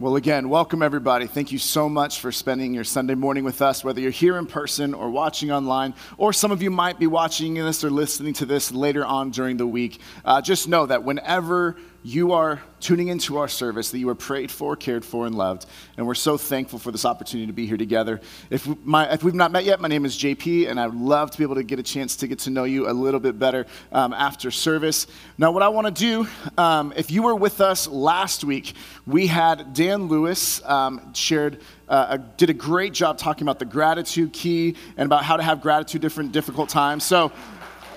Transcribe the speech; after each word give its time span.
Well, 0.00 0.16
again, 0.16 0.48
welcome 0.48 0.80
everybody. 0.80 1.26
Thank 1.26 1.52
you 1.52 1.58
so 1.58 1.86
much 1.86 2.20
for 2.20 2.32
spending 2.32 2.72
your 2.72 2.84
Sunday 2.84 3.14
morning 3.14 3.44
with 3.44 3.60
us, 3.60 3.84
whether 3.84 4.00
you're 4.00 4.10
here 4.10 4.38
in 4.38 4.46
person 4.46 4.94
or 4.94 5.10
watching 5.10 5.52
online, 5.52 5.92
or 6.16 6.32
some 6.32 6.50
of 6.52 6.62
you 6.62 6.70
might 6.70 6.98
be 6.98 7.06
watching 7.06 7.52
this 7.52 7.84
or 7.84 7.90
listening 7.90 8.32
to 8.32 8.46
this 8.46 8.72
later 8.72 9.04
on 9.04 9.28
during 9.30 9.58
the 9.58 9.66
week. 9.66 10.00
Uh, 10.24 10.40
just 10.40 10.68
know 10.68 10.86
that 10.86 11.04
whenever 11.04 11.76
you 12.02 12.32
are 12.32 12.62
tuning 12.80 13.08
into 13.08 13.36
our 13.36 13.48
service, 13.48 13.90
that 13.90 13.98
you 13.98 14.08
are 14.08 14.14
prayed 14.14 14.50
for, 14.50 14.74
cared 14.74 15.04
for, 15.04 15.26
and 15.26 15.34
loved. 15.34 15.66
And 15.98 16.06
we're 16.06 16.14
so 16.14 16.38
thankful 16.38 16.78
for 16.78 16.90
this 16.90 17.04
opportunity 17.04 17.46
to 17.46 17.52
be 17.52 17.66
here 17.66 17.76
together. 17.76 18.20
If, 18.48 18.66
my, 18.84 19.12
if 19.12 19.22
we've 19.22 19.34
not 19.34 19.52
met 19.52 19.64
yet, 19.64 19.80
my 19.80 19.88
name 19.88 20.06
is 20.06 20.16
JP, 20.16 20.70
and 20.70 20.80
I'd 20.80 20.94
love 20.94 21.30
to 21.30 21.38
be 21.38 21.44
able 21.44 21.56
to 21.56 21.62
get 21.62 21.78
a 21.78 21.82
chance 21.82 22.16
to 22.16 22.26
get 22.26 22.38
to 22.40 22.50
know 22.50 22.64
you 22.64 22.88
a 22.88 22.92
little 22.92 23.20
bit 23.20 23.38
better 23.38 23.66
um, 23.92 24.14
after 24.14 24.50
service. 24.50 25.06
Now, 25.36 25.52
what 25.52 25.62
I 25.62 25.68
want 25.68 25.88
to 25.88 25.92
do, 25.92 26.26
um, 26.56 26.94
if 26.96 27.10
you 27.10 27.22
were 27.22 27.34
with 27.34 27.60
us 27.60 27.86
last 27.86 28.44
week, 28.44 28.72
we 29.06 29.26
had 29.26 29.74
Dan 29.74 30.08
Lewis 30.08 30.64
um, 30.64 31.12
shared. 31.12 31.60
Uh, 31.86 32.18
did 32.36 32.48
a 32.50 32.54
great 32.54 32.92
job 32.92 33.18
talking 33.18 33.42
about 33.42 33.58
the 33.58 33.64
gratitude 33.64 34.32
key 34.32 34.76
and 34.96 35.06
about 35.06 35.24
how 35.24 35.36
to 35.36 35.42
have 35.42 35.60
gratitude 35.60 36.00
different 36.00 36.30
difficult 36.30 36.68
times. 36.68 37.02
So, 37.02 37.32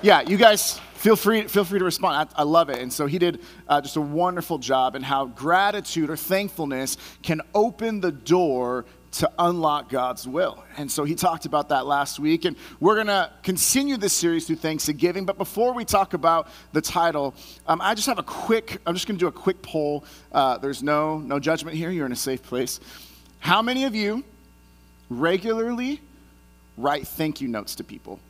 yeah, 0.02 0.22
you 0.22 0.36
guys 0.36 0.82
feel 1.04 1.18
free, 1.18 1.46
feel 1.50 1.66
free 1.66 1.80
to 1.80 1.86
respond. 1.86 2.30
I, 2.34 2.42
I 2.42 2.44
love 2.44 2.70
it. 2.70 2.80
And 2.80 2.92
so 2.92 3.08
he 3.08 3.20
did 3.20 3.42
uh, 3.68 3.82
just 3.82 3.98
a 3.98 4.02
wonderful 4.02 4.58
job 4.58 4.96
in 4.96 5.04
how 5.04 5.26
gratitude 5.26 6.10
or 6.10 6.16
thankfulness 6.16 6.96
can 7.22 7.42
open 7.54 8.00
the 8.00 8.14
door 8.14 8.86
to 9.12 9.30
unlock 9.38 9.90
God's 9.90 10.26
will. 10.26 10.64
And 10.78 10.90
so 10.90 11.04
he 11.04 11.14
talked 11.14 11.46
about 11.46 11.70
that 11.70 11.86
last 11.86 12.20
week. 12.20 12.46
And 12.46 12.56
we're 12.80 12.96
going 12.96 13.08
to 13.08 13.30
continue 13.44 13.98
this 13.98 14.14
series 14.14 14.48
through 14.48 14.56
Thanksgiving. 14.56 15.26
But 15.26 15.38
before 15.38 15.74
we 15.74 15.84
talk 15.84 16.14
about 16.14 16.48
the 16.72 16.82
title, 16.82 17.36
um, 17.68 17.82
I 17.82 17.96
just 17.96 18.08
have 18.08 18.18
a 18.18 18.24
quick, 18.24 18.80
I'm 18.86 18.94
just 18.94 19.06
going 19.06 19.18
to 19.18 19.20
do 19.20 19.28
a 19.28 19.32
quick 19.32 19.62
poll. 19.62 20.06
Uh, 20.32 20.58
there's 20.58 20.82
no, 20.82 21.20
no 21.20 21.38
judgment 21.38 21.76
here. 21.76 21.92
You're 21.92 22.06
in 22.06 22.14
a 22.14 22.16
safe 22.16 22.42
place. 22.42 22.80
How 23.40 23.62
many 23.62 23.84
of 23.84 23.94
you 23.94 24.24
regularly 25.10 26.00
write 26.78 27.06
thank 27.06 27.42
you 27.42 27.50
notes 27.50 27.76
to 27.76 27.84
people? 27.84 28.22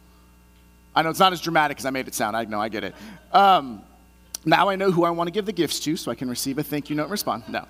I 0.95 1.01
know 1.01 1.09
it's 1.09 1.19
not 1.19 1.33
as 1.33 1.41
dramatic 1.41 1.77
as 1.79 1.85
I 1.85 1.89
made 1.89 2.07
it 2.07 2.15
sound. 2.15 2.35
I 2.35 2.45
know, 2.45 2.61
I 2.61 2.69
get 2.69 2.83
it. 2.83 2.95
Um, 3.31 3.83
now 4.45 4.69
I 4.69 4.75
know 4.75 4.91
who 4.91 5.03
I 5.03 5.09
want 5.09 5.27
to 5.27 5.31
give 5.31 5.45
the 5.45 5.53
gifts 5.53 5.79
to 5.81 5.95
so 5.95 6.11
I 6.11 6.15
can 6.15 6.29
receive 6.29 6.57
a 6.57 6.63
thank 6.63 6.89
you 6.89 6.95
note 6.95 7.03
and 7.03 7.11
respond. 7.11 7.43
No. 7.47 7.65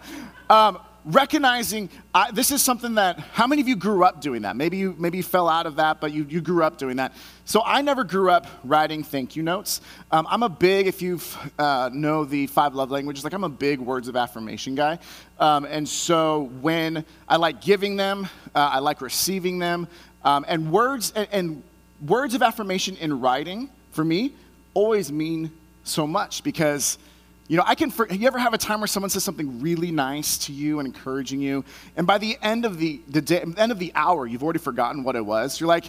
Um, 0.49 0.79
recognizing 1.05 1.89
I, 2.13 2.31
this 2.31 2.51
is 2.51 2.61
something 2.61 2.95
that, 2.95 3.19
how 3.19 3.45
many 3.45 3.61
of 3.61 3.67
you 3.67 3.75
grew 3.75 4.03
up 4.03 4.21
doing 4.21 4.43
that? 4.43 4.55
Maybe 4.55 4.77
you, 4.77 4.95
maybe 4.97 5.17
you 5.17 5.23
fell 5.23 5.49
out 5.49 5.65
of 5.65 5.75
that, 5.75 5.99
but 5.99 6.13
you, 6.13 6.25
you 6.29 6.41
grew 6.41 6.63
up 6.63 6.77
doing 6.77 6.97
that. 6.97 7.13
So 7.45 7.61
I 7.63 7.81
never 7.81 8.03
grew 8.03 8.29
up 8.31 8.47
writing 8.63 9.03
thank 9.03 9.35
you 9.35 9.43
notes. 9.43 9.81
Um, 10.11 10.25
I'm 10.29 10.43
a 10.43 10.49
big, 10.49 10.87
if 10.87 11.01
you 11.01 11.19
uh, 11.59 11.89
know 11.93 12.25
the 12.25 12.47
five 12.47 12.73
love 12.73 12.89
languages, 12.89 13.23
like 13.23 13.33
I'm 13.33 13.43
a 13.43 13.49
big 13.49 13.79
words 13.79 14.07
of 14.07 14.15
affirmation 14.15 14.75
guy. 14.75 14.97
Um, 15.39 15.65
and 15.65 15.87
so 15.87 16.49
when 16.61 17.05
I 17.27 17.35
like 17.35 17.61
giving 17.61 17.97
them, 17.97 18.27
uh, 18.55 18.71
I 18.73 18.79
like 18.79 19.01
receiving 19.01 19.59
them. 19.59 19.87
Um, 20.23 20.45
and 20.47 20.71
words, 20.71 21.11
and, 21.15 21.27
and 21.31 21.63
words 22.05 22.35
of 22.35 22.41
affirmation 22.41 22.97
in 22.97 23.19
writing, 23.19 23.69
for 23.91 24.03
me, 24.03 24.33
always 24.73 25.11
mean 25.11 25.51
so 25.83 26.05
much 26.07 26.43
because, 26.43 26.97
you 27.47 27.57
know, 27.57 27.63
I 27.65 27.75
can, 27.75 27.91
you 28.11 28.27
ever 28.27 28.39
have 28.39 28.53
a 28.53 28.57
time 28.57 28.79
where 28.79 28.87
someone 28.87 29.09
says 29.09 29.23
something 29.23 29.61
really 29.61 29.91
nice 29.91 30.37
to 30.39 30.53
you 30.53 30.79
and 30.79 30.87
encouraging 30.87 31.41
you, 31.41 31.63
and 31.95 32.05
by 32.07 32.17
the 32.17 32.37
end 32.41 32.65
of 32.65 32.77
the, 32.77 33.01
the 33.07 33.21
day, 33.21 33.43
end 33.57 33.71
of 33.71 33.79
the 33.79 33.91
hour, 33.95 34.25
you've 34.25 34.43
already 34.43 34.59
forgotten 34.59 35.03
what 35.03 35.15
it 35.15 35.25
was. 35.25 35.59
You're 35.59 35.67
like, 35.67 35.85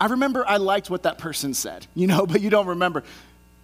I 0.00 0.06
remember 0.06 0.46
I 0.46 0.58
liked 0.58 0.90
what 0.90 1.02
that 1.02 1.18
person 1.18 1.54
said, 1.54 1.86
you 1.94 2.06
know, 2.06 2.26
but 2.26 2.40
you 2.40 2.50
don't 2.50 2.66
remember. 2.66 3.04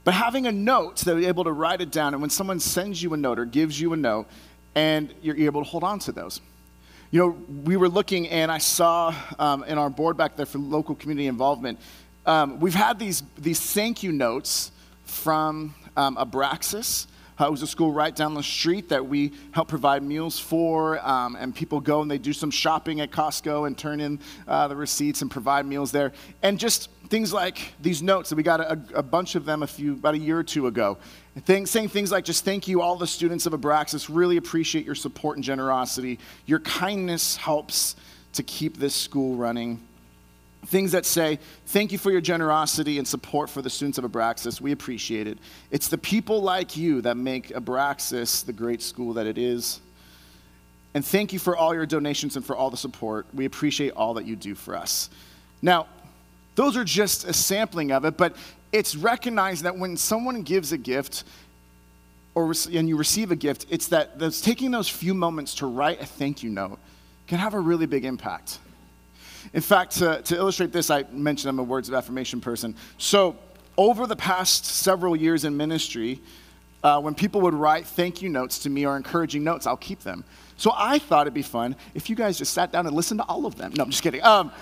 But 0.05 0.13
having 0.13 0.47
a 0.47 0.53
note 0.53 0.97
that 0.99 1.19
you're 1.19 1.29
able 1.29 1.45
to 1.45 1.53
write 1.53 1.81
it 1.81 1.91
down, 1.91 2.13
and 2.13 2.21
when 2.21 2.31
someone 2.31 2.61
sends 2.61 3.03
you 3.03 3.15
a 3.15 3.17
note 3.17 3.39
or 3.39 3.47
gives 3.47 3.81
you 3.81 3.93
a 3.95 3.97
note, 3.97 4.27
and 4.75 5.15
you're 5.23 5.37
able 5.37 5.63
to 5.63 5.69
hold 5.69 5.85
on 5.85 5.99
to 6.01 6.13
those. 6.13 6.41
You 7.15 7.21
know, 7.21 7.39
we 7.63 7.77
were 7.77 7.89
looking 7.89 8.29
and 8.29 8.51
I 8.51 8.59
saw 8.59 9.15
um, 9.39 9.63
in 9.63 9.79
our 9.79 9.89
board 9.89 10.17
back 10.17 10.35
there 10.35 10.47
for 10.47 10.59
local 10.59 10.97
community 10.97 11.29
involvement, 11.29 11.79
um, 12.27 12.59
we've 12.59 12.75
had 12.75 12.99
these, 12.99 13.23
these 13.39 13.61
thank 13.61 14.03
you 14.03 14.11
notes 14.11 14.73
from 15.05 15.77
um, 15.97 16.17
Abraxas. 16.17 17.07
Uh, 17.41 17.47
it 17.47 17.51
was 17.51 17.63
a 17.63 17.67
school 17.67 17.93
right 17.93 18.15
down 18.15 18.35
the 18.35 18.43
street 18.43 18.89
that 18.89 19.05
we 19.05 19.33
help 19.51 19.69
provide 19.69 20.03
meals 20.03 20.39
for, 20.39 21.05
um, 21.07 21.37
and 21.37 21.55
people 21.55 21.81
go 21.81 22.01
and 22.01 22.11
they 22.11 22.19
do 22.19 22.33
some 22.33 22.51
shopping 22.51 23.01
at 23.01 23.11
Costco 23.11 23.67
and 23.67 23.77
turn 23.77 24.01
in 24.01 24.21
uh, 24.47 24.69
the 24.69 24.77
receipts 24.77 25.23
and 25.23 25.31
provide 25.31 25.67
meals 25.67 25.91
there. 25.91 26.13
And 26.43 26.59
just 26.59 26.91
things 27.09 27.33
like 27.33 27.75
these 27.81 28.03
notes 28.03 28.31
that 28.31 28.37
we 28.37 28.43
got 28.43 28.61
a, 28.61 28.79
a 28.95 29.03
bunch 29.03 29.35
of 29.35 29.45
them 29.45 29.63
a 29.63 29.67
few 29.67 29.95
about 29.95 30.15
a 30.15 30.19
year 30.19 30.39
or 30.39 30.45
two 30.45 30.67
ago, 30.69 30.97
things, 31.41 31.71
saying 31.71 31.89
things 31.89 32.13
like 32.13 32.25
just 32.25 32.45
thank 32.45 32.69
you 32.69 32.81
all 32.81 32.97
the 32.97 33.07
students 33.07 33.47
of 33.47 33.53
Abraxas. 33.53 34.09
Really 34.09 34.37
appreciate 34.37 34.85
your 34.85 34.95
support 34.95 35.37
and 35.37 35.45
generosity. 35.45 36.19
Your 36.47 36.61
kindness 36.61 37.37
helps 37.37 37.97
to 38.35 38.43
keep 38.43 38.77
this 38.77 38.95
school 38.95 39.37
running 39.37 39.81
things 40.67 40.93
that 40.93 41.07
say, 41.07 41.39
Thank 41.67 41.93
you 41.93 41.99
for 41.99 42.11
your 42.11 42.21
generosity 42.21 42.99
and 42.99 43.07
support 43.07 43.51
for 43.51 43.63
the 43.63 43.71
students 43.71 43.99
of 43.99 44.05
Abraxas. 44.05 44.61
We 44.61 44.73
appreciate 44.73 45.27
it. 45.27 45.39
It's 45.71 45.89
the 45.89 45.99
people 45.99 46.43
like 46.43 46.77
you 46.77 47.01
that 47.03 47.17
make 47.17 47.49
Abraxas 47.49 48.45
the 48.45 48.53
great 48.53 48.83
school 48.83 49.15
that 49.15 49.27
it 49.27 49.39
is. 49.39 49.81
And 50.95 51.05
thank 51.05 51.33
you 51.33 51.39
for 51.39 51.57
all 51.57 51.75
your 51.75 51.87
donations 51.87 52.37
and 52.37 52.45
for 52.45 52.55
all 52.55 52.71
the 52.71 52.77
support. 52.77 53.27
We 53.35 53.47
appreciate 53.47 53.93
all 53.93 54.15
that 54.15 54.27
you 54.27 54.37
do 54.37 54.55
for 54.55 54.77
us. 54.77 55.11
Now, 55.61 55.87
those 56.55 56.77
are 56.77 56.85
just 56.85 57.25
a 57.25 57.33
sampling 57.33 57.91
of 57.91 58.05
it, 58.05 58.17
but 58.17 58.37
it's 58.73 58.95
recognized 58.95 59.65
that 59.65 59.77
when 59.77 59.97
someone 59.97 60.43
gives 60.43 60.71
a 60.73 60.79
gift, 60.79 61.25
or, 62.35 62.53
and 62.73 62.89
you 62.89 62.97
receive 62.97 63.31
a 63.31 63.37
gift, 63.37 63.67
it's 63.71 63.89
that 63.89 64.19
those, 64.19 64.41
taking 64.41 64.71
those 64.71 64.89
few 64.89 65.15
moments 65.15 65.57
to 65.57 65.67
write 65.67 66.01
a 66.01 66.07
thank 66.07 66.43
you 66.43 66.51
note 66.51 66.79
can 67.27 67.39
have 67.39 67.55
a 67.55 67.61
really 67.61 67.87
big 67.87 68.05
impact. 68.05 68.59
In 69.53 69.61
fact, 69.61 69.93
to, 69.99 70.23
to 70.23 70.37
illustrate 70.37 70.73
this, 70.73 70.91
I 70.91 71.05
mentioned 71.11 71.51
I'm 71.51 71.59
a 71.59 71.63
words 71.63 71.89
of 71.89 71.95
affirmation 71.95 72.41
person. 72.41 72.75
So, 72.99 73.37
over 73.77 74.07
the 74.07 74.17
past 74.17 74.65
several 74.65 75.17
years 75.17 75.45
in 75.45 75.57
ministry, 75.57 76.21
uh, 76.85 77.01
when 77.01 77.15
people 77.15 77.41
would 77.41 77.55
write 77.55 77.87
thank 77.87 78.23
you 78.23 78.29
notes 78.29 78.59
to 78.61 78.71
me 78.71 78.87
or 78.87 78.97
encouraging 78.97 79.43
notes, 79.43 79.67
I'll 79.67 79.77
keep 79.77 80.01
them. 80.01 80.23
So 80.57 80.73
I 80.77 80.99
thought 80.99 81.23
it'd 81.23 81.35
be 81.35 81.43
fun 81.43 81.75
if 81.95 82.09
you 82.09 82.15
guys 82.15 82.39
just 82.39 82.53
sat 82.53 82.71
down 82.71 82.87
and 82.87 82.95
listened 82.95 83.21
to 83.21 83.25
all 83.25 83.47
of 83.47 83.57
them. 83.57 83.73
No, 83.75 83.85
I'm 83.85 83.91
just 83.91 84.03
kidding. 84.03 84.23
Um, 84.23 84.53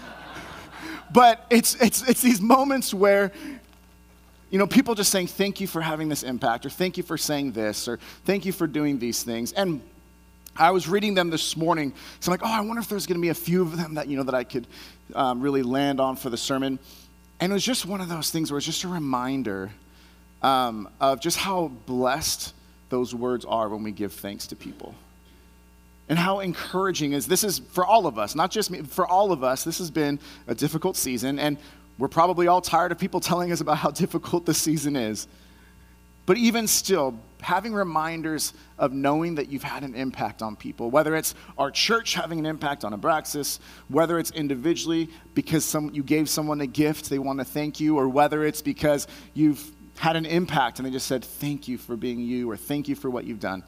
but 1.12 1.44
it's, 1.50 1.75
it's, 1.82 2.09
it's 2.09 2.22
these 2.22 2.41
moments 2.41 2.94
where, 2.94 3.32
you 4.50 4.59
know, 4.59 4.66
people 4.66 4.94
just 4.94 5.10
saying 5.10 5.26
thank 5.26 5.60
you 5.60 5.66
for 5.66 5.82
having 5.82 6.09
this 6.09 6.22
impact, 6.22 6.65
or 6.65 6.71
thank 6.71 6.97
you 6.97 7.03
for 7.03 7.19
saying 7.19 7.53
this, 7.53 7.88
or 7.88 7.98
thank 8.25 8.47
you 8.47 8.53
for 8.53 8.66
doing 8.66 8.98
these 8.98 9.22
things. 9.22 9.53
And 9.53 9.82
I 10.56 10.70
was 10.70 10.86
reading 10.86 11.14
them 11.14 11.30
this 11.30 11.56
morning, 11.56 11.94
so 12.20 12.30
I'm 12.30 12.38
like, 12.38 12.46
oh, 12.46 12.52
I 12.52 12.60
wonder 12.60 12.80
if 12.80 12.88
there's 12.88 13.06
going 13.06 13.16
to 13.16 13.22
be 13.22 13.30
a 13.30 13.34
few 13.34 13.62
of 13.62 13.76
them 13.76 13.94
that 13.94 14.06
you 14.06 14.16
know 14.16 14.22
that 14.24 14.34
I 14.34 14.44
could 14.44 14.66
um, 15.14 15.40
really 15.40 15.62
land 15.62 15.98
on 15.98 16.16
for 16.16 16.28
the 16.28 16.36
sermon. 16.36 16.78
And 17.40 17.50
it 17.50 17.54
was 17.54 17.64
just 17.64 17.86
one 17.86 18.00
of 18.00 18.08
those 18.08 18.30
things 18.30 18.50
where 18.50 18.58
it's 18.58 18.66
just 18.66 18.84
a 18.84 18.88
reminder 18.88 19.70
um, 20.42 20.88
of 21.00 21.20
just 21.20 21.38
how 21.38 21.68
blessed 21.86 22.54
those 22.91 23.14
words 23.14 23.44
are 23.46 23.68
when 23.68 23.82
we 23.82 23.92
give 23.92 24.12
thanks 24.12 24.46
to 24.48 24.56
people, 24.56 24.94
and 26.10 26.18
how 26.18 26.41
encouraging 26.41 27.12
is 27.14 27.26
this 27.26 27.44
is 27.44 27.60
for 27.70 27.86
all 27.86 28.06
of 28.06 28.18
us, 28.18 28.34
not 28.34 28.50
just 28.50 28.70
me, 28.70 28.82
for 28.82 29.06
all 29.06 29.32
of 29.32 29.42
us. 29.42 29.64
This 29.64 29.78
has 29.78 29.91
been 29.91 30.18
a 30.47 30.54
difficult 30.54 30.97
season, 30.97 31.38
and 31.38 31.56
we're 31.97 32.09
probably 32.09 32.47
all 32.47 32.60
tired 32.60 32.92
of 32.92 32.98
people 32.98 33.21
telling 33.30 33.53
us 33.53 33.62
about 33.62 33.78
how 33.78 33.91
difficult 33.91 34.44
the 34.44 34.54
season 34.54 34.97
is. 34.97 35.27
But 36.24 36.36
even 36.36 36.69
still, 36.69 37.19
having 37.41 37.74
reminders 37.74 38.53
of 38.78 38.92
knowing 38.92 39.34
that 39.34 39.48
you've 39.48 39.65
had 39.65 39.83
an 39.83 39.95
impact 39.95 40.42
on 40.42 40.54
people, 40.54 40.91
whether 40.91 41.16
it's 41.16 41.34
our 41.59 41.71
church 41.71 42.15
having 42.15 42.39
an 42.39 42.47
impact 42.47 42.84
on 42.84 42.98
Abraxas, 42.98 43.59
whether 43.89 44.19
it's 44.19 44.30
individually 44.30 45.09
because 45.34 45.65
some, 45.65 45.91
you 45.92 46.04
gave 46.04 46.28
someone 46.28 46.60
a 46.60 46.66
gift, 46.66 47.10
they 47.10 47.19
want 47.19 47.41
to 47.41 47.45
thank 47.45 47.80
you, 47.80 47.98
or 47.98 48.09
whether 48.09 48.45
it's 48.45 48.63
because 48.63 49.09
you've 49.34 49.72
had 49.98 50.15
an 50.15 50.27
impact 50.27 50.78
and 50.78 50.86
they 50.86 50.92
just 50.92 51.07
said, 51.07 51.24
thank 51.24 51.66
you 51.66 51.77
for 51.77 51.97
being 51.97 52.21
you, 52.21 52.48
or 52.51 52.57
thank 52.57 52.89
you 52.89 52.95
for 52.95 53.10
what 53.10 53.25
you've 53.25 53.41
done. 53.41 53.65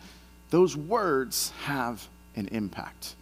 Those 0.50 0.77
words 0.77 1.53
have 1.65 2.07
an 2.37 2.49
impact. 2.49 3.17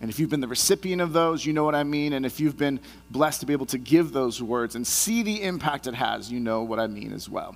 And 0.00 0.10
if 0.10 0.18
you've 0.18 0.30
been 0.30 0.40
the 0.40 0.48
recipient 0.48 1.00
of 1.00 1.12
those, 1.12 1.46
you 1.46 1.52
know 1.52 1.62
what 1.62 1.76
I 1.76 1.84
mean. 1.84 2.12
And 2.12 2.26
if 2.26 2.40
you've 2.40 2.58
been 2.58 2.80
blessed 3.10 3.40
to 3.40 3.46
be 3.46 3.52
able 3.52 3.66
to 3.66 3.78
give 3.78 4.12
those 4.12 4.42
words 4.42 4.74
and 4.74 4.84
see 4.84 5.22
the 5.22 5.42
impact 5.42 5.86
it 5.86 5.94
has, 5.94 6.30
you 6.30 6.40
know 6.40 6.64
what 6.64 6.80
I 6.80 6.88
mean 6.88 7.12
as 7.12 7.28
well. 7.28 7.54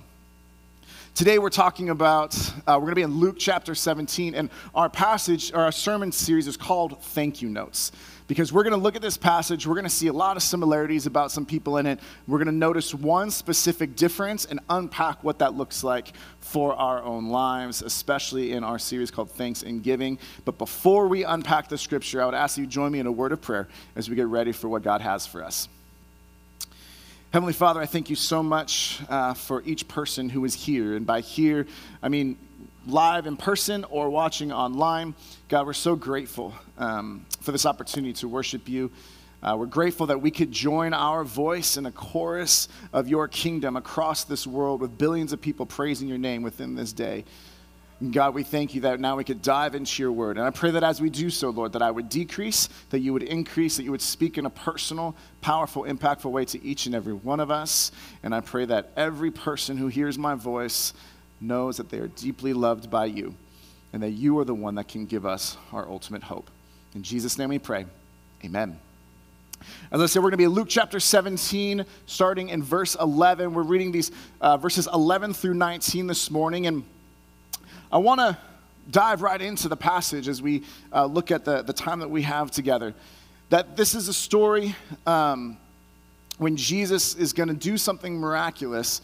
Today 1.17 1.39
we're 1.39 1.49
talking 1.49 1.89
about, 1.89 2.37
uh, 2.67 2.77
we're 2.77 2.81
going 2.81 2.89
to 2.91 2.95
be 2.95 3.01
in 3.01 3.15
Luke 3.15 3.37
chapter 3.39 3.73
17, 3.73 4.35
and 4.35 4.51
our 4.75 4.87
passage, 4.87 5.51
or 5.51 5.61
our 5.61 5.71
sermon 5.71 6.11
series 6.11 6.45
is 6.45 6.55
called 6.55 7.01
Thank 7.01 7.41
You 7.41 7.49
Notes. 7.49 7.91
Because 8.27 8.53
we're 8.53 8.61
going 8.61 8.75
to 8.75 8.79
look 8.79 8.95
at 8.95 9.01
this 9.01 9.17
passage, 9.17 9.65
we're 9.65 9.73
going 9.73 9.83
to 9.83 9.89
see 9.89 10.09
a 10.09 10.13
lot 10.13 10.37
of 10.37 10.43
similarities 10.43 11.07
about 11.07 11.31
some 11.31 11.43
people 11.43 11.77
in 11.77 11.87
it. 11.87 11.99
We're 12.27 12.37
going 12.37 12.45
to 12.45 12.51
notice 12.51 12.93
one 12.93 13.31
specific 13.31 13.95
difference 13.95 14.45
and 14.45 14.59
unpack 14.69 15.23
what 15.23 15.39
that 15.39 15.55
looks 15.55 15.83
like 15.83 16.13
for 16.39 16.75
our 16.75 17.01
own 17.01 17.29
lives, 17.29 17.81
especially 17.81 18.51
in 18.51 18.63
our 18.63 18.77
series 18.77 19.09
called 19.09 19.31
Thanks 19.31 19.63
and 19.63 19.81
Giving. 19.81 20.19
But 20.45 20.59
before 20.59 21.07
we 21.07 21.23
unpack 21.23 21.67
the 21.67 21.79
scripture, 21.79 22.21
I 22.21 22.25
would 22.27 22.35
ask 22.35 22.59
you 22.59 22.65
to 22.65 22.69
join 22.69 22.91
me 22.91 22.99
in 22.99 23.07
a 23.07 23.11
word 23.11 23.31
of 23.31 23.41
prayer 23.41 23.67
as 23.95 24.07
we 24.07 24.15
get 24.15 24.27
ready 24.27 24.51
for 24.51 24.69
what 24.69 24.83
God 24.83 25.01
has 25.01 25.25
for 25.25 25.43
us. 25.43 25.67
Heavenly 27.33 27.51
Father, 27.51 27.81
I 27.81 27.85
thank 27.85 28.09
you 28.09 28.15
so 28.15 28.41
much 28.41 29.01
uh, 29.09 29.33
for 29.33 29.61
each 29.63 29.89
person 29.89 30.29
who 30.29 30.45
is 30.45 30.53
here. 30.53 30.95
And 30.95 31.05
by 31.05 31.19
here, 31.19 31.67
I 32.01 32.07
mean 32.07 32.37
live 32.87 33.27
in 33.27 33.35
person 33.35 33.83
or 33.89 34.09
watching 34.09 34.53
online. 34.53 35.13
God, 35.49 35.65
we're 35.65 35.73
so 35.73 35.97
grateful 35.97 36.53
um, 36.77 37.25
for 37.41 37.51
this 37.51 37.65
opportunity 37.65 38.13
to 38.13 38.29
worship 38.29 38.69
you. 38.69 38.91
Uh, 39.43 39.57
we're 39.59 39.65
grateful 39.65 40.07
that 40.07 40.21
we 40.21 40.31
could 40.31 40.53
join 40.53 40.93
our 40.93 41.25
voice 41.25 41.75
in 41.75 41.85
a 41.85 41.91
chorus 41.91 42.69
of 42.93 43.09
your 43.09 43.27
kingdom 43.27 43.75
across 43.75 44.23
this 44.23 44.47
world 44.47 44.79
with 44.79 44.97
billions 44.97 45.33
of 45.33 45.41
people 45.41 45.65
praising 45.65 46.07
your 46.07 46.17
name 46.17 46.43
within 46.43 46.75
this 46.75 46.93
day. 46.93 47.25
God, 48.11 48.35
we 48.35 48.43
thank 48.43 48.75
you 48.75 48.81
that 48.81 48.99
now 48.99 49.15
we 49.15 49.23
could 49.23 49.41
dive 49.41 49.73
into 49.73 50.03
your 50.03 50.11
word. 50.11 50.37
And 50.37 50.45
I 50.45 50.51
pray 50.51 50.69
that 50.69 50.83
as 50.83 51.01
we 51.01 51.09
do 51.09 51.31
so, 51.31 51.49
Lord, 51.49 51.73
that 51.73 51.81
I 51.81 51.89
would 51.89 52.09
decrease, 52.09 52.69
that 52.91 52.99
you 52.99 53.11
would 53.11 53.23
increase, 53.23 53.77
that 53.77 53.83
you 53.83 53.91
would 53.91 54.03
speak 54.03 54.37
in 54.37 54.45
a 54.45 54.51
personal, 54.51 55.15
powerful, 55.41 55.83
impactful 55.83 56.29
way 56.29 56.45
to 56.45 56.63
each 56.63 56.85
and 56.85 56.93
every 56.93 57.13
one 57.13 57.39
of 57.39 57.49
us. 57.49 57.91
And 58.21 58.35
I 58.35 58.41
pray 58.41 58.65
that 58.65 58.91
every 58.95 59.31
person 59.31 59.77
who 59.77 59.87
hears 59.87 60.15
my 60.15 60.35
voice 60.35 60.93
knows 61.41 61.77
that 61.77 61.89
they 61.89 61.97
are 61.97 62.07
deeply 62.07 62.53
loved 62.53 62.91
by 62.91 63.05
you 63.05 63.33
and 63.93 64.03
that 64.03 64.11
you 64.11 64.37
are 64.37 64.45
the 64.45 64.53
one 64.53 64.75
that 64.75 64.87
can 64.87 65.07
give 65.07 65.25
us 65.25 65.57
our 65.73 65.89
ultimate 65.89 66.21
hope. 66.21 66.51
In 66.93 67.01
Jesus' 67.01 67.39
name 67.39 67.49
we 67.49 67.57
pray. 67.57 67.87
Amen. 68.45 68.79
As 69.91 70.01
I 70.01 70.05
said, 70.05 70.19
we're 70.19 70.29
going 70.29 70.33
to 70.33 70.37
be 70.37 70.43
in 70.43 70.51
Luke 70.51 70.67
chapter 70.69 70.99
17, 70.99 71.83
starting 72.05 72.49
in 72.49 72.61
verse 72.61 72.95
11. 72.95 73.55
We're 73.55 73.63
reading 73.63 73.91
these 73.91 74.11
uh, 74.39 74.57
verses 74.57 74.87
11 74.93 75.33
through 75.33 75.55
19 75.55 76.05
this 76.05 76.29
morning. 76.29 76.67
And 76.67 76.83
I 77.91 77.99
want 77.99 78.19
to 78.19 78.37
dive 78.91 79.21
right 79.21 79.41
into 79.41 79.69
the 79.69 79.77
passage 79.77 80.27
as 80.27 80.41
we 80.41 80.63
uh, 80.91 81.05
look 81.05 81.31
at 81.31 81.45
the, 81.45 81.61
the 81.61 81.73
time 81.73 81.99
that 81.99 82.09
we 82.09 82.21
have 82.23 82.51
together. 82.51 82.93
That 83.49 83.77
this 83.77 83.95
is 83.95 84.07
a 84.09 84.13
story 84.13 84.75
um, 85.05 85.57
when 86.37 86.57
Jesus 86.57 87.15
is 87.15 87.31
going 87.31 87.49
to 87.49 87.55
do 87.55 87.77
something 87.77 88.17
miraculous. 88.17 89.01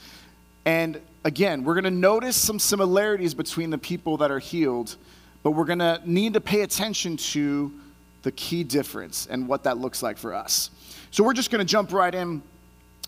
And 0.66 1.00
again, 1.24 1.64
we're 1.64 1.76
going 1.76 1.86
to 1.86 1.92
notice 1.92 2.36
some 2.36 2.60
similarities 2.60 3.34
between 3.34 3.70
the 3.70 3.78
people 3.78 4.18
that 4.18 4.32
are 4.32 4.40
healed, 4.40 4.98
but 5.44 5.52
we're 5.52 5.66
going 5.66 5.80
to 5.80 6.02
need 6.06 6.34
to 6.34 6.42
pay 6.42 6.62
attention 6.62 7.16
to 7.18 7.72
the 8.24 8.32
key 8.34 8.64
difference 8.64 9.28
and 9.28 9.48
what 9.48 9.64
that 9.64 9.78
looks 9.78 10.04
like 10.04 10.18
for 10.18 10.34
us. 10.34 10.72
So 11.12 11.24
we're 11.24 11.34
just 11.34 11.52
going 11.52 11.66
to 11.66 11.70
jump 11.70 11.94
right 11.94 12.14
in, 12.14 12.42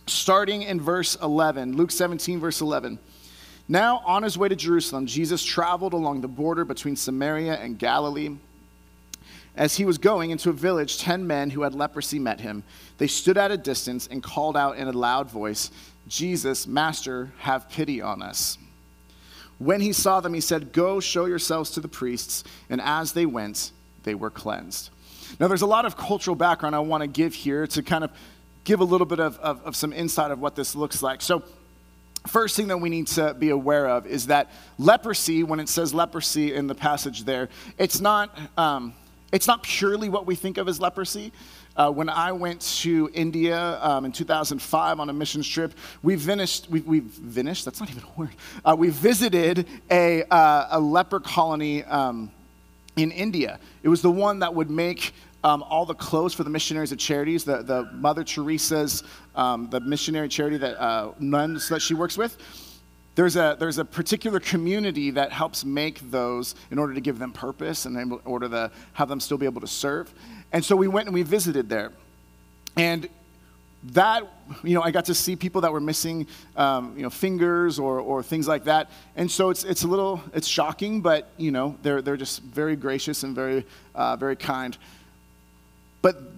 starting 0.07 0.62
in 0.62 0.80
verse 0.80 1.16
11, 1.21 1.75
Luke 1.75 1.92
17, 1.92 2.39
verse 2.39 2.62
11. 2.62 3.00
Now, 3.67 4.03
on 4.06 4.23
his 4.23 4.38
way 4.38 4.47
to 4.47 4.56
Jerusalem, 4.56 5.07
Jesus 5.07 5.44
traveled 5.44 5.94
along 5.94 6.21
the 6.21 6.27
border 6.27 6.65
between 6.65 6.95
Samaria 6.95 7.56
and 7.56 7.79
Galilee. 7.79 8.35
As 9.56 9.75
he 9.75 9.85
was 9.85 9.97
going 9.97 10.31
into 10.31 10.50
a 10.50 10.53
village, 10.53 11.00
ten 11.00 11.25
men 11.25 11.50
who 11.50 11.62
had 11.62 11.73
leprosy 11.73 12.19
met 12.19 12.41
him. 12.41 12.63
They 12.97 13.07
stood 13.07 13.38
at 13.38 13.51
a 13.51 13.57
distance 13.57 14.07
and 14.07 14.21
called 14.21 14.56
out 14.56 14.77
in 14.77 14.88
a 14.88 14.91
loud 14.91 15.31
voice, 15.31 15.71
Jesus, 16.07 16.67
Master, 16.67 17.31
have 17.39 17.69
pity 17.69 18.01
on 18.01 18.21
us. 18.21 18.57
When 19.57 19.81
he 19.81 19.94
saw 19.94 20.19
them, 20.19 20.33
he 20.33 20.41
said, 20.41 20.73
Go 20.73 21.00
show 21.00 21.25
yourselves 21.25 21.71
to 21.71 21.79
the 21.79 21.88
priests. 21.88 22.44
And 22.69 22.81
as 22.81 23.13
they 23.13 23.25
went, 23.25 23.71
they 24.03 24.13
were 24.13 24.29
cleansed. 24.29 24.89
Now, 25.39 25.47
there's 25.47 25.63
a 25.63 25.68
lot 25.68 25.85
of 25.85 25.97
cultural 25.97 26.35
background 26.35 26.75
I 26.75 26.79
want 26.79 27.01
to 27.01 27.07
give 27.07 27.33
here 27.33 27.65
to 27.68 27.81
kind 27.81 28.03
of 28.03 28.11
give 28.63 28.79
a 28.79 28.83
little 28.83 29.07
bit 29.07 29.19
of, 29.19 29.38
of, 29.39 29.63
of 29.63 29.75
some 29.75 29.94
insight 29.94 30.31
of 30.31 30.39
what 30.39 30.56
this 30.56 30.75
looks 30.75 31.01
like. 31.01 31.21
So, 31.21 31.44
first 32.27 32.56
thing 32.56 32.68
that 32.68 32.77
we 32.77 32.89
need 32.89 33.07
to 33.07 33.33
be 33.33 33.50
aware 33.50 33.88
of 33.88 34.06
is 34.06 34.27
that 34.27 34.51
leprosy, 34.77 35.44
when 35.44 35.60
it 35.60 35.69
says 35.69 35.94
leprosy 35.94 36.54
in 36.54 36.68
the 36.68 36.75
passage 36.75 37.24
there, 37.24 37.50
it's 37.77 38.00
not, 38.00 38.38
um, 38.57 38.94
it's 39.31 39.48
not 39.48 39.63
purely 39.63 40.10
what 40.10 40.25
we 40.25 40.36
think 40.36 40.57
of 40.57 40.68
as 40.68 40.80
leprosy. 40.80 41.31
Uh, 41.77 41.92
when 41.92 42.07
I 42.07 42.31
went 42.31 42.62
to 42.62 43.10
India 43.13 43.77
um, 43.81 44.06
in 44.06 44.13
2005 44.13 45.00
on 45.00 45.10
a 45.10 45.13
mission 45.13 45.42
trip, 45.42 45.74
we 46.04 46.16
finished, 46.16 46.69
we, 46.69 46.80
we 46.81 47.01
finished, 47.01 47.66
that's 47.66 47.81
not 47.81 47.89
even 47.89 48.04
a 48.04 48.19
word. 48.19 48.30
Uh, 48.63 48.75
we 48.78 48.89
visited 48.89 49.68
a, 49.92 50.24
uh, 50.24 50.68
a 50.71 50.80
leper 50.80 51.19
colony 51.19 51.83
um, 51.83 52.31
in 52.95 53.12
India. 53.12 53.60
It 53.83 53.89
was 53.89 54.01
the 54.01 54.12
one 54.12 54.39
that 54.39 54.54
would 54.54 54.69
make 54.69 55.13
um, 55.45 55.62
all 55.69 55.86
the 55.86 55.94
clothes 55.94 56.33
for 56.33 56.44
the 56.44 56.50
missionaries 56.50 56.92
of 56.92 56.97
charities, 56.97 57.44
the, 57.44 57.62
the 57.62 57.88
Mother 57.94 58.24
Teresa's, 58.24 59.03
um, 59.36 59.69
the 59.69 59.80
missionary 59.80 60.27
charity 60.27 60.57
that 60.57 60.81
uh, 60.81 61.12
nuns 61.19 61.69
that 61.69 61.83
she 61.83 61.94
works 61.94 62.18
with. 62.18 62.36
There's 63.13 63.36
a, 63.36 63.56
there's 63.59 63.77
a 63.77 63.86
particular 63.86 64.39
community 64.39 65.12
that 65.12 65.31
helps 65.31 65.63
make 65.63 66.00
those 66.09 66.56
in 66.71 66.80
order 66.80 66.95
to 66.95 67.00
give 67.00 67.19
them 67.19 67.31
purpose 67.31 67.86
and 67.86 67.95
in 67.95 68.19
order 68.25 68.50
to 68.50 68.71
have 68.94 69.07
them 69.07 69.19
still 69.19 69.38
be 69.38 69.45
able 69.45 69.62
to 69.62 69.68
serve. 69.68 70.12
And 70.51 70.65
so 70.65 70.75
we 70.75 70.88
went 70.88 71.06
and 71.06 71.13
we 71.13 71.21
visited 71.21 71.69
there. 71.69 71.92
And 72.75 73.07
that, 73.94 74.24
you 74.63 74.74
know, 74.74 74.81
I 74.81 74.89
got 74.89 75.06
to 75.06 75.13
see 75.13 75.36
people 75.36 75.62
that 75.62 75.71
were 75.71 75.80
missing, 75.80 76.25
um, 76.57 76.94
you 76.97 77.03
know, 77.03 77.12
fingers 77.12 77.77
or, 77.77 78.00
or 78.00 78.24
things 78.24 78.47
like 78.47 78.63
that. 78.63 78.89
And 79.15 79.30
so 79.30 79.51
it's, 79.51 79.63
it's 79.63 79.83
a 79.83 79.88
little, 79.88 80.24
it's 80.33 80.47
shocking, 80.47 81.01
but, 81.01 81.30
you 81.38 81.51
know, 81.51 81.77
they're, 81.83 82.01
they're 82.01 82.18
just 82.18 82.42
very 82.42 82.75
gracious 82.75 83.21
and 83.21 83.36
very, 83.36 83.63
uh, 83.94 84.15
very 84.15 84.36
kind. 84.36 84.75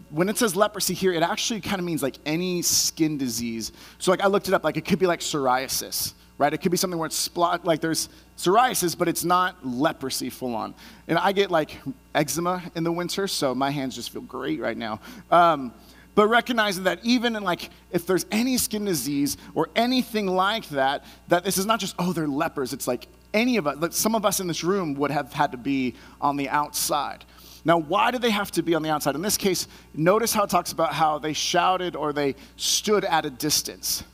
When 0.10 0.30
it 0.30 0.38
says 0.38 0.56
leprosy 0.56 0.94
here, 0.94 1.14
it 1.14 1.24
actually 1.24 1.62
kind 1.62 1.80
of 1.80 1.86
means 1.86 2.02
like 2.02 2.18
any 2.26 2.62
skin 2.62 3.18
disease. 3.18 3.72
So 4.00 4.12
like 4.12 4.22
I 4.22 4.28
looked 4.28 4.48
it 4.48 4.54
up, 4.54 4.64
like 4.64 4.78
it 4.78 4.86
could 4.86 5.00
be 5.00 5.08
like 5.08 5.20
psoriasis, 5.20 6.14
right? 6.38 6.54
It 6.54 6.60
could 6.60 6.72
be 6.72 6.78
something 6.78 6.98
where 6.98 7.08
it's 7.08 7.28
splot, 7.28 7.66
like 7.66 7.82
there's 7.82 8.10
psoriasis, 8.38 8.98
but 8.98 9.08
it's 9.08 9.26
not 9.26 9.66
leprosy 9.66 10.30
full 10.30 10.56
on. 10.56 10.74
And 11.08 11.18
I 11.18 11.32
get 11.32 11.52
like 11.52 11.78
eczema 12.16 12.64
in 12.76 12.84
the 12.84 12.92
winter, 12.92 13.28
so 13.28 13.54
my 13.54 13.70
hands 13.70 13.96
just 13.96 14.12
feel 14.12 14.22
great 14.22 14.60
right 14.60 14.78
now. 14.78 15.00
Um, 15.30 15.74
but 16.16 16.30
recognizing 16.30 16.86
that 16.86 17.00
even 17.04 17.36
in 17.36 17.44
like 17.44 17.70
if 17.92 18.08
there's 18.08 18.26
any 18.32 18.58
skin 18.58 18.86
disease 18.86 19.38
or 19.54 19.70
anything 19.76 20.26
like 20.26 20.68
that, 20.70 21.06
that 21.28 21.44
this 21.44 21.60
is 21.60 21.66
not 21.66 21.80
just 21.80 21.96
oh 22.00 22.12
they're 22.12 22.28
lepers. 22.28 22.74
It's 22.74 22.88
like 22.88 23.08
any 23.34 23.58
of 23.58 23.68
us, 23.68 23.78
like 23.78 23.94
some 23.94 24.16
of 24.16 24.26
us 24.26 24.40
in 24.40 24.48
this 24.48 24.64
room 24.64 24.96
would 24.96 25.12
have 25.12 25.32
had 25.32 25.52
to 25.52 25.58
be 25.58 25.94
on 26.20 26.38
the 26.38 26.50
outside. 26.50 27.24
Now, 27.68 27.80
why 27.80 28.12
do 28.12 28.18
they 28.18 28.30
have 28.30 28.50
to 28.52 28.64
be 28.64 28.76
on 28.76 28.82
the 28.82 28.90
outside? 28.90 29.16
In 29.16 29.22
this 29.22 29.36
case, 29.36 29.68
notice 29.94 30.32
how 30.32 30.46
it 30.46 30.50
talks 30.50 30.72
about 30.72 30.94
how 30.94 31.20
they 31.20 31.34
shouted 31.34 31.98
or 31.98 32.14
they 32.14 32.36
stood 32.56 33.04
at 33.04 33.26
a 33.26 33.30
distance. 33.30 34.06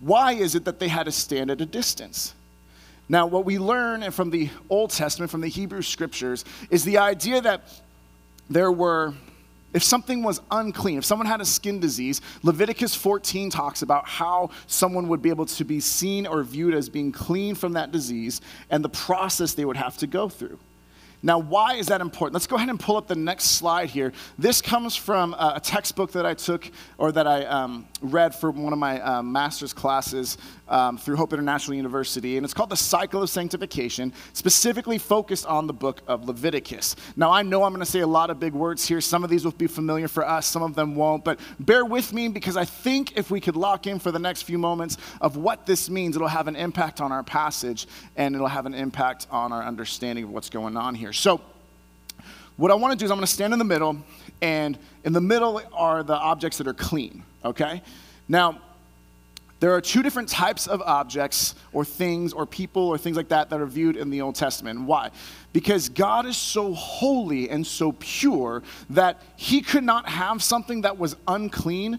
Why 0.00 0.32
is 0.32 0.54
it 0.54 0.64
that 0.64 0.78
they 0.78 0.88
had 0.88 1.04
to 1.04 1.12
stand 1.12 1.50
at 1.50 1.60
a 1.60 1.66
distance? 1.66 2.32
Now, 3.06 3.26
what 3.26 3.44
we 3.44 3.58
learn 3.58 4.10
from 4.10 4.30
the 4.30 4.48
Old 4.70 4.88
Testament, 4.88 5.30
from 5.30 5.42
the 5.42 5.48
Hebrew 5.48 5.82
scriptures, 5.82 6.46
is 6.70 6.82
the 6.82 6.96
idea 6.96 7.42
that 7.42 7.60
there 8.48 8.72
were, 8.72 9.12
if 9.74 9.82
something 9.82 10.22
was 10.22 10.40
unclean, 10.50 10.96
if 10.96 11.04
someone 11.04 11.26
had 11.26 11.42
a 11.42 11.44
skin 11.44 11.80
disease, 11.80 12.22
Leviticus 12.42 12.94
14 12.94 13.50
talks 13.50 13.82
about 13.82 14.08
how 14.08 14.48
someone 14.66 15.08
would 15.08 15.20
be 15.20 15.28
able 15.28 15.44
to 15.44 15.64
be 15.64 15.78
seen 15.78 16.26
or 16.26 16.42
viewed 16.42 16.72
as 16.72 16.88
being 16.88 17.12
clean 17.12 17.54
from 17.54 17.74
that 17.74 17.92
disease 17.92 18.40
and 18.70 18.82
the 18.82 18.88
process 18.88 19.52
they 19.52 19.66
would 19.66 19.76
have 19.76 19.98
to 19.98 20.06
go 20.06 20.30
through. 20.30 20.58
Now, 21.24 21.38
why 21.38 21.76
is 21.76 21.86
that 21.86 22.02
important? 22.02 22.34
Let's 22.34 22.46
go 22.46 22.56
ahead 22.56 22.68
and 22.68 22.78
pull 22.78 22.98
up 22.98 23.06
the 23.06 23.14
next 23.14 23.52
slide 23.52 23.88
here. 23.88 24.12
This 24.38 24.60
comes 24.60 24.94
from 24.94 25.32
a 25.38 25.58
textbook 25.58 26.12
that 26.12 26.26
I 26.26 26.34
took 26.34 26.70
or 26.98 27.12
that 27.12 27.26
I 27.26 27.46
um, 27.46 27.88
read 28.02 28.34
for 28.34 28.50
one 28.50 28.74
of 28.74 28.78
my 28.78 29.00
uh, 29.00 29.22
master's 29.22 29.72
classes 29.72 30.36
um, 30.68 30.96
through 30.96 31.16
Hope 31.16 31.32
International 31.32 31.76
University, 31.76 32.36
and 32.36 32.44
it's 32.44 32.54
called 32.54 32.70
The 32.70 32.76
Cycle 32.76 33.22
of 33.22 33.30
Sanctification, 33.30 34.12
specifically 34.32 34.98
focused 34.98 35.46
on 35.46 35.66
the 35.66 35.72
book 35.72 36.02
of 36.06 36.26
Leviticus. 36.26 36.96
Now, 37.16 37.30
I 37.30 37.42
know 37.42 37.64
I'm 37.64 37.72
going 37.72 37.84
to 37.84 37.90
say 37.90 38.00
a 38.00 38.06
lot 38.06 38.30
of 38.30 38.40
big 38.40 38.52
words 38.52 38.86
here. 38.86 39.00
Some 39.00 39.24
of 39.24 39.30
these 39.30 39.44
will 39.44 39.52
be 39.52 39.66
familiar 39.66 40.08
for 40.08 40.26
us, 40.26 40.46
some 40.46 40.62
of 40.62 40.74
them 40.74 40.94
won't, 40.94 41.24
but 41.24 41.38
bear 41.60 41.84
with 41.84 42.12
me 42.12 42.28
because 42.28 42.56
I 42.56 42.64
think 42.64 43.16
if 43.16 43.30
we 43.30 43.40
could 43.40 43.56
lock 43.56 43.86
in 43.86 43.98
for 43.98 44.10
the 44.10 44.18
next 44.18 44.42
few 44.42 44.58
moments 44.58 44.96
of 45.20 45.36
what 45.36 45.66
this 45.66 45.90
means, 45.90 46.16
it'll 46.16 46.28
have 46.28 46.48
an 46.48 46.56
impact 46.56 47.00
on 47.00 47.12
our 47.12 47.22
passage 47.22 47.86
and 48.16 48.34
it'll 48.34 48.46
have 48.46 48.66
an 48.66 48.74
impact 48.74 49.26
on 49.30 49.52
our 49.52 49.62
understanding 49.62 50.24
of 50.24 50.30
what's 50.30 50.50
going 50.50 50.76
on 50.76 50.94
here. 50.94 51.12
So, 51.12 51.40
what 52.56 52.70
I 52.70 52.74
want 52.74 52.92
to 52.92 52.96
do 52.96 53.04
is 53.04 53.10
I'm 53.10 53.16
going 53.16 53.26
to 53.26 53.32
stand 53.32 53.52
in 53.52 53.58
the 53.58 53.64
middle, 53.64 53.96
and 54.40 54.78
in 55.02 55.12
the 55.12 55.20
middle 55.20 55.60
are 55.72 56.04
the 56.04 56.14
objects 56.16 56.58
that 56.58 56.68
are 56.68 56.74
clean, 56.74 57.24
okay? 57.44 57.82
Now, 58.28 58.60
there 59.64 59.72
are 59.72 59.80
two 59.80 60.02
different 60.02 60.28
types 60.28 60.66
of 60.66 60.82
objects 60.82 61.54
or 61.72 61.86
things 61.86 62.34
or 62.34 62.44
people 62.44 62.82
or 62.82 62.98
things 62.98 63.16
like 63.16 63.28
that 63.28 63.48
that 63.48 63.62
are 63.62 63.66
viewed 63.66 63.96
in 63.96 64.10
the 64.10 64.20
Old 64.20 64.34
Testament. 64.34 64.82
Why? 64.82 65.10
Because 65.54 65.88
God 65.88 66.26
is 66.26 66.36
so 66.36 66.74
holy 66.74 67.48
and 67.48 67.66
so 67.66 67.92
pure 67.92 68.62
that 68.90 69.22
he 69.36 69.62
could 69.62 69.82
not 69.82 70.06
have 70.06 70.42
something 70.42 70.82
that 70.82 70.98
was 70.98 71.16
unclean 71.26 71.98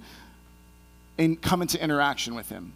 and 1.18 1.42
come 1.42 1.64
into 1.64 1.82
interaction 1.84 2.36
with 2.36 2.50
him. 2.50 2.74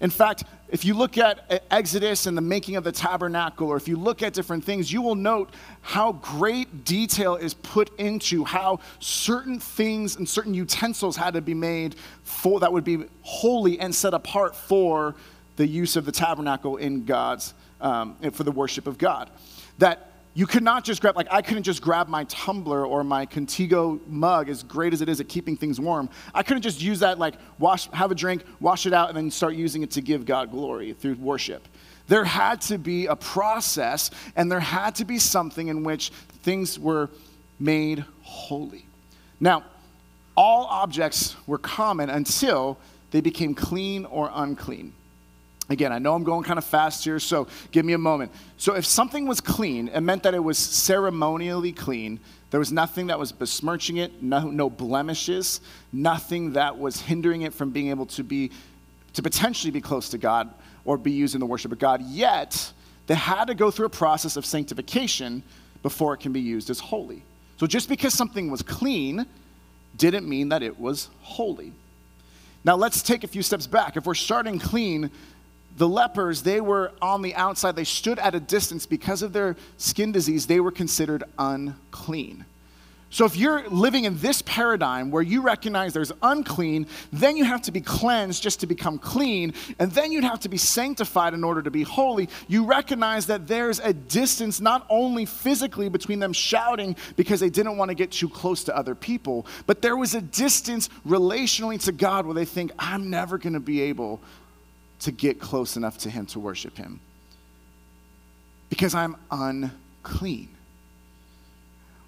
In 0.00 0.10
fact, 0.10 0.44
if 0.68 0.84
you 0.84 0.94
look 0.94 1.18
at 1.18 1.64
Exodus 1.70 2.26
and 2.26 2.36
the 2.36 2.42
making 2.42 2.76
of 2.76 2.84
the 2.84 2.92
tabernacle, 2.92 3.68
or 3.68 3.76
if 3.76 3.86
you 3.86 3.96
look 3.96 4.22
at 4.22 4.32
different 4.32 4.64
things, 4.64 4.92
you 4.92 5.02
will 5.02 5.14
note 5.14 5.50
how 5.82 6.12
great 6.12 6.84
detail 6.84 7.36
is 7.36 7.54
put 7.54 7.98
into 7.98 8.44
how 8.44 8.80
certain 8.98 9.60
things 9.60 10.16
and 10.16 10.28
certain 10.28 10.54
utensils 10.54 11.16
had 11.16 11.34
to 11.34 11.40
be 11.40 11.54
made 11.54 11.96
for 12.22 12.60
that 12.60 12.72
would 12.72 12.84
be 12.84 13.04
holy 13.22 13.78
and 13.80 13.94
set 13.94 14.14
apart 14.14 14.56
for 14.56 15.14
the 15.56 15.66
use 15.66 15.96
of 15.96 16.04
the 16.04 16.12
tabernacle 16.12 16.76
in 16.76 17.04
God's 17.04 17.54
um, 17.80 18.16
for 18.32 18.44
the 18.44 18.52
worship 18.52 18.86
of 18.86 18.96
God. 18.96 19.30
That 19.78 20.11
you 20.34 20.46
could 20.46 20.62
not 20.62 20.84
just 20.84 21.02
grab, 21.02 21.14
like, 21.14 21.28
I 21.30 21.42
couldn't 21.42 21.64
just 21.64 21.82
grab 21.82 22.08
my 22.08 22.24
tumbler 22.24 22.86
or 22.86 23.04
my 23.04 23.26
Contigo 23.26 24.00
mug, 24.06 24.48
as 24.48 24.62
great 24.62 24.94
as 24.94 25.02
it 25.02 25.08
is 25.08 25.20
at 25.20 25.28
keeping 25.28 25.56
things 25.56 25.78
warm. 25.78 26.08
I 26.34 26.42
couldn't 26.42 26.62
just 26.62 26.80
use 26.80 27.00
that, 27.00 27.18
like, 27.18 27.34
wash, 27.58 27.90
have 27.90 28.10
a 28.10 28.14
drink, 28.14 28.44
wash 28.58 28.86
it 28.86 28.94
out, 28.94 29.08
and 29.08 29.16
then 29.16 29.30
start 29.30 29.54
using 29.54 29.82
it 29.82 29.90
to 29.92 30.00
give 30.00 30.24
God 30.24 30.50
glory 30.50 30.94
through 30.94 31.14
worship. 31.16 31.68
There 32.08 32.24
had 32.24 32.62
to 32.62 32.78
be 32.78 33.06
a 33.06 33.16
process, 33.16 34.10
and 34.34 34.50
there 34.50 34.60
had 34.60 34.94
to 34.96 35.04
be 35.04 35.18
something 35.18 35.68
in 35.68 35.84
which 35.84 36.10
things 36.42 36.78
were 36.78 37.10
made 37.60 38.04
holy. 38.22 38.86
Now, 39.38 39.64
all 40.34 40.64
objects 40.64 41.36
were 41.46 41.58
common 41.58 42.08
until 42.08 42.78
they 43.10 43.20
became 43.20 43.54
clean 43.54 44.06
or 44.06 44.30
unclean. 44.32 44.94
Again, 45.68 45.92
I 45.92 45.98
know 45.98 46.14
I'm 46.14 46.24
going 46.24 46.42
kind 46.42 46.58
of 46.58 46.64
fast 46.64 47.04
here, 47.04 47.18
so 47.18 47.46
give 47.70 47.84
me 47.84 47.92
a 47.92 47.98
moment. 47.98 48.32
So, 48.56 48.74
if 48.74 48.84
something 48.84 49.26
was 49.26 49.40
clean, 49.40 49.88
it 49.88 50.00
meant 50.00 50.24
that 50.24 50.34
it 50.34 50.42
was 50.42 50.58
ceremonially 50.58 51.72
clean. 51.72 52.18
There 52.50 52.60
was 52.60 52.72
nothing 52.72 53.06
that 53.06 53.18
was 53.18 53.32
besmirching 53.32 53.96
it, 53.96 54.22
no, 54.22 54.50
no 54.50 54.68
blemishes, 54.68 55.60
nothing 55.92 56.52
that 56.54 56.76
was 56.78 57.00
hindering 57.00 57.42
it 57.42 57.54
from 57.54 57.70
being 57.70 57.88
able 57.88 58.06
to 58.06 58.24
be, 58.24 58.50
to 59.14 59.22
potentially 59.22 59.70
be 59.70 59.80
close 59.80 60.08
to 60.10 60.18
God 60.18 60.52
or 60.84 60.98
be 60.98 61.12
used 61.12 61.34
in 61.34 61.40
the 61.40 61.46
worship 61.46 61.72
of 61.72 61.78
God. 61.78 62.02
Yet, 62.02 62.72
they 63.06 63.14
had 63.14 63.46
to 63.46 63.54
go 63.54 63.70
through 63.70 63.86
a 63.86 63.90
process 63.90 64.36
of 64.36 64.44
sanctification 64.44 65.42
before 65.82 66.12
it 66.12 66.18
can 66.18 66.32
be 66.32 66.40
used 66.40 66.70
as 66.70 66.80
holy. 66.80 67.22
So, 67.58 67.66
just 67.66 67.88
because 67.88 68.12
something 68.12 68.50
was 68.50 68.62
clean 68.62 69.26
didn't 69.96 70.28
mean 70.28 70.48
that 70.48 70.62
it 70.62 70.78
was 70.78 71.08
holy. 71.20 71.72
Now, 72.64 72.76
let's 72.76 73.02
take 73.02 73.24
a 73.24 73.26
few 73.26 73.42
steps 73.42 73.66
back. 73.66 73.96
If 73.96 74.06
we're 74.06 74.14
starting 74.14 74.58
clean, 74.58 75.10
the 75.76 75.88
lepers, 75.88 76.42
they 76.42 76.60
were 76.60 76.92
on 77.00 77.22
the 77.22 77.34
outside. 77.34 77.76
They 77.76 77.84
stood 77.84 78.18
at 78.18 78.34
a 78.34 78.40
distance 78.40 78.86
because 78.86 79.22
of 79.22 79.32
their 79.32 79.56
skin 79.76 80.12
disease. 80.12 80.46
They 80.46 80.60
were 80.60 80.70
considered 80.70 81.24
unclean. 81.38 82.44
So, 83.12 83.26
if 83.26 83.36
you're 83.36 83.68
living 83.68 84.04
in 84.04 84.16
this 84.20 84.40
paradigm 84.40 85.10
where 85.10 85.22
you 85.22 85.42
recognize 85.42 85.92
there's 85.92 86.12
unclean, 86.22 86.86
then 87.12 87.36
you 87.36 87.44
have 87.44 87.60
to 87.62 87.70
be 87.70 87.82
cleansed 87.82 88.42
just 88.42 88.60
to 88.60 88.66
become 88.66 88.98
clean, 88.98 89.52
and 89.78 89.92
then 89.92 90.12
you'd 90.12 90.24
have 90.24 90.40
to 90.40 90.48
be 90.48 90.56
sanctified 90.56 91.34
in 91.34 91.44
order 91.44 91.60
to 91.60 91.70
be 91.70 91.82
holy, 91.82 92.30
you 92.48 92.64
recognize 92.64 93.26
that 93.26 93.46
there's 93.46 93.80
a 93.80 93.92
distance 93.92 94.62
not 94.62 94.86
only 94.88 95.26
physically 95.26 95.90
between 95.90 96.20
them 96.20 96.32
shouting 96.32 96.96
because 97.16 97.38
they 97.38 97.50
didn't 97.50 97.76
want 97.76 97.90
to 97.90 97.94
get 97.94 98.12
too 98.12 98.30
close 98.30 98.64
to 98.64 98.74
other 98.74 98.94
people, 98.94 99.44
but 99.66 99.82
there 99.82 99.98
was 99.98 100.14
a 100.14 100.22
distance 100.22 100.88
relationally 101.06 101.78
to 101.84 101.92
God 101.92 102.24
where 102.24 102.34
they 102.34 102.46
think, 102.46 102.72
I'm 102.78 103.10
never 103.10 103.36
going 103.36 103.52
to 103.52 103.60
be 103.60 103.82
able 103.82 104.22
to 105.02 105.12
get 105.12 105.40
close 105.40 105.76
enough 105.76 105.98
to 105.98 106.10
Him 106.10 106.26
to 106.26 106.40
worship 106.40 106.76
Him 106.76 107.00
because 108.72 108.94
I'm 108.94 109.16
unclean. 109.30 110.48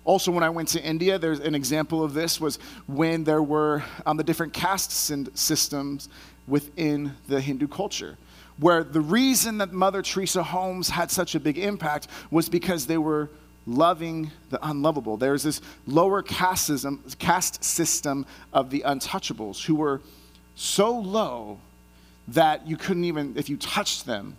Also, 0.04 0.32
when 0.32 0.42
I 0.42 0.48
went 0.48 0.68
to 0.68 0.82
India, 0.82 1.18
there's 1.18 1.40
an 1.40 1.54
example 1.54 2.02
of 2.02 2.14
this 2.14 2.40
was 2.40 2.58
when 2.86 3.24
there 3.24 3.42
were 3.42 3.82
um, 4.06 4.16
the 4.16 4.24
different 4.24 4.54
caste 4.54 4.90
systems 4.90 6.08
within 6.46 7.14
the 7.28 7.40
Hindu 7.40 7.68
culture, 7.68 8.16
where 8.58 8.82
the 8.82 9.02
reason 9.02 9.58
that 9.58 9.72
Mother 9.72 10.00
Teresa 10.00 10.42
homes 10.42 10.88
had 10.88 11.10
such 11.10 11.34
a 11.34 11.40
big 11.40 11.58
impact 11.58 12.08
was 12.30 12.48
because 12.48 12.86
they 12.86 12.98
were 12.98 13.28
loving 13.66 14.30
the 14.48 14.66
unlovable. 14.66 15.18
There's 15.18 15.42
this 15.42 15.60
lower 15.86 16.22
caste 16.22 16.66
system, 16.66 17.02
caste 17.18 17.62
system 17.62 18.24
of 18.54 18.70
the 18.70 18.84
untouchables 18.86 19.64
who 19.64 19.74
were 19.74 20.00
so 20.54 20.98
low 20.98 21.58
that 22.28 22.66
you 22.66 22.76
couldn't 22.76 23.04
even, 23.04 23.34
if 23.36 23.48
you 23.48 23.56
touched 23.56 24.06
them, 24.06 24.36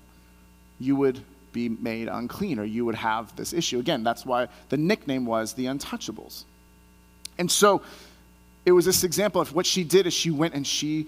you 0.79 0.95
would 0.95 1.19
be 1.51 1.69
made 1.69 2.07
unclean 2.07 2.59
or 2.59 2.65
you 2.65 2.83
would 2.85 2.95
have 2.95 3.35
this 3.35 3.53
issue. 3.53 3.79
Again, 3.79 4.03
that's 4.03 4.25
why 4.25 4.47
the 4.69 4.77
nickname 4.77 5.25
was 5.25 5.53
the 5.53 5.65
Untouchables. 5.65 6.43
And 7.37 7.49
so 7.49 7.81
it 8.65 8.71
was 8.71 8.85
this 8.85 9.03
example 9.03 9.39
of 9.39 9.53
what 9.53 9.65
she 9.65 9.83
did 9.83 10.07
is 10.07 10.13
she 10.13 10.31
went 10.31 10.53
and 10.53 10.65
she 10.65 11.07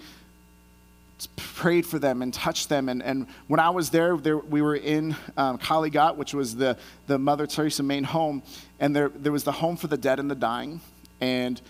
prayed 1.36 1.84
for 1.84 1.98
them 1.98 2.22
and 2.22 2.32
touched 2.32 2.68
them. 2.68 2.88
And, 2.88 3.02
and 3.02 3.26
when 3.48 3.58
I 3.60 3.70
was 3.70 3.90
there, 3.90 4.16
there 4.16 4.38
we 4.38 4.62
were 4.62 4.76
in 4.76 5.16
um, 5.36 5.58
Kalighat, 5.58 6.16
which 6.16 6.32
was 6.32 6.54
the, 6.54 6.78
the 7.08 7.18
Mother 7.18 7.46
Teresa 7.46 7.82
main 7.82 8.04
home, 8.04 8.42
and 8.78 8.94
there, 8.94 9.08
there 9.08 9.32
was 9.32 9.44
the 9.44 9.52
home 9.52 9.76
for 9.76 9.88
the 9.88 9.96
dead 9.96 10.20
and 10.20 10.30
the 10.30 10.36
dying. 10.36 10.80
And 11.20 11.60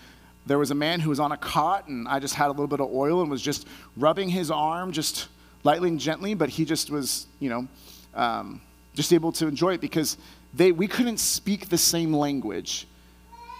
there 0.49 0.57
was 0.57 0.71
a 0.71 0.75
man 0.75 0.99
who 0.99 1.11
was 1.11 1.19
on 1.19 1.31
a 1.31 1.37
cot, 1.37 1.87
and 1.87 2.07
I 2.07 2.17
just 2.17 2.33
had 2.33 2.47
a 2.47 2.49
little 2.49 2.65
bit 2.65 2.79
of 2.79 2.91
oil 2.91 3.21
and 3.21 3.29
was 3.29 3.39
just 3.41 3.67
rubbing 3.95 4.29
his 4.29 4.49
arm 4.49 4.91
just 4.91 5.27
lightly 5.63 5.89
and 5.89 5.99
gently, 5.99 6.33
but 6.33 6.49
he 6.49 6.65
just 6.65 6.89
was, 6.89 7.27
you 7.39 7.51
know, 7.51 7.67
um, 8.15 8.59
just 8.95 9.13
able 9.13 9.31
to 9.33 9.45
enjoy 9.45 9.75
it 9.75 9.79
because 9.79 10.17
they, 10.55 10.71
we 10.71 10.87
couldn't 10.87 11.19
speak 11.19 11.69
the 11.69 11.77
same 11.77 12.11
language. 12.15 12.87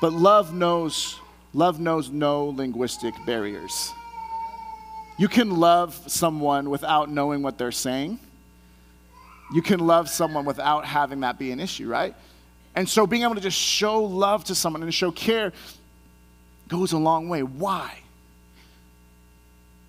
But 0.01 0.13
love 0.13 0.51
knows, 0.51 1.19
love 1.53 1.79
knows 1.79 2.09
no 2.09 2.45
linguistic 2.45 3.13
barriers. 3.23 3.91
You 5.19 5.27
can 5.27 5.57
love 5.57 5.93
someone 6.07 6.71
without 6.71 7.11
knowing 7.11 7.43
what 7.43 7.59
they're 7.59 7.71
saying. 7.71 8.17
You 9.53 9.61
can 9.61 9.79
love 9.79 10.09
someone 10.09 10.43
without 10.43 10.85
having 10.85 11.19
that 11.19 11.37
be 11.37 11.51
an 11.51 11.59
issue, 11.59 11.87
right? 11.87 12.15
And 12.75 12.89
so 12.89 13.05
being 13.05 13.21
able 13.21 13.35
to 13.35 13.41
just 13.41 13.57
show 13.57 14.03
love 14.03 14.43
to 14.45 14.55
someone 14.55 14.81
and 14.81 14.91
show 14.91 15.11
care 15.11 15.53
goes 16.69 16.93
a 16.93 16.97
long 16.97 17.27
way. 17.27 17.43
Why? 17.43 17.99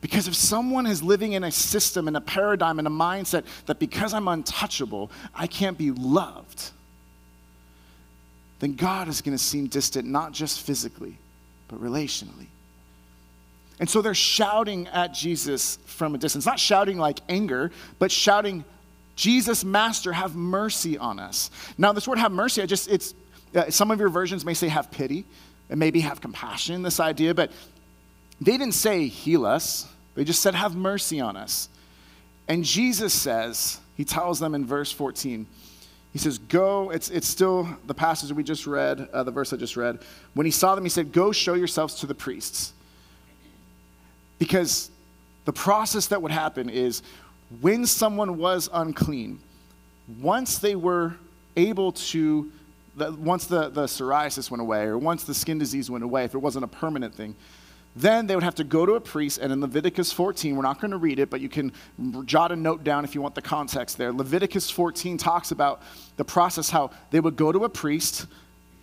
Because 0.01 0.27
if 0.27 0.35
someone 0.35 0.87
is 0.87 1.03
living 1.03 1.35
in 1.35 1.45
a 1.45 1.53
system, 1.53 2.09
in 2.09 2.17
a 2.17 2.21
paradigm, 2.21 2.79
in 2.79 2.87
a 2.87 2.91
mindset 2.91 3.45
that 3.67 3.79
because 3.79 4.15
I'm 4.15 4.29
untouchable, 4.29 5.11
I 5.35 5.47
can't 5.47 5.77
be 5.77 5.91
loved, 5.91 6.71
then 8.61 8.75
God 8.75 9.09
is 9.09 9.21
going 9.21 9.37
to 9.37 9.43
seem 9.43 9.67
distant, 9.67 10.09
not 10.09 10.33
just 10.33 10.63
physically, 10.63 11.17
but 11.69 11.81
relationally. 11.83 12.47
And 13.79 13.89
so 13.89 14.03
they're 14.03 14.15
shouting 14.15 14.89
at 14.89 15.15
Jesus 15.15 15.79
from 15.87 16.15
a 16.15 16.19
distance, 16.19 16.45
not 16.45 16.59
shouting 16.59 16.99
like 16.99 17.21
anger, 17.29 17.71
but 17.99 18.11
shouting, 18.11 18.65
Jesus, 19.17 19.65
Master, 19.65 20.13
have 20.13 20.35
mercy 20.35 20.99
on 20.99 21.19
us. 21.19 21.51
Now, 21.79 21.93
this 21.93 22.09
word 22.09 22.19
have 22.19 22.33
mercy, 22.33 22.63
I 22.63 22.67
just, 22.67 22.89
it's, 22.89 23.15
uh, 23.55 23.71
some 23.71 23.91
of 23.91 23.99
your 23.99 24.11
versions 24.11 24.45
may 24.45 24.55
say 24.55 24.69
have 24.69 24.91
pity 24.91 25.25
and 25.71 25.79
maybe 25.79 26.01
have 26.01 26.21
compassion, 26.21 26.83
this 26.83 27.01
idea, 27.01 27.35
but 27.35 27.51
they 28.41 28.53
didn't 28.53 28.75
say 28.75 29.07
heal 29.07 29.47
us, 29.47 29.87
they 30.15 30.25
just 30.25 30.43
said 30.43 30.55
have 30.55 30.77
mercy 30.77 31.21
on 31.21 31.37
us. 31.37 31.69
And 32.49 32.65
Jesus 32.65 33.15
says, 33.15 33.79
he 33.97 34.05
tells 34.05 34.41
them 34.41 34.55
in 34.55 34.67
verse 34.67 34.91
14, 34.91 35.47
he 36.13 36.19
says, 36.19 36.39
Go, 36.39 36.91
it's, 36.91 37.09
it's 37.09 37.29
still 37.29 37.69
the 37.87 37.95
passage 37.95 38.33
we 38.33 38.43
just 38.43 38.67
read, 38.67 39.09
uh, 39.13 39.23
the 39.23 39.31
verse 39.31 39.53
I 39.53 39.57
just 39.57 39.77
read. 39.77 40.01
When 40.35 40.45
he 40.45 40.51
saw 40.51 40.75
them, 40.75 40.85
he 40.85 40.91
said, 40.91 41.13
Go 41.13 41.31
show 41.31 41.55
yourselves 41.55 41.95
to 41.97 42.07
the 42.07 42.15
priests. 42.15 42.73
Because 44.39 44.91
the 45.45 45.53
process 45.53 46.09
that 46.09 46.21
would 46.21 46.33
happen 46.33 46.69
is 46.69 47.03
when 47.61 47.87
someone 47.87 48.39
was 48.39 48.69
unclean, 48.73 49.39
once 50.21 50.59
they 50.59 50.75
were 50.75 51.15
able 51.57 51.93
to 51.93 52.51
the, 52.97 53.13
once 53.13 53.47
the, 53.47 53.69
the 53.69 53.85
psoriasis 53.85 54.51
went 54.51 54.61
away 54.61 54.85
or 54.85 54.99
once 54.99 55.25
the 55.25 55.35
skin 55.35 55.59
disease 55.59 55.91
went 55.91 56.05
away, 56.05 56.25
if 56.25 56.35
it 56.35 56.39
wasn't 56.39 56.65
a 56.65 56.69
permanent 56.69 57.15
thing, 57.15 57.35
then 57.97 58.27
they 58.27 58.35
would 58.35 58.45
have 58.45 58.55
to 58.55 58.65
go 58.65 58.87
to 58.87 58.95
a 58.95 59.01
priest, 59.01 59.39
and 59.39 59.53
in 59.53 59.61
Leviticus 59.61 60.13
14, 60.13 60.55
we're 60.55 60.63
not 60.63 60.81
going 60.81 60.93
to 60.93 60.97
read 60.97 61.19
it, 61.19 61.29
but 61.29 61.41
you 61.41 61.49
can 61.49 61.73
jot 62.25 62.53
a 62.53 62.57
note 62.57 62.85
down 62.85 63.05
if 63.05 63.17
you 63.17 63.21
want 63.21 63.35
the 63.35 63.43
context 63.43 63.99
there. 63.99 64.13
Leviticus 64.13 64.71
14 64.71 65.19
talks 65.19 65.51
about 65.51 65.83
the 66.17 66.25
process 66.25 66.71
how 66.71 66.91
they 67.11 67.19
would 67.19 67.35
go 67.35 67.51
to 67.51 67.65
a 67.65 67.69
priest, 67.69 68.27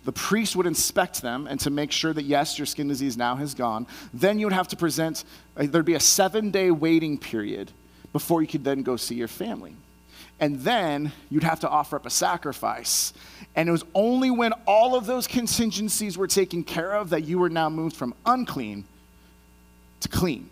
the 0.04 0.12
priest 0.12 0.56
would 0.56 0.66
inspect 0.66 1.22
them 1.22 1.46
and 1.46 1.58
to 1.60 1.70
make 1.70 1.92
sure 1.92 2.12
that 2.12 2.24
yes, 2.24 2.58
your 2.58 2.66
skin 2.66 2.88
disease 2.88 3.16
now 3.16 3.36
has 3.36 3.54
gone. 3.54 3.86
Then 4.14 4.38
you 4.38 4.46
would 4.46 4.52
have 4.52 4.68
to 4.68 4.76
present, 4.76 5.24
uh, 5.56 5.66
there'd 5.66 5.84
be 5.84 5.94
a 5.94 6.00
seven 6.00 6.50
day 6.50 6.70
waiting 6.70 7.18
period 7.18 7.72
before 8.12 8.40
you 8.40 8.48
could 8.48 8.64
then 8.64 8.82
go 8.82 8.96
see 8.96 9.14
your 9.14 9.28
family. 9.28 9.74
And 10.40 10.60
then 10.60 11.12
you'd 11.30 11.42
have 11.42 11.60
to 11.60 11.68
offer 11.68 11.96
up 11.96 12.06
a 12.06 12.10
sacrifice. 12.10 13.12
And 13.56 13.68
it 13.68 13.72
was 13.72 13.84
only 13.94 14.30
when 14.30 14.52
all 14.66 14.94
of 14.94 15.06
those 15.06 15.26
contingencies 15.26 16.16
were 16.16 16.28
taken 16.28 16.62
care 16.62 16.92
of 16.92 17.10
that 17.10 17.24
you 17.24 17.38
were 17.38 17.50
now 17.50 17.68
moved 17.68 17.96
from 17.96 18.14
unclean 18.24 18.84
to 20.00 20.08
clean. 20.08 20.48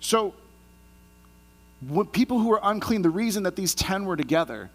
So, 0.00 0.34
when 1.86 2.06
people 2.06 2.38
who 2.38 2.48
were 2.48 2.60
unclean, 2.62 3.02
the 3.02 3.10
reason 3.10 3.44
that 3.44 3.54
these 3.54 3.74
10 3.74 4.04
were 4.04 4.16
together 4.16 4.70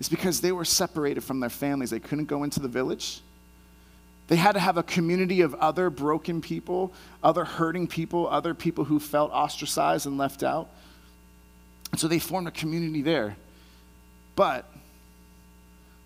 is 0.00 0.08
because 0.08 0.40
they 0.40 0.52
were 0.52 0.64
separated 0.64 1.22
from 1.22 1.40
their 1.40 1.50
families. 1.50 1.90
They 1.90 2.00
couldn't 2.00 2.26
go 2.26 2.44
into 2.44 2.60
the 2.60 2.68
village, 2.68 3.20
They 4.28 4.36
had 4.36 4.52
to 4.52 4.60
have 4.60 4.76
a 4.76 4.82
community 4.82 5.40
of 5.40 5.54
other 5.54 5.88
broken 5.88 6.40
people, 6.40 6.92
other 7.22 7.44
hurting 7.44 7.86
people, 7.86 8.28
other 8.28 8.54
people 8.54 8.84
who 8.84 9.00
felt 9.00 9.32
ostracized 9.32 10.06
and 10.06 10.18
left 10.18 10.42
out. 10.42 10.68
And 11.92 12.00
so 12.00 12.08
they 12.08 12.18
formed 12.18 12.48
a 12.48 12.52
community 12.52 13.02
there. 13.02 13.36
But 14.36 14.70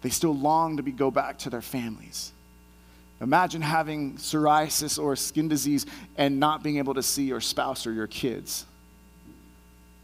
they 0.03 0.11
still 0.11 0.35
longed 0.35 0.79
to 0.79 0.83
be, 0.83 0.93
go 0.93 1.11
back 1.11 1.39
to 1.39 1.51
their 1.51 1.63
families. 1.63 2.33
Imagine 3.21 3.63
having 3.63 4.15
psoriasis 4.15 5.01
or 5.01 5.15
skin 5.15 5.49
disease 5.49 5.87
and 6.17 6.41
not 6.41 6.63
being 6.63 6.79
able 6.79 6.95
to 6.95 7.03
see 7.03 7.25
your 7.25 7.41
spouse 7.41 7.87
or 7.87 7.93
your 7.93 8.09
kids. 8.09 8.67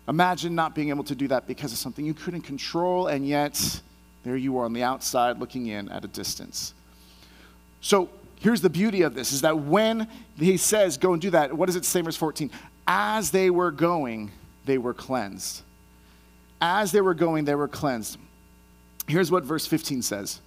Imagine 0.08 0.54
not 0.54 0.74
being 0.74 0.88
able 0.90 1.04
to 1.04 1.14
do 1.14 1.28
that 1.28 1.46
because 1.46 1.72
of 1.72 1.78
something 1.78 2.04
you 2.04 2.14
couldn't 2.14 2.42
control, 2.42 3.08
and 3.08 3.26
yet 3.26 3.80
there 4.22 4.36
you 4.36 4.56
are 4.58 4.64
on 4.64 4.72
the 4.72 4.82
outside 4.82 5.38
looking 5.38 5.66
in 5.66 5.88
at 5.90 6.04
a 6.04 6.08
distance. 6.08 6.74
So 7.80 8.08
here's 8.36 8.60
the 8.60 8.70
beauty 8.70 9.02
of 9.02 9.14
this 9.14 9.32
is 9.32 9.40
that 9.42 9.58
when 9.58 10.08
he 10.38 10.56
says, 10.56 10.96
go 10.96 11.12
and 11.12 11.20
do 11.20 11.30
that, 11.30 11.52
what 11.52 11.66
does 11.66 11.76
it 11.76 11.84
say, 11.84 12.00
verse 12.00 12.16
14? 12.16 12.50
As 12.86 13.32
they 13.32 13.50
were 13.50 13.70
going, 13.70 14.30
they 14.64 14.78
were 14.78 14.94
cleansed. 14.94 15.62
As 16.60 16.92
they 16.92 17.00
were 17.00 17.14
going, 17.14 17.44
they 17.44 17.54
were 17.54 17.68
cleansed. 17.68 18.18
Here's 19.06 19.30
what 19.30 19.44
verse 19.44 19.66
15 19.66 20.02
says 20.02 20.40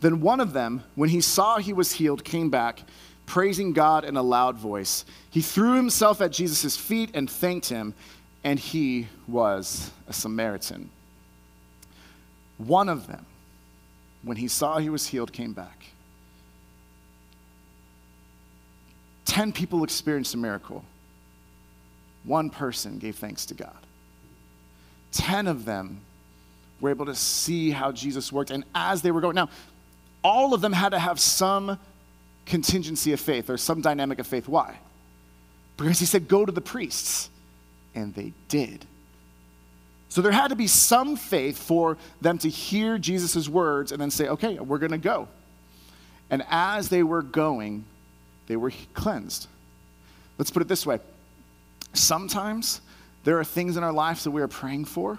Then 0.00 0.20
one 0.20 0.40
of 0.40 0.52
them, 0.52 0.82
when 0.94 1.08
he 1.08 1.20
saw 1.20 1.58
he 1.58 1.72
was 1.72 1.92
healed, 1.92 2.24
came 2.24 2.50
back, 2.50 2.82
praising 3.24 3.72
God 3.72 4.04
in 4.04 4.16
a 4.16 4.22
loud 4.22 4.56
voice. 4.56 5.04
He 5.30 5.40
threw 5.40 5.74
himself 5.74 6.20
at 6.20 6.32
Jesus' 6.32 6.76
feet 6.76 7.10
and 7.14 7.30
thanked 7.30 7.68
him, 7.68 7.94
and 8.44 8.58
he 8.58 9.08
was 9.26 9.90
a 10.08 10.12
Samaritan. 10.12 10.90
One 12.58 12.88
of 12.88 13.06
them, 13.06 13.26
when 14.22 14.36
he 14.36 14.48
saw 14.48 14.78
he 14.78 14.90
was 14.90 15.06
healed, 15.06 15.32
came 15.32 15.52
back. 15.52 15.86
Ten 19.24 19.52
people 19.52 19.84
experienced 19.84 20.34
a 20.34 20.38
miracle. 20.38 20.84
One 22.24 22.48
person 22.48 22.98
gave 22.98 23.16
thanks 23.16 23.44
to 23.46 23.54
God. 23.54 23.85
Ten 25.16 25.46
of 25.46 25.64
them 25.64 26.02
were 26.80 26.90
able 26.90 27.06
to 27.06 27.14
see 27.14 27.70
how 27.70 27.90
Jesus 27.90 28.30
worked. 28.30 28.50
And 28.50 28.64
as 28.74 29.00
they 29.00 29.10
were 29.10 29.22
going, 29.22 29.34
now, 29.34 29.48
all 30.22 30.52
of 30.52 30.60
them 30.60 30.74
had 30.74 30.90
to 30.90 30.98
have 30.98 31.18
some 31.18 31.78
contingency 32.44 33.14
of 33.14 33.20
faith 33.20 33.48
or 33.48 33.56
some 33.56 33.80
dynamic 33.80 34.18
of 34.18 34.26
faith. 34.26 34.46
Why? 34.46 34.78
Because 35.78 35.98
he 35.98 36.04
said, 36.04 36.28
Go 36.28 36.44
to 36.44 36.52
the 36.52 36.60
priests. 36.60 37.30
And 37.94 38.14
they 38.14 38.34
did. 38.48 38.84
So 40.10 40.20
there 40.20 40.32
had 40.32 40.48
to 40.48 40.56
be 40.56 40.66
some 40.66 41.16
faith 41.16 41.56
for 41.56 41.96
them 42.20 42.36
to 42.38 42.50
hear 42.50 42.98
Jesus' 42.98 43.48
words 43.48 43.90
and 43.90 44.00
then 44.00 44.10
say, 44.10 44.28
Okay, 44.28 44.58
we're 44.58 44.78
going 44.78 44.92
to 44.92 44.98
go. 44.98 45.28
And 46.28 46.44
as 46.50 46.90
they 46.90 47.02
were 47.02 47.22
going, 47.22 47.84
they 48.48 48.56
were 48.56 48.72
cleansed. 48.92 49.48
Let's 50.36 50.50
put 50.50 50.60
it 50.60 50.68
this 50.68 50.84
way 50.84 51.00
sometimes 51.94 52.82
there 53.26 53.40
are 53.40 53.44
things 53.44 53.76
in 53.76 53.82
our 53.82 53.92
lives 53.92 54.22
that 54.22 54.30
we 54.30 54.40
are 54.40 54.46
praying 54.46 54.84
for 54.84 55.18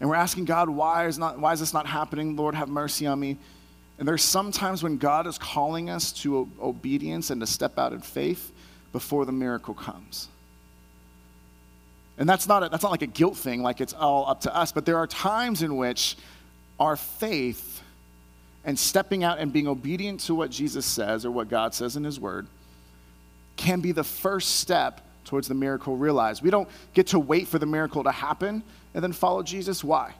and 0.00 0.10
we're 0.10 0.16
asking 0.16 0.46
God, 0.46 0.68
why 0.68 1.06
is, 1.06 1.16
not, 1.16 1.38
why 1.38 1.52
is 1.52 1.60
this 1.60 1.72
not 1.72 1.86
happening? 1.86 2.34
Lord, 2.34 2.56
have 2.56 2.68
mercy 2.68 3.06
on 3.06 3.20
me. 3.20 3.38
And 4.00 4.08
there's 4.08 4.24
sometimes 4.24 4.82
when 4.82 4.98
God 4.98 5.28
is 5.28 5.38
calling 5.38 5.88
us 5.88 6.10
to 6.24 6.50
obedience 6.60 7.30
and 7.30 7.40
to 7.40 7.46
step 7.46 7.78
out 7.78 7.92
in 7.92 8.00
faith 8.00 8.50
before 8.92 9.24
the 9.24 9.32
miracle 9.32 9.74
comes. 9.74 10.26
And 12.18 12.28
that's 12.28 12.48
not, 12.48 12.64
a, 12.64 12.68
that's 12.68 12.82
not 12.82 12.90
like 12.90 13.02
a 13.02 13.06
guilt 13.06 13.36
thing, 13.36 13.62
like 13.62 13.80
it's 13.80 13.92
all 13.92 14.28
up 14.28 14.40
to 14.40 14.54
us, 14.54 14.72
but 14.72 14.84
there 14.84 14.98
are 14.98 15.06
times 15.06 15.62
in 15.62 15.76
which 15.76 16.16
our 16.80 16.96
faith 16.96 17.80
and 18.64 18.76
stepping 18.76 19.22
out 19.22 19.38
and 19.38 19.52
being 19.52 19.68
obedient 19.68 20.18
to 20.22 20.34
what 20.34 20.50
Jesus 20.50 20.84
says 20.84 21.24
or 21.24 21.30
what 21.30 21.48
God 21.48 21.74
says 21.74 21.94
in 21.94 22.02
His 22.02 22.18
Word 22.18 22.48
can 23.56 23.78
be 23.78 23.92
the 23.92 24.02
first 24.02 24.56
step 24.56 25.00
towards 25.24 25.48
the 25.48 25.54
miracle 25.54 25.96
realized. 25.96 26.42
We 26.42 26.50
don't 26.50 26.68
get 26.92 27.08
to 27.08 27.18
wait 27.18 27.48
for 27.48 27.58
the 27.58 27.66
miracle 27.66 28.04
to 28.04 28.10
happen 28.10 28.62
and 28.94 29.02
then 29.02 29.12
follow 29.12 29.42
Jesus. 29.42 29.82
Why? 29.82 30.14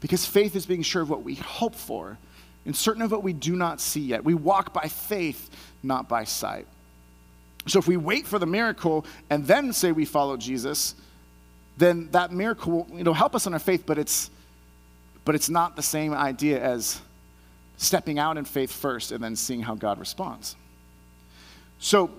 Because 0.00 0.26
faith 0.26 0.56
is 0.56 0.66
being 0.66 0.82
sure 0.82 1.02
of 1.02 1.10
what 1.10 1.22
we 1.22 1.36
hope 1.36 1.74
for 1.74 2.18
and 2.66 2.76
certain 2.76 3.02
of 3.02 3.10
what 3.10 3.22
we 3.22 3.32
do 3.32 3.56
not 3.56 3.80
see 3.80 4.00
yet. 4.00 4.24
We 4.24 4.34
walk 4.34 4.72
by 4.72 4.88
faith, 4.88 5.50
not 5.82 6.08
by 6.08 6.24
sight. 6.24 6.66
So 7.66 7.78
if 7.78 7.86
we 7.86 7.96
wait 7.96 8.26
for 8.26 8.38
the 8.38 8.46
miracle 8.46 9.06
and 9.30 9.46
then 9.46 9.72
say 9.72 9.92
we 9.92 10.04
follow 10.04 10.36
Jesus, 10.36 10.94
then 11.76 12.08
that 12.10 12.32
miracle 12.32 12.72
will 12.72 12.98
you 12.98 13.04
know, 13.04 13.12
help 13.12 13.34
us 13.34 13.46
in 13.46 13.52
our 13.52 13.58
faith, 13.58 13.84
but 13.86 13.98
it's, 13.98 14.30
but 15.24 15.34
it's 15.34 15.48
not 15.48 15.76
the 15.76 15.82
same 15.82 16.12
idea 16.12 16.60
as 16.60 17.00
stepping 17.76 18.18
out 18.18 18.36
in 18.36 18.44
faith 18.44 18.72
first 18.72 19.12
and 19.12 19.22
then 19.22 19.36
seeing 19.36 19.62
how 19.62 19.74
God 19.74 19.98
responds. 19.98 20.56
So 21.78 22.10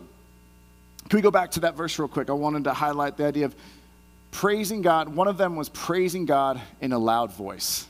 can 1.09 1.17
we 1.17 1.21
go 1.21 1.31
back 1.31 1.51
to 1.51 1.61
that 1.61 1.75
verse 1.75 1.99
real 1.99 2.07
quick? 2.07 2.29
I 2.29 2.33
wanted 2.33 2.63
to 2.65 2.73
highlight 2.73 3.17
the 3.17 3.25
idea 3.25 3.45
of 3.45 3.55
praising 4.31 4.81
God. 4.81 5.09
One 5.09 5.27
of 5.27 5.37
them 5.37 5.55
was 5.55 5.69
praising 5.69 6.25
God 6.25 6.59
in 6.81 6.91
a 6.91 6.97
loud 6.97 7.31
voice. 7.31 7.85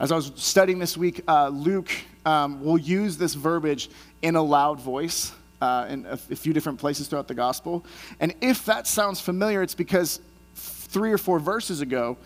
As 0.00 0.12
I 0.12 0.16
was 0.16 0.32
studying 0.36 0.78
this 0.78 0.96
week, 0.96 1.22
uh, 1.26 1.48
Luke 1.48 1.90
um, 2.24 2.64
will 2.64 2.78
use 2.78 3.16
this 3.16 3.34
verbiage 3.34 3.90
in 4.22 4.36
a 4.36 4.42
loud 4.42 4.80
voice 4.80 5.32
uh, 5.60 5.86
in 5.88 6.06
a, 6.06 6.12
a 6.12 6.36
few 6.36 6.52
different 6.52 6.78
places 6.78 7.08
throughout 7.08 7.28
the 7.28 7.34
gospel. 7.34 7.84
And 8.20 8.34
if 8.40 8.64
that 8.66 8.86
sounds 8.86 9.20
familiar, 9.20 9.62
it's 9.62 9.74
because 9.74 10.20
three 10.54 11.12
or 11.12 11.18
four 11.18 11.38
verses 11.38 11.80
ago, 11.80 12.16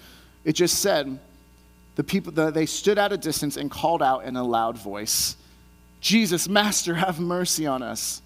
it 0.44 0.52
just 0.52 0.80
said, 0.80 1.18
the 1.94 2.04
people, 2.04 2.32
the, 2.32 2.50
they 2.50 2.66
stood 2.66 2.98
at 2.98 3.12
a 3.12 3.16
distance 3.16 3.56
and 3.56 3.70
called 3.70 4.02
out 4.02 4.24
in 4.24 4.37
a 4.37 4.44
loud 4.44 4.78
voice, 4.78 5.37
Jesus, 6.00 6.48
Master, 6.48 6.94
have 6.94 7.20
mercy 7.20 7.66
on 7.66 7.82
us. 7.82 8.22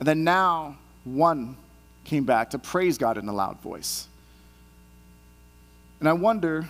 And 0.00 0.08
then 0.08 0.24
now 0.24 0.78
one 1.04 1.56
came 2.04 2.24
back 2.24 2.50
to 2.50 2.58
praise 2.58 2.98
God 2.98 3.18
in 3.18 3.28
a 3.28 3.32
loud 3.32 3.60
voice. 3.60 4.08
And 6.00 6.08
I 6.08 6.14
wonder 6.14 6.68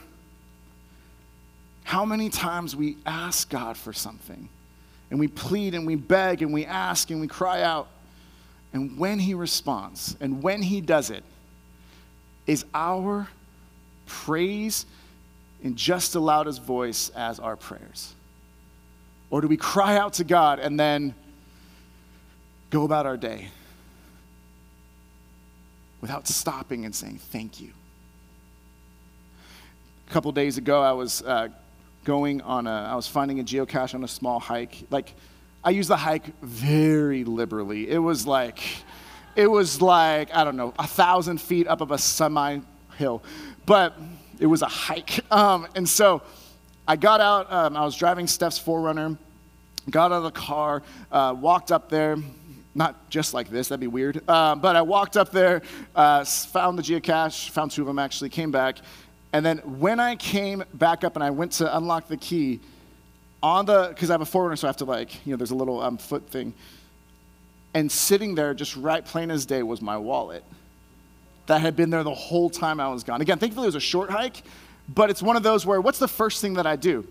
how 1.85 2.05
many 2.05 2.29
times 2.29 2.77
we 2.77 2.97
ask 3.07 3.49
God 3.49 3.77
for 3.77 3.93
something 3.93 4.49
and 5.11 5.19
we 5.19 5.29
plead 5.29 5.75
and 5.75 5.87
we 5.87 5.95
beg 5.95 6.43
and 6.43 6.53
we 6.53 6.67
ask 6.67 7.11
and 7.11 7.21
we 7.21 7.29
cry 7.29 7.63
out. 7.63 7.89
And 8.73 8.99
when 8.99 9.21
He 9.21 9.35
responds 9.35 10.17
and 10.21 10.43
when 10.43 10.63
He 10.63 10.81
does 10.81 11.11
it, 11.11 11.23
is 12.47 12.65
our 12.75 13.29
praise 14.07 14.87
in 15.63 15.77
just 15.77 16.17
as 16.17 16.21
loud 16.21 16.49
as 16.49 16.59
voice 16.59 17.11
as 17.11 17.39
our 17.39 17.57
prayers? 17.57 18.13
Or 19.31 19.41
do 19.41 19.47
we 19.47 19.57
cry 19.57 19.97
out 19.97 20.15
to 20.15 20.25
God 20.25 20.59
and 20.59 20.79
then 20.79 21.15
go 22.71 22.85
about 22.85 23.05
our 23.05 23.17
day 23.17 23.49
without 26.01 26.27
stopping 26.27 26.85
and 26.85 26.95
saying 26.95 27.19
thank 27.19 27.61
you. 27.61 27.73
A 30.09 30.13
couple 30.13 30.33
days 30.33 30.57
ago, 30.57 30.81
I 30.81 30.93
was 30.93 31.23
uh, 31.23 31.49
going 32.05 32.41
on 32.43 32.67
a, 32.67 32.89
I 32.91 32.95
was 32.95 33.07
finding 33.07 33.41
a 33.41 33.45
geocache 33.45 33.95
on 33.95 34.03
a 34.05 34.09
small 34.09 34.41
hike. 34.41 34.85
Like, 34.91 35.13
I 35.63 35.71
use 35.71 35.89
the 35.89 35.97
hike 35.97 36.41
very 36.41 37.25
liberally. 37.25 37.91
It 37.91 37.99
was 37.99 38.27
like, 38.27 38.61
it 39.37 39.47
was 39.47 39.83
like, 39.83 40.35
I 40.35 40.45
don't 40.45 40.57
know, 40.57 40.73
a 40.79 40.87
thousand 40.87 41.41
feet 41.41 41.69
up 41.69 41.81
of 41.81 41.91
a 41.91 41.99
semi 41.99 42.61
hill, 42.97 43.23
but 43.67 43.99
it 44.39 44.47
was 44.47 44.63
a 44.63 44.69
hike. 44.69 45.21
Um, 45.31 45.69
and 45.77 45.89
so 45.89 46.23
I 46.89 46.97
got 46.97 47.21
out, 47.21 47.53
um, 47.53 47.77
I 47.77 47.85
was 47.85 47.95
driving 47.95 48.27
Steph's 48.27 48.59
4Runner, 48.59 49.17
got 49.91 50.11
out 50.13 50.19
of 50.19 50.23
the 50.25 50.31
car, 50.33 50.83
uh, 51.13 51.37
walked 51.39 51.71
up 51.71 51.89
there, 51.89 52.17
not 52.75 53.11
just 53.11 53.35
like 53.35 53.51
this, 53.51 53.69
that'd 53.69 53.81
be 53.81 53.87
weird. 53.87 54.23
Uh, 54.29 54.55
but 54.55 54.77
I 54.77 54.83
walked 54.83 55.17
up 55.17 55.31
there, 55.31 55.63
uh, 55.95 56.25
found 56.25 56.79
the 56.79 56.83
geocache, 56.83 57.51
found 57.51 57.71
two 57.71 57.83
of 57.83 57.87
them 57.87 57.99
actually, 57.99 58.31
came 58.31 58.51
back. 58.51 58.79
And 59.33 59.45
then 59.45 59.59
when 59.59 60.01
I 60.01 60.17
came 60.17 60.65
back 60.75 61.05
up 61.05 61.17
and 61.17 61.25
I 61.25 61.31
went 61.31 61.53
to 61.53 61.77
unlock 61.77 62.09
the 62.09 62.17
key, 62.17 62.61
on 63.43 63.65
the, 63.65 63.89
because 63.89 64.11
I 64.11 64.15
have 64.15 64.21
a 64.21 64.27
4Runner, 64.27 64.59
so 64.59 64.67
I 64.67 64.71
have 64.71 64.77
to 64.79 64.85
like, 64.85 65.27
you 65.27 65.33
know, 65.33 65.37
there's 65.37 65.51
a 65.51 65.57
little 65.57 65.81
um, 65.81 65.97
foot 65.97 66.29
thing. 66.29 66.53
And 67.73 67.91
sitting 67.91 68.35
there, 68.35 68.53
just 68.53 68.77
right 68.77 69.05
plain 69.05 69.31
as 69.31 69.47
day, 69.47 69.63
was 69.63 69.81
my 69.81 69.97
wallet 69.97 70.45
that 71.47 71.61
had 71.61 71.75
been 71.75 71.91
there 71.91 72.05
the 72.05 72.15
whole 72.15 72.49
time 72.49 72.81
I 72.81 72.89
was 72.89 73.03
gone. 73.03 73.21
Again, 73.21 73.39
thankfully 73.39 73.65
it 73.65 73.69
was 73.69 73.75
a 73.75 73.81
short 73.81 74.11
hike, 74.11 74.43
but 74.89 75.11
it's 75.11 75.23
one 75.23 75.37
of 75.37 75.43
those 75.43 75.67
where 75.67 75.81
what's 75.81 75.99
the 75.99 76.09
first 76.09 76.41
thing 76.41 76.55
that 76.55 76.67
I 76.67 76.77
do? 76.77 77.07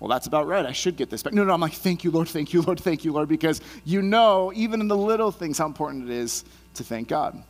Well, 0.00 0.08
that's 0.08 0.26
about 0.26 0.46
right. 0.46 0.66
I 0.66 0.72
should 0.72 0.96
get 0.96 1.08
this 1.08 1.22
back. 1.22 1.32
No, 1.32 1.44
no, 1.44 1.54
I'm 1.54 1.60
like, 1.60 1.72
thank 1.72 2.04
you, 2.04 2.10
Lord, 2.10 2.28
thank 2.28 2.52
you, 2.52 2.62
Lord, 2.62 2.80
thank 2.80 3.04
you, 3.04 3.12
Lord, 3.12 3.28
because 3.28 3.60
you 3.84 4.02
know, 4.02 4.52
even 4.54 4.80
in 4.80 4.88
the 4.88 4.96
little 4.96 5.30
things, 5.30 5.58
how 5.58 5.66
important 5.66 6.08
it 6.08 6.14
is 6.14 6.44
to 6.74 6.84
thank 6.84 7.08
God. 7.08 7.42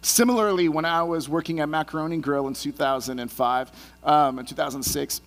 Similarly, 0.00 0.68
when 0.68 0.84
I 0.84 1.02
was 1.02 1.28
working 1.28 1.58
at 1.58 1.68
Macaroni 1.68 2.18
Grill 2.18 2.46
in 2.46 2.54
2005, 2.54 3.72
um, 4.04 4.38
in 4.38 4.46
2006, 4.46 5.20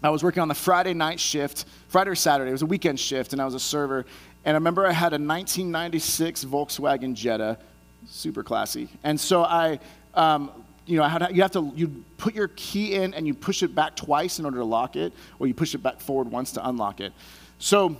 I 0.00 0.10
was 0.10 0.22
working 0.22 0.40
on 0.40 0.46
the 0.46 0.54
Friday 0.54 0.94
night 0.94 1.18
shift, 1.18 1.64
Friday 1.88 2.10
or 2.10 2.14
Saturday. 2.14 2.50
It 2.50 2.52
was 2.52 2.62
a 2.62 2.66
weekend 2.66 3.00
shift, 3.00 3.32
and 3.32 3.42
I 3.42 3.44
was 3.44 3.54
a 3.54 3.60
server. 3.60 4.06
And 4.44 4.54
I 4.54 4.58
remember 4.58 4.86
I 4.86 4.92
had 4.92 5.12
a 5.12 5.18
1996 5.18 6.44
Volkswagen 6.44 7.14
Jetta, 7.14 7.58
super 8.06 8.44
classy. 8.44 8.88
And 9.02 9.18
so 9.18 9.42
I 9.42 9.80
um, 10.14 10.50
you 10.88 10.96
know, 10.96 11.04
how 11.04 11.18
to, 11.18 11.32
you 11.32 11.42
have 11.42 11.50
to 11.52 11.70
you 11.76 12.04
put 12.16 12.34
your 12.34 12.48
key 12.48 12.94
in 12.94 13.12
and 13.14 13.26
you 13.26 13.34
push 13.34 13.62
it 13.62 13.74
back 13.74 13.94
twice 13.94 14.38
in 14.38 14.44
order 14.44 14.58
to 14.58 14.64
lock 14.64 14.96
it, 14.96 15.12
or 15.38 15.46
you 15.46 15.54
push 15.54 15.74
it 15.74 15.78
back 15.78 16.00
forward 16.00 16.30
once 16.30 16.52
to 16.52 16.66
unlock 16.66 17.00
it. 17.00 17.12
So 17.58 17.96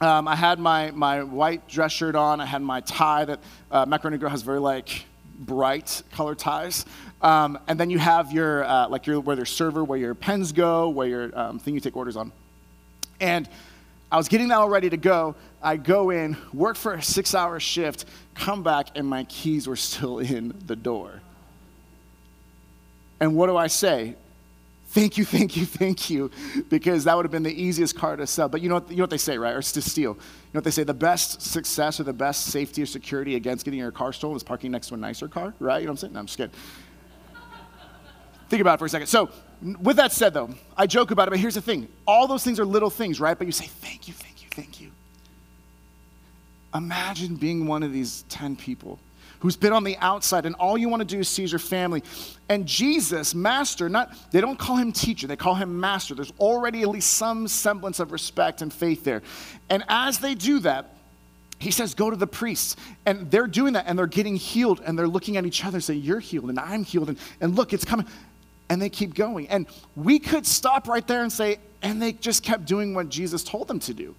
um, 0.00 0.26
I 0.26 0.34
had 0.34 0.58
my, 0.58 0.90
my 0.90 1.22
white 1.22 1.68
dress 1.68 1.92
shirt 1.92 2.16
on. 2.16 2.40
I 2.40 2.46
had 2.46 2.62
my 2.62 2.80
tie 2.80 3.24
that 3.26 3.40
uh, 3.70 3.86
Macaroni 3.86 4.18
Grill 4.18 4.30
has 4.30 4.42
very 4.42 4.58
like 4.58 5.04
bright 5.38 6.02
color 6.12 6.34
ties. 6.34 6.84
Um, 7.22 7.58
and 7.68 7.78
then 7.78 7.90
you 7.90 7.98
have 7.98 8.32
your, 8.32 8.64
uh, 8.64 8.88
like 8.88 9.06
your, 9.06 9.20
where 9.20 9.36
your 9.36 9.46
server, 9.46 9.84
where 9.84 9.98
your 9.98 10.14
pens 10.14 10.52
go, 10.52 10.88
where 10.88 11.06
your 11.06 11.38
um, 11.38 11.58
thing 11.58 11.74
you 11.74 11.80
take 11.80 11.96
orders 11.96 12.16
on. 12.16 12.32
And 13.20 13.48
I 14.10 14.16
was 14.16 14.28
getting 14.28 14.48
that 14.48 14.56
all 14.56 14.68
ready 14.68 14.90
to 14.90 14.96
go. 14.96 15.36
I 15.62 15.76
go 15.76 16.10
in, 16.10 16.36
work 16.52 16.76
for 16.76 16.94
a 16.94 17.02
six 17.02 17.34
hour 17.34 17.60
shift, 17.60 18.06
come 18.34 18.62
back, 18.62 18.88
and 18.96 19.06
my 19.06 19.24
keys 19.24 19.68
were 19.68 19.76
still 19.76 20.18
in 20.18 20.54
the 20.66 20.76
door. 20.76 21.20
And 23.20 23.36
what 23.36 23.46
do 23.46 23.56
I 23.56 23.66
say? 23.66 24.16
Thank 24.88 25.18
you, 25.18 25.24
thank 25.24 25.56
you, 25.56 25.66
thank 25.66 26.10
you, 26.10 26.32
because 26.68 27.04
that 27.04 27.14
would 27.14 27.24
have 27.24 27.30
been 27.30 27.44
the 27.44 27.62
easiest 27.62 27.94
car 27.94 28.16
to 28.16 28.26
sell. 28.26 28.48
But 28.48 28.60
you 28.60 28.68
know 28.68 28.76
what, 28.76 28.90
you 28.90 28.96
know 28.96 29.04
what 29.04 29.10
they 29.10 29.18
say, 29.18 29.38
right? 29.38 29.54
Or 29.54 29.62
to 29.62 29.82
steal. 29.82 30.10
You 30.10 30.16
know 30.16 30.58
what 30.58 30.64
they 30.64 30.72
say? 30.72 30.82
The 30.82 30.92
best 30.92 31.42
success 31.42 32.00
or 32.00 32.02
the 32.02 32.12
best 32.12 32.46
safety 32.46 32.82
or 32.82 32.86
security 32.86 33.36
against 33.36 33.64
getting 33.64 33.78
your 33.78 33.92
car 33.92 34.12
stolen 34.12 34.36
is 34.36 34.42
parking 34.42 34.72
next 34.72 34.88
to 34.88 34.94
a 34.94 34.96
nicer 34.96 35.28
car, 35.28 35.54
right? 35.60 35.78
You 35.78 35.86
know 35.86 35.90
what 35.90 35.92
I'm 35.92 35.96
saying? 35.98 36.12
No, 36.14 36.18
I'm 36.18 36.26
just 36.26 36.38
kidding. 36.38 36.54
Think 38.48 38.62
about 38.62 38.74
it 38.74 38.78
for 38.80 38.86
a 38.86 38.88
second. 38.88 39.06
So, 39.06 39.30
with 39.80 39.96
that 39.98 40.10
said, 40.10 40.34
though, 40.34 40.50
I 40.76 40.88
joke 40.88 41.12
about 41.12 41.28
it, 41.28 41.30
but 41.30 41.38
here's 41.38 41.54
the 41.54 41.60
thing 41.60 41.86
all 42.04 42.26
those 42.26 42.42
things 42.42 42.58
are 42.58 42.64
little 42.64 42.90
things, 42.90 43.20
right? 43.20 43.38
But 43.38 43.46
you 43.46 43.52
say, 43.52 43.66
thank 43.66 44.08
you, 44.08 44.14
thank 44.14 44.42
you, 44.42 44.48
thank 44.50 44.80
you. 44.80 44.90
Imagine 46.74 47.36
being 47.36 47.68
one 47.68 47.84
of 47.84 47.92
these 47.92 48.24
10 48.28 48.56
people 48.56 48.98
who's 49.40 49.56
been 49.56 49.72
on 49.72 49.84
the 49.84 49.96
outside, 49.98 50.46
and 50.46 50.54
all 50.56 50.78
you 50.78 50.88
want 50.88 51.00
to 51.00 51.06
do 51.06 51.18
is 51.18 51.28
see 51.28 51.44
your 51.44 51.58
family. 51.58 52.02
And 52.48 52.66
Jesus, 52.66 53.34
master, 53.34 53.88
not 53.88 54.14
they 54.30 54.40
don't 54.40 54.58
call 54.58 54.76
him 54.76 54.92
teacher, 54.92 55.26
they 55.26 55.36
call 55.36 55.54
him 55.54 55.80
master. 55.80 56.14
There's 56.14 56.32
already 56.38 56.82
at 56.82 56.88
least 56.88 57.14
some 57.14 57.48
semblance 57.48 58.00
of 58.00 58.12
respect 58.12 58.62
and 58.62 58.72
faith 58.72 59.04
there. 59.04 59.22
And 59.68 59.84
as 59.88 60.18
they 60.18 60.34
do 60.34 60.60
that, 60.60 60.94
he 61.60 61.70
says, 61.70 61.94
Go 61.94 62.10
to 62.10 62.16
the 62.16 62.26
priests. 62.26 62.76
And 63.06 63.30
they're 63.30 63.46
doing 63.46 63.74
that 63.74 63.84
and 63.86 63.98
they're 63.98 64.06
getting 64.06 64.36
healed 64.36 64.80
and 64.84 64.98
they're 64.98 65.06
looking 65.06 65.36
at 65.36 65.46
each 65.46 65.64
other 65.64 65.76
and 65.76 65.84
saying, 65.84 66.00
You're 66.02 66.20
healed 66.20 66.48
and 66.48 66.58
I'm 66.58 66.84
healed. 66.84 67.10
And, 67.10 67.18
and 67.40 67.54
look, 67.54 67.72
it's 67.72 67.84
coming. 67.84 68.06
And 68.68 68.80
they 68.80 68.88
keep 68.88 69.14
going. 69.14 69.48
And 69.48 69.66
we 69.94 70.18
could 70.18 70.46
stop 70.46 70.88
right 70.88 71.06
there 71.06 71.22
and 71.22 71.30
say, 71.30 71.58
And 71.82 72.00
they 72.00 72.12
just 72.12 72.42
kept 72.42 72.64
doing 72.64 72.94
what 72.94 73.10
Jesus 73.10 73.44
told 73.44 73.68
them 73.68 73.78
to 73.80 73.94
do. 73.94 74.14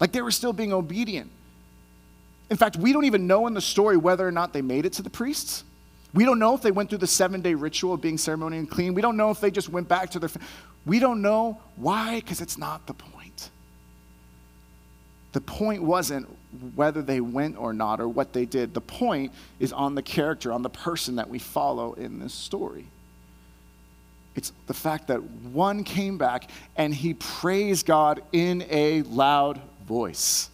Like 0.00 0.12
they 0.12 0.20
were 0.20 0.32
still 0.32 0.52
being 0.52 0.72
obedient. 0.72 1.30
In 2.50 2.56
fact, 2.56 2.76
we 2.76 2.92
don't 2.92 3.04
even 3.04 3.26
know 3.26 3.46
in 3.46 3.54
the 3.54 3.60
story 3.60 3.96
whether 3.96 4.26
or 4.26 4.32
not 4.32 4.52
they 4.52 4.62
made 4.62 4.86
it 4.86 4.92
to 4.94 5.02
the 5.02 5.10
priests. 5.10 5.64
We 6.12 6.24
don't 6.24 6.38
know 6.38 6.54
if 6.54 6.62
they 6.62 6.70
went 6.70 6.90
through 6.90 6.98
the 6.98 7.06
seven 7.06 7.40
day 7.40 7.54
ritual 7.54 7.94
of 7.94 8.00
being 8.00 8.18
ceremonially 8.18 8.66
clean. 8.66 8.94
We 8.94 9.02
don't 9.02 9.16
know 9.16 9.30
if 9.30 9.40
they 9.40 9.50
just 9.50 9.68
went 9.68 9.88
back 9.88 10.10
to 10.10 10.18
their. 10.18 10.30
We 10.86 10.98
don't 10.98 11.22
know 11.22 11.60
why, 11.76 12.20
because 12.20 12.40
it's 12.40 12.58
not 12.58 12.86
the 12.86 12.94
point. 12.94 13.50
The 15.32 15.40
point 15.40 15.82
wasn't 15.82 16.28
whether 16.76 17.02
they 17.02 17.20
went 17.20 17.58
or 17.58 17.72
not 17.72 18.00
or 18.00 18.08
what 18.08 18.32
they 18.32 18.44
did. 18.44 18.72
The 18.72 18.80
point 18.80 19.32
is 19.58 19.72
on 19.72 19.96
the 19.96 20.02
character, 20.02 20.52
on 20.52 20.62
the 20.62 20.70
person 20.70 21.16
that 21.16 21.28
we 21.28 21.40
follow 21.40 21.94
in 21.94 22.20
this 22.20 22.32
story. 22.32 22.86
It's 24.36 24.52
the 24.68 24.74
fact 24.74 25.08
that 25.08 25.22
one 25.22 25.82
came 25.82 26.18
back 26.18 26.50
and 26.76 26.94
he 26.94 27.14
praised 27.14 27.86
God 27.86 28.22
in 28.30 28.64
a 28.70 29.02
loud 29.02 29.60
voice. 29.86 30.50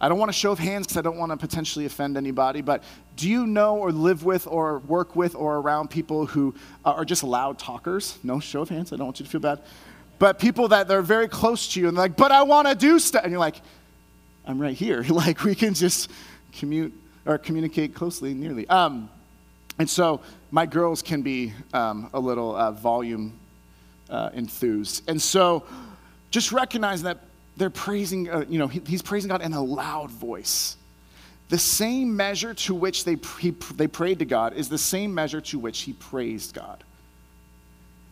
I 0.00 0.08
don't 0.08 0.18
want 0.18 0.28
to 0.28 0.34
show 0.34 0.52
of 0.52 0.58
hands 0.58 0.86
because 0.86 0.98
I 0.98 1.02
don't 1.02 1.16
want 1.16 1.32
to 1.32 1.38
potentially 1.38 1.86
offend 1.86 2.16
anybody, 2.16 2.60
but 2.60 2.82
do 3.16 3.28
you 3.30 3.46
know 3.46 3.78
or 3.78 3.92
live 3.92 4.24
with 4.24 4.46
or 4.46 4.80
work 4.80 5.16
with 5.16 5.34
or 5.34 5.56
around 5.56 5.88
people 5.88 6.26
who 6.26 6.54
are 6.84 7.04
just 7.04 7.24
loud 7.24 7.58
talkers? 7.58 8.18
No 8.22 8.38
show 8.38 8.62
of 8.62 8.68
hands, 8.68 8.92
I 8.92 8.96
don't 8.96 9.06
want 9.06 9.20
you 9.20 9.24
to 9.24 9.30
feel 9.30 9.40
bad. 9.40 9.62
But 10.18 10.38
people 10.38 10.68
that 10.68 10.88
they're 10.88 11.02
very 11.02 11.28
close 11.28 11.72
to 11.74 11.80
you 11.80 11.88
and 11.88 11.96
they're 11.96 12.04
like, 12.04 12.16
but 12.16 12.32
I 12.32 12.42
want 12.42 12.68
to 12.68 12.74
do 12.74 12.98
stuff. 12.98 13.22
And 13.22 13.30
you're 13.30 13.40
like, 13.40 13.60
I'm 14.46 14.60
right 14.60 14.76
here. 14.76 15.02
like, 15.08 15.44
we 15.44 15.54
can 15.54 15.74
just 15.74 16.10
commute 16.52 16.92
or 17.24 17.38
communicate 17.38 17.94
closely, 17.94 18.34
nearly. 18.34 18.68
Um, 18.68 19.10
and 19.78 19.88
so 19.88 20.20
my 20.50 20.64
girls 20.64 21.02
can 21.02 21.22
be 21.22 21.52
um, 21.74 22.08
a 22.14 22.20
little 22.20 22.54
uh, 22.54 22.72
volume 22.72 23.38
uh, 24.08 24.30
enthused. 24.32 25.08
And 25.08 25.20
so 25.20 25.64
just 26.30 26.52
recognizing 26.52 27.04
that 27.04 27.18
they're 27.56 27.70
praising, 27.70 28.28
uh, 28.28 28.44
you 28.48 28.58
know, 28.58 28.68
he, 28.68 28.80
he's 28.86 29.02
praising 29.02 29.28
God 29.28 29.42
in 29.42 29.52
a 29.52 29.62
loud 29.62 30.10
voice. 30.10 30.76
The 31.48 31.58
same 31.58 32.16
measure 32.16 32.54
to 32.54 32.74
which 32.74 33.04
they, 33.04 33.16
he, 33.40 33.50
they 33.50 33.86
prayed 33.86 34.18
to 34.18 34.24
God 34.24 34.54
is 34.54 34.68
the 34.68 34.78
same 34.78 35.14
measure 35.14 35.40
to 35.40 35.58
which 35.58 35.82
he 35.82 35.92
praised 35.92 36.54
God. 36.54 36.82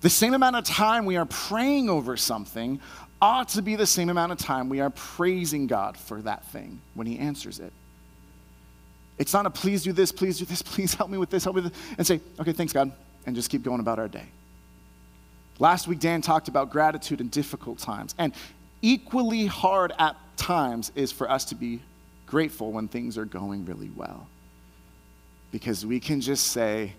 The 0.03 0.11
same 0.11 0.35
amount 0.35 0.57
of 0.57 0.65
time 0.65 1.05
we 1.05 1.17
are 1.17 1.27
praying 1.27 1.89
over 1.89 2.17
something 2.17 2.81
ought 3.21 3.49
to 3.49 3.63
be 3.63 3.75
the 3.75 3.87
same 3.87 4.11
amount 4.11 4.33
of 4.33 4.39
time 4.39 4.69
we 4.69 4.81
are 4.81 4.91
praising 4.91 5.67
God 5.67 5.97
for 5.97 6.21
that 6.23 6.45
thing 6.47 6.81
when 6.95 7.07
he 7.07 7.19
answers 7.19 7.59
it. 7.59 7.73
It's 9.19 9.33
not 9.33 9.47
a 9.47 9.51
please 9.51 9.83
do 9.83 9.93
this, 9.93 10.13
please 10.13 10.39
do 10.39 10.45
this, 10.45 10.63
please 10.63 10.95
help 10.95 11.11
me 11.11 11.19
with 11.19 11.31
this, 11.31 11.45
help 11.45 11.57
me 11.57 11.63
with 11.63 11.73
this, 11.73 11.83
and 11.99 12.07
say, 12.07 12.21
okay, 12.39 12.53
thanks, 12.53 12.73
God, 12.73 12.93
and 13.27 13.35
just 13.35 13.51
keep 13.51 13.63
going 13.63 13.81
about 13.81 13.99
our 13.99 14.09
day. 14.09 14.27
Last 15.59 15.87
week, 15.87 16.01
Dan 16.01 16.21
talked 16.21 16.49
about 16.49 16.71
gratitude 16.71 17.21
in 17.21 17.29
difficult 17.29 17.79
times. 17.79 18.15
And 18.19 18.35
equally 18.85 19.47
hard 19.47 19.93
at 19.99 20.15
times 20.37 20.93
is 20.95 21.11
for 21.11 21.31
us 21.31 21.47
to 21.47 21.55
be 21.55 21.81
grateful 22.27 22.71
when 22.71 22.87
things 22.87 23.17
are 23.17 23.25
going 23.25 23.65
really 23.65 23.91
well. 23.97 24.29
Because 25.51 25.87
we 25.87 26.01
can 26.01 26.21
just 26.21 26.49
say, 26.49 26.93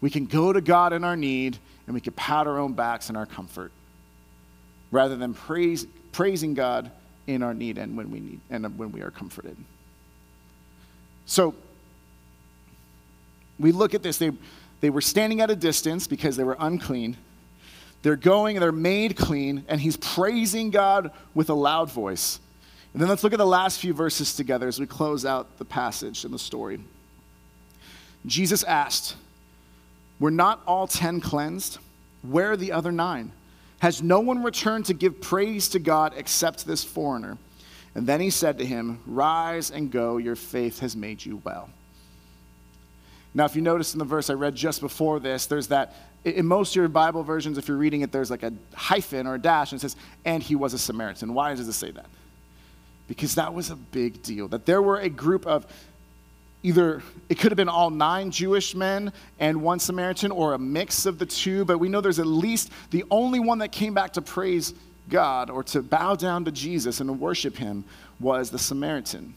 we 0.00 0.10
can 0.10 0.26
go 0.26 0.52
to 0.52 0.60
God 0.60 0.92
in 0.92 1.04
our 1.04 1.16
need 1.16 1.56
and 1.86 1.94
we 1.94 2.00
can 2.00 2.12
pat 2.14 2.48
our 2.48 2.58
own 2.58 2.72
backs 2.72 3.08
in 3.08 3.14
our 3.14 3.24
comfort 3.24 3.70
rather 4.90 5.14
than 5.16 5.32
praise, 5.32 5.86
praising 6.10 6.54
God 6.54 6.90
in 7.28 7.44
our 7.44 7.54
need 7.54 7.78
and 7.78 7.96
when 7.96 8.10
we 8.10 8.18
need 8.18 8.40
and 8.50 8.76
when 8.76 8.90
we 8.90 9.02
are 9.02 9.10
comforted. 9.10 9.56
So 11.26 11.54
we 13.60 13.70
look 13.70 13.94
at 13.94 14.02
this. 14.02 14.18
They, 14.18 14.32
they 14.80 14.90
were 14.90 15.02
standing 15.02 15.40
at 15.40 15.50
a 15.50 15.56
distance 15.56 16.08
because 16.08 16.36
they 16.36 16.44
were 16.44 16.56
unclean. 16.58 17.16
They're 18.02 18.16
going 18.16 18.56
and 18.56 18.62
they're 18.62 18.72
made 18.72 19.16
clean, 19.16 19.64
and 19.68 19.80
he's 19.80 19.96
praising 19.96 20.70
God 20.70 21.10
with 21.34 21.50
a 21.50 21.54
loud 21.54 21.90
voice. 21.90 22.40
And 22.92 23.02
then 23.02 23.08
let's 23.08 23.24
look 23.24 23.32
at 23.32 23.38
the 23.38 23.46
last 23.46 23.80
few 23.80 23.92
verses 23.92 24.34
together 24.34 24.68
as 24.68 24.80
we 24.80 24.86
close 24.86 25.24
out 25.24 25.58
the 25.58 25.64
passage 25.64 26.24
and 26.24 26.32
the 26.32 26.38
story. 26.38 26.80
Jesus 28.26 28.62
asked, 28.62 29.16
Were 30.20 30.30
not 30.30 30.62
all 30.66 30.86
ten 30.86 31.20
cleansed? 31.20 31.78
Where 32.22 32.52
are 32.52 32.56
the 32.56 32.72
other 32.72 32.92
nine? 32.92 33.32
Has 33.80 34.02
no 34.02 34.20
one 34.20 34.42
returned 34.42 34.86
to 34.86 34.94
give 34.94 35.20
praise 35.20 35.68
to 35.70 35.78
God 35.78 36.12
except 36.16 36.66
this 36.66 36.82
foreigner? 36.82 37.38
And 37.94 38.06
then 38.06 38.20
he 38.20 38.30
said 38.30 38.58
to 38.58 38.66
him, 38.66 39.00
Rise 39.06 39.70
and 39.70 39.90
go, 39.90 40.16
your 40.16 40.36
faith 40.36 40.80
has 40.80 40.96
made 40.96 41.24
you 41.24 41.40
well. 41.44 41.70
Now, 43.34 43.44
if 43.44 43.54
you 43.54 43.62
notice 43.62 43.92
in 43.92 43.98
the 43.98 44.04
verse 44.04 44.30
I 44.30 44.34
read 44.34 44.54
just 44.54 44.80
before 44.80 45.20
this, 45.20 45.46
there's 45.46 45.68
that 45.68 45.94
in 46.34 46.46
most 46.46 46.72
of 46.72 46.76
your 46.76 46.88
Bible 46.88 47.22
versions, 47.22 47.58
if 47.58 47.68
you're 47.68 47.76
reading 47.76 48.02
it, 48.02 48.12
there's 48.12 48.30
like 48.30 48.42
a 48.42 48.52
hyphen 48.74 49.26
or 49.26 49.34
a 49.34 49.38
dash, 49.38 49.72
and 49.72 49.78
it 49.78 49.82
says, 49.82 49.96
and 50.24 50.42
he 50.42 50.54
was 50.54 50.74
a 50.74 50.78
Samaritan. 50.78 51.34
Why 51.34 51.54
does 51.54 51.68
it 51.68 51.72
say 51.72 51.90
that? 51.90 52.06
Because 53.06 53.34
that 53.36 53.54
was 53.54 53.70
a 53.70 53.76
big 53.76 54.22
deal. 54.22 54.48
That 54.48 54.66
there 54.66 54.82
were 54.82 54.98
a 54.98 55.08
group 55.08 55.46
of 55.46 55.66
either, 56.62 57.02
it 57.28 57.38
could 57.38 57.52
have 57.52 57.56
been 57.56 57.68
all 57.68 57.90
nine 57.90 58.30
Jewish 58.30 58.74
men 58.74 59.12
and 59.38 59.62
one 59.62 59.78
Samaritan, 59.78 60.30
or 60.30 60.54
a 60.54 60.58
mix 60.58 61.06
of 61.06 61.18
the 61.18 61.26
two, 61.26 61.64
but 61.64 61.78
we 61.78 61.88
know 61.88 62.00
there's 62.00 62.18
at 62.18 62.26
least 62.26 62.70
the 62.90 63.04
only 63.10 63.40
one 63.40 63.58
that 63.58 63.72
came 63.72 63.94
back 63.94 64.12
to 64.14 64.22
praise 64.22 64.74
God 65.08 65.50
or 65.50 65.62
to 65.64 65.82
bow 65.82 66.16
down 66.16 66.44
to 66.44 66.52
Jesus 66.52 67.00
and 67.00 67.20
worship 67.20 67.56
him 67.56 67.84
was 68.20 68.50
the 68.50 68.58
Samaritan. 68.58 69.34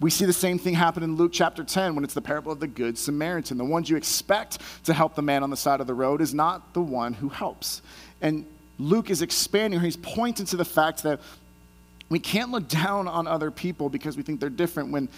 We 0.00 0.10
see 0.10 0.26
the 0.26 0.32
same 0.32 0.58
thing 0.58 0.74
happen 0.74 1.02
in 1.02 1.16
Luke 1.16 1.32
chapter 1.32 1.64
10 1.64 1.96
when 1.96 2.04
it's 2.04 2.14
the 2.14 2.22
parable 2.22 2.52
of 2.52 2.60
the 2.60 2.68
Good 2.68 2.96
Samaritan. 2.96 3.58
The 3.58 3.64
ones 3.64 3.90
you 3.90 3.96
expect 3.96 4.58
to 4.84 4.94
help 4.94 5.16
the 5.16 5.22
man 5.22 5.42
on 5.42 5.50
the 5.50 5.56
side 5.56 5.80
of 5.80 5.88
the 5.88 5.94
road 5.94 6.20
is 6.20 6.32
not 6.32 6.72
the 6.72 6.80
one 6.80 7.14
who 7.14 7.28
helps. 7.28 7.82
And 8.20 8.46
Luke 8.78 9.10
is 9.10 9.22
expanding, 9.22 9.80
he's 9.80 9.96
pointing 9.96 10.46
to 10.46 10.56
the 10.56 10.64
fact 10.64 11.02
that 11.02 11.20
we 12.08 12.20
can't 12.20 12.52
look 12.52 12.68
down 12.68 13.08
on 13.08 13.26
other 13.26 13.50
people 13.50 13.88
because 13.88 14.16
we 14.16 14.22
think 14.22 14.38
they're 14.38 14.50
different 14.50 14.92
when 14.92 15.08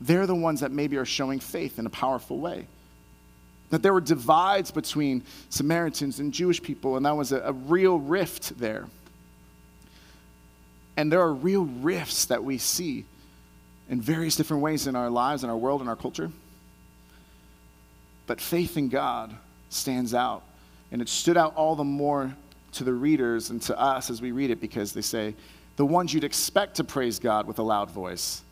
they're 0.00 0.26
the 0.26 0.34
ones 0.34 0.60
that 0.60 0.72
maybe 0.72 0.96
are 0.96 1.04
showing 1.04 1.38
faith 1.38 1.78
in 1.78 1.84
a 1.84 1.90
powerful 1.90 2.38
way. 2.38 2.66
That 3.70 3.82
there 3.82 3.92
were 3.92 4.00
divides 4.00 4.70
between 4.70 5.22
Samaritans 5.50 6.18
and 6.18 6.32
Jewish 6.32 6.62
people, 6.62 6.96
and 6.96 7.04
that 7.04 7.16
was 7.16 7.30
a, 7.30 7.40
a 7.40 7.52
real 7.52 7.98
rift 7.98 8.58
there. 8.58 8.86
And 10.96 11.12
there 11.12 11.20
are 11.20 11.32
real 11.32 11.64
rifts 11.64 12.24
that 12.26 12.42
we 12.42 12.58
see 12.58 13.04
in 13.88 14.00
various 14.00 14.36
different 14.36 14.62
ways 14.62 14.86
in 14.86 14.96
our 14.96 15.10
lives, 15.10 15.44
in 15.44 15.50
our 15.50 15.56
world, 15.56 15.82
in 15.82 15.88
our 15.88 15.96
culture. 15.96 16.30
But 18.26 18.40
faith 18.40 18.76
in 18.76 18.88
God 18.88 19.34
stands 19.68 20.14
out. 20.14 20.42
And 20.90 21.00
it 21.00 21.08
stood 21.08 21.36
out 21.36 21.54
all 21.56 21.74
the 21.74 21.84
more 21.84 22.34
to 22.72 22.84
the 22.84 22.92
readers 22.92 23.50
and 23.50 23.60
to 23.62 23.78
us 23.78 24.10
as 24.10 24.22
we 24.22 24.32
read 24.32 24.50
it 24.50 24.60
because 24.60 24.92
they 24.92 25.00
say, 25.00 25.34
the 25.76 25.86
ones 25.86 26.12
you'd 26.12 26.24
expect 26.24 26.76
to 26.76 26.84
praise 26.84 27.18
God 27.18 27.46
with 27.46 27.58
a 27.58 27.62
loud 27.62 27.90
voice, 27.90 28.42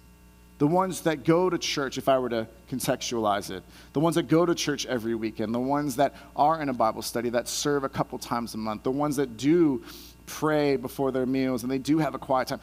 the 0.58 0.66
ones 0.66 1.02
that 1.02 1.24
go 1.24 1.48
to 1.48 1.56
church, 1.58 1.96
if 1.96 2.08
I 2.08 2.18
were 2.18 2.28
to 2.30 2.46
contextualize 2.70 3.50
it, 3.50 3.62
the 3.92 4.00
ones 4.00 4.16
that 4.16 4.24
go 4.24 4.44
to 4.44 4.54
church 4.54 4.86
every 4.86 5.14
weekend, 5.14 5.54
the 5.54 5.60
ones 5.60 5.96
that 5.96 6.14
are 6.36 6.60
in 6.60 6.68
a 6.68 6.74
Bible 6.74 7.02
study, 7.02 7.30
that 7.30 7.48
serve 7.48 7.84
a 7.84 7.88
couple 7.88 8.18
times 8.18 8.54
a 8.54 8.58
month, 8.58 8.82
the 8.82 8.90
ones 8.90 9.16
that 9.16 9.36
do 9.36 9.82
pray 10.26 10.76
before 10.76 11.12
their 11.12 11.26
meals 11.26 11.62
and 11.62 11.70
they 11.70 11.78
do 11.78 11.98
have 11.98 12.14
a 12.14 12.18
quiet 12.18 12.48
time, 12.48 12.60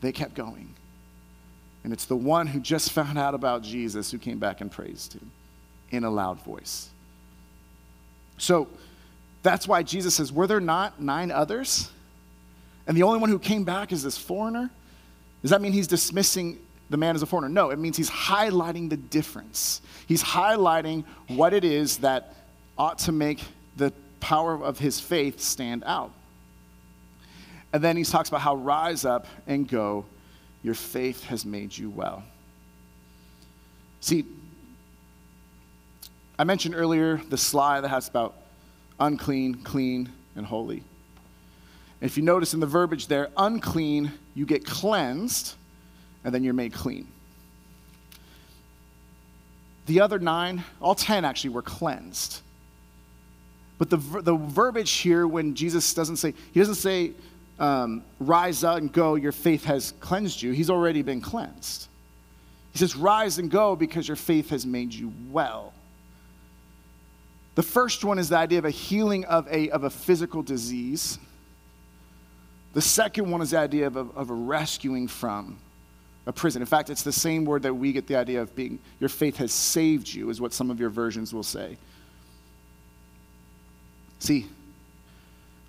they 0.00 0.12
kept 0.12 0.34
going. 0.34 0.74
And 1.84 1.92
it's 1.92 2.04
the 2.04 2.16
one 2.16 2.46
who 2.46 2.60
just 2.60 2.92
found 2.92 3.18
out 3.18 3.34
about 3.34 3.62
Jesus 3.62 4.10
who 4.10 4.18
came 4.18 4.38
back 4.38 4.60
and 4.60 4.70
praised 4.70 5.14
him 5.14 5.30
in 5.90 6.04
a 6.04 6.10
loud 6.10 6.42
voice. 6.42 6.90
So 8.36 8.68
that's 9.42 9.66
why 9.66 9.82
Jesus 9.82 10.14
says, 10.14 10.32
Were 10.32 10.46
there 10.46 10.60
not 10.60 11.00
nine 11.00 11.30
others? 11.30 11.90
And 12.86 12.96
the 12.96 13.02
only 13.02 13.18
one 13.18 13.28
who 13.28 13.38
came 13.38 13.64
back 13.64 13.92
is 13.92 14.02
this 14.02 14.16
foreigner? 14.16 14.70
Does 15.42 15.50
that 15.50 15.60
mean 15.60 15.72
he's 15.72 15.86
dismissing 15.86 16.58
the 16.90 16.96
man 16.96 17.14
as 17.14 17.22
a 17.22 17.26
foreigner? 17.26 17.48
No, 17.48 17.70
it 17.70 17.78
means 17.78 17.96
he's 17.96 18.10
highlighting 18.10 18.88
the 18.88 18.96
difference. 18.96 19.82
He's 20.06 20.22
highlighting 20.22 21.04
what 21.28 21.52
it 21.52 21.64
is 21.64 21.98
that 21.98 22.34
ought 22.76 22.98
to 23.00 23.12
make 23.12 23.42
the 23.76 23.92
power 24.20 24.54
of 24.54 24.78
his 24.78 24.98
faith 24.98 25.40
stand 25.40 25.84
out. 25.86 26.12
And 27.72 27.84
then 27.84 27.96
he 27.96 28.04
talks 28.04 28.28
about 28.28 28.40
how 28.40 28.56
rise 28.56 29.04
up 29.04 29.26
and 29.46 29.68
go, 29.68 30.06
your 30.62 30.74
faith 30.74 31.24
has 31.24 31.44
made 31.44 31.76
you 31.76 31.90
well. 31.90 32.22
See, 34.00 34.24
I 36.38 36.44
mentioned 36.44 36.74
earlier 36.74 37.20
the 37.28 37.36
slide 37.36 37.82
that 37.82 37.88
has 37.88 38.08
about 38.08 38.34
unclean, 39.00 39.62
clean, 39.62 40.10
and 40.36 40.46
holy. 40.46 40.82
If 42.00 42.16
you 42.16 42.22
notice 42.22 42.54
in 42.54 42.60
the 42.60 42.66
verbiage 42.66 43.08
there, 43.08 43.28
unclean, 43.36 44.12
you 44.34 44.46
get 44.46 44.64
cleansed, 44.64 45.54
and 46.22 46.32
then 46.32 46.44
you're 46.44 46.54
made 46.54 46.72
clean. 46.72 47.08
The 49.86 50.00
other 50.00 50.18
nine, 50.18 50.62
all 50.80 50.94
ten 50.94 51.24
actually, 51.24 51.50
were 51.50 51.62
cleansed. 51.62 52.40
But 53.78 53.90
the, 53.90 53.96
the 53.96 54.34
verbiage 54.36 54.92
here, 54.92 55.26
when 55.26 55.54
Jesus 55.54 55.94
doesn't 55.94 56.16
say, 56.16 56.34
he 56.52 56.60
doesn't 56.60 56.76
say, 56.76 57.12
um, 57.58 58.04
rise 58.20 58.64
up 58.64 58.78
and 58.78 58.92
go, 58.92 59.14
your 59.14 59.32
faith 59.32 59.64
has 59.64 59.92
cleansed 60.00 60.42
you. 60.42 60.52
He's 60.52 60.70
already 60.70 61.02
been 61.02 61.20
cleansed. 61.20 61.88
He 62.72 62.78
says, 62.78 62.94
rise 62.94 63.38
and 63.38 63.50
go 63.50 63.74
because 63.74 64.06
your 64.06 64.16
faith 64.16 64.50
has 64.50 64.64
made 64.64 64.92
you 64.92 65.12
well. 65.30 65.72
The 67.54 67.62
first 67.62 68.04
one 68.04 68.18
is 68.18 68.28
the 68.28 68.36
idea 68.36 68.58
of 68.58 68.64
a 68.64 68.70
healing 68.70 69.24
of 69.24 69.48
a, 69.48 69.70
of 69.70 69.82
a 69.82 69.90
physical 69.90 70.42
disease. 70.42 71.18
The 72.74 72.80
second 72.80 73.30
one 73.30 73.42
is 73.42 73.50
the 73.50 73.58
idea 73.58 73.88
of 73.88 73.96
a, 73.96 74.06
of 74.14 74.30
a 74.30 74.34
rescuing 74.34 75.08
from 75.08 75.58
a 76.26 76.32
prison. 76.32 76.62
In 76.62 76.66
fact, 76.66 76.90
it's 76.90 77.02
the 77.02 77.10
same 77.10 77.44
word 77.44 77.62
that 77.62 77.74
we 77.74 77.92
get 77.92 78.06
the 78.06 78.14
idea 78.14 78.42
of 78.42 78.54
being, 78.54 78.78
your 79.00 79.08
faith 79.08 79.38
has 79.38 79.50
saved 79.50 80.06
you, 80.06 80.30
is 80.30 80.40
what 80.40 80.52
some 80.52 80.70
of 80.70 80.78
your 80.78 80.90
versions 80.90 81.34
will 81.34 81.42
say. 81.42 81.76
See, 84.20 84.46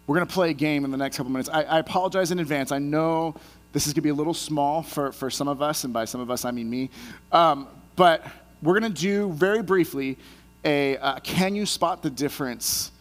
we're 0.09 0.15
going 0.15 0.27
to 0.27 0.33
play 0.33 0.49
a 0.49 0.53
game 0.53 0.85
in 0.85 0.89
the 0.89 0.97
next 0.97 1.17
couple 1.17 1.31
minutes. 1.31 1.49
I, 1.49 1.61
I 1.61 1.77
apologize 1.77 2.31
in 2.31 2.39
advance. 2.39 2.71
I 2.71 2.79
know 2.79 3.35
this 3.73 3.85
is 3.85 3.93
going 3.93 4.01
to 4.01 4.01
be 4.01 4.09
a 4.09 4.13
little 4.15 4.33
small 4.33 4.81
for, 4.81 5.11
for 5.11 5.29
some 5.29 5.47
of 5.47 5.61
us, 5.61 5.83
and 5.83 5.93
by 5.93 6.05
some 6.05 6.19
of 6.19 6.31
us, 6.31 6.45
I 6.45 6.49
mean 6.49 6.67
me. 6.67 6.89
Um, 7.31 7.67
but 7.95 8.25
we're 8.63 8.79
going 8.79 8.91
to 8.91 9.01
do 9.01 9.31
very 9.33 9.61
briefly 9.61 10.17
a 10.65 10.97
uh, 10.97 11.19
can 11.19 11.53
you 11.53 11.67
spot 11.67 12.01
the 12.01 12.09
difference 12.09 12.91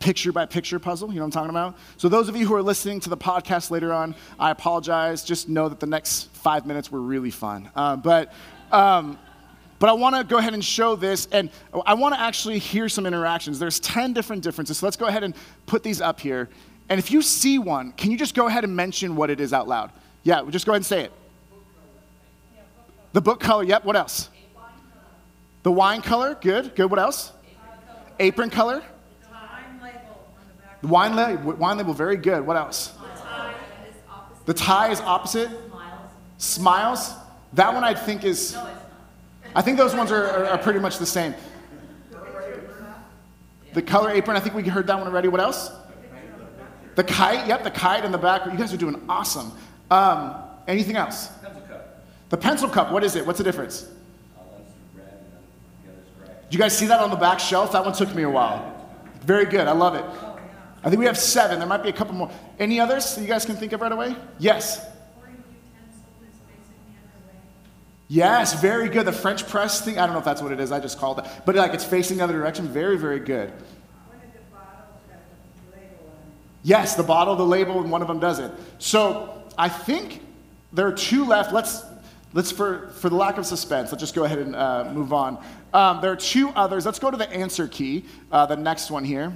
picture 0.00 0.32
by 0.32 0.44
picture 0.44 0.78
puzzle. 0.78 1.08
You 1.08 1.14
know 1.14 1.22
what 1.22 1.28
I'm 1.28 1.30
talking 1.30 1.50
about? 1.50 1.78
So, 1.96 2.10
those 2.10 2.28
of 2.28 2.36
you 2.36 2.46
who 2.46 2.54
are 2.54 2.62
listening 2.62 3.00
to 3.00 3.08
the 3.08 3.16
podcast 3.16 3.70
later 3.70 3.90
on, 3.94 4.14
I 4.38 4.50
apologize. 4.50 5.24
Just 5.24 5.48
know 5.48 5.66
that 5.70 5.80
the 5.80 5.86
next 5.86 6.28
five 6.34 6.66
minutes 6.66 6.92
were 6.92 7.00
really 7.00 7.30
fun. 7.30 7.70
Uh, 7.74 7.96
but, 7.96 8.34
um, 8.70 9.18
but 9.80 9.88
I 9.88 9.92
want 9.94 10.14
to 10.14 10.22
go 10.22 10.38
ahead 10.38 10.54
and 10.54 10.64
show 10.64 10.94
this, 10.94 11.26
and 11.32 11.50
I 11.84 11.94
want 11.94 12.14
to 12.14 12.20
actually 12.20 12.60
hear 12.60 12.88
some 12.88 13.06
interactions. 13.06 13.58
There's 13.58 13.80
10 13.80 14.12
different 14.12 14.44
differences. 14.44 14.78
So, 14.78 14.86
let's 14.86 14.96
go 14.96 15.06
ahead 15.06 15.24
and 15.24 15.34
put 15.66 15.82
these 15.82 16.00
up 16.00 16.20
here. 16.20 16.48
And 16.88 16.98
if 16.98 17.10
you 17.10 17.22
see 17.22 17.58
one, 17.58 17.92
can 17.92 18.10
you 18.12 18.18
just 18.18 18.34
go 18.34 18.46
ahead 18.46 18.62
and 18.62 18.76
mention 18.76 19.16
what 19.16 19.30
it 19.30 19.40
is 19.40 19.52
out 19.52 19.66
loud? 19.66 19.90
Yeah, 20.22 20.42
just 20.50 20.66
go 20.66 20.72
ahead 20.72 20.80
and 20.80 20.86
say 20.86 21.04
it. 21.04 21.12
The 23.12 23.20
book 23.20 23.40
color, 23.40 23.64
yep. 23.64 23.84
What 23.84 23.96
else? 23.96 24.28
The 25.62 25.72
wine 25.72 26.02
color, 26.02 26.36
good. 26.40 26.74
Good. 26.74 26.90
What 26.90 27.00
else? 27.00 27.32
Apron 28.18 28.50
color. 28.50 28.82
The 30.82 30.88
wine, 30.88 31.16
label, 31.16 31.52
wine 31.54 31.78
label, 31.78 31.92
very 31.92 32.16
good. 32.16 32.46
What 32.46 32.56
else? 32.56 32.92
The 34.46 34.54
tie 34.54 34.90
is 34.90 35.00
opposite. 35.00 35.50
Smiles. 36.38 37.12
That 37.52 37.74
one 37.74 37.84
I 37.84 37.94
think 37.94 38.24
is. 38.24 38.56
I 39.54 39.62
think 39.62 39.76
those 39.78 39.94
ones 39.94 40.12
are, 40.12 40.26
are, 40.26 40.46
are 40.46 40.58
pretty 40.58 40.78
much 40.78 40.98
the 40.98 41.06
same. 41.06 41.34
The 43.72 43.82
color 43.82 44.10
apron, 44.10 44.36
I 44.36 44.40
think 44.40 44.54
we 44.54 44.62
heard 44.62 44.86
that 44.88 44.98
one 44.98 45.06
already. 45.06 45.28
What 45.28 45.40
else? 45.40 45.70
The 46.96 47.04
kite, 47.04 47.46
yep, 47.46 47.62
the 47.62 47.70
kite 47.70 48.04
in 48.04 48.12
the 48.12 48.18
back. 48.18 48.44
You 48.46 48.58
guys 48.58 48.72
are 48.72 48.76
doing 48.76 49.00
awesome. 49.08 49.52
Um, 49.90 50.34
anything 50.66 50.96
else? 50.96 51.28
Pencil 51.40 51.62
cup. 51.62 52.04
The 52.30 52.36
pencil 52.36 52.68
cup, 52.68 52.92
what 52.92 53.04
is 53.04 53.16
it? 53.16 53.24
What's 53.24 53.38
the 53.38 53.44
difference? 53.44 53.88
Did 56.50 56.56
you 56.56 56.58
guys 56.58 56.76
see 56.76 56.86
that 56.86 57.00
on 57.00 57.10
the 57.10 57.16
back 57.16 57.38
shelf? 57.38 57.72
That 57.72 57.84
one 57.84 57.94
took 57.94 58.12
me 58.12 58.24
a 58.24 58.30
while. 58.30 58.88
Very 59.22 59.44
good. 59.44 59.68
I 59.68 59.72
love 59.72 59.94
it. 59.94 60.04
I 60.82 60.88
think 60.88 60.98
we 60.98 61.06
have 61.06 61.16
seven. 61.16 61.60
There 61.60 61.68
might 61.68 61.84
be 61.84 61.90
a 61.90 61.92
couple 61.92 62.14
more. 62.14 62.30
Any 62.58 62.80
others 62.80 63.14
that 63.14 63.20
you 63.20 63.28
guys 63.28 63.44
can 63.44 63.54
think 63.54 63.72
of 63.72 63.80
right 63.80 63.92
away? 63.92 64.16
Yes. 64.40 64.84
Yes, 68.10 68.60
very 68.60 68.88
good. 68.88 69.06
The 69.06 69.12
French 69.12 69.46
press 69.46 69.82
thing, 69.82 69.96
I 69.96 70.04
don't 70.04 70.14
know 70.14 70.18
if 70.18 70.24
that's 70.24 70.42
what 70.42 70.50
it 70.50 70.58
is. 70.58 70.72
I 70.72 70.80
just 70.80 70.98
called 70.98 71.20
it. 71.20 71.26
But 71.46 71.54
like 71.54 71.72
it's 71.72 71.84
facing 71.84 72.16
the 72.16 72.24
other 72.24 72.32
direction. 72.32 72.66
Very, 72.66 72.98
very 72.98 73.20
good. 73.20 73.52
Yes, 76.64 76.96
the 76.96 77.04
bottle, 77.04 77.36
the 77.36 77.46
label, 77.46 77.80
and 77.80 77.88
one 77.88 78.02
of 78.02 78.08
them 78.08 78.18
doesn't. 78.18 78.52
So 78.80 79.44
I 79.56 79.68
think 79.68 80.22
there 80.72 80.88
are 80.88 80.92
two 80.92 81.24
left. 81.24 81.52
Let's, 81.52 81.84
let's 82.32 82.50
for, 82.50 82.88
for 82.96 83.10
the 83.10 83.14
lack 83.14 83.38
of 83.38 83.46
suspense, 83.46 83.92
let's 83.92 84.02
just 84.02 84.16
go 84.16 84.24
ahead 84.24 84.40
and 84.40 84.56
uh, 84.56 84.90
move 84.92 85.12
on. 85.12 85.42
Um, 85.72 86.00
there 86.00 86.10
are 86.10 86.16
two 86.16 86.48
others. 86.48 86.84
Let's 86.84 86.98
go 86.98 87.12
to 87.12 87.16
the 87.16 87.30
answer 87.30 87.68
key, 87.68 88.06
uh, 88.32 88.44
the 88.44 88.56
next 88.56 88.90
one 88.90 89.04
here. 89.04 89.32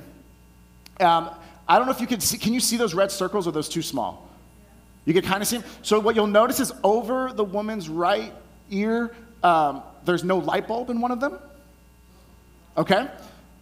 Um, 0.99 1.31
I 1.69 1.79
don't 1.79 1.87
know 1.87 1.93
if 1.93 2.01
you 2.01 2.09
can 2.09 2.19
see, 2.19 2.39
can 2.39 2.53
you 2.53 2.61
see 2.61 2.77
those 2.77 2.93
red 2.93 3.13
circles 3.13 3.47
or 3.47 3.53
those 3.53 3.69
too 3.69 3.83
small? 3.83 4.29
You 5.05 5.15
can 5.15 5.23
kind 5.23 5.43
of 5.43 5.47
see 5.47 5.59
them. 5.59 5.71
So 5.83 6.01
what 6.01 6.17
you'll 6.17 6.27
notice 6.27 6.59
is 6.59 6.73
over 6.83 7.33
the 7.33 7.45
woman's 7.45 7.89
right 7.89 8.33
ear, 8.71 9.15
um, 9.43 9.83
there's 10.05 10.25
no 10.25 10.39
light 10.39 10.69
bulb 10.69 10.91
in 10.91 11.01
one 11.01 11.11
of 11.11 11.21
them. 11.21 11.39
Okay? 12.77 13.09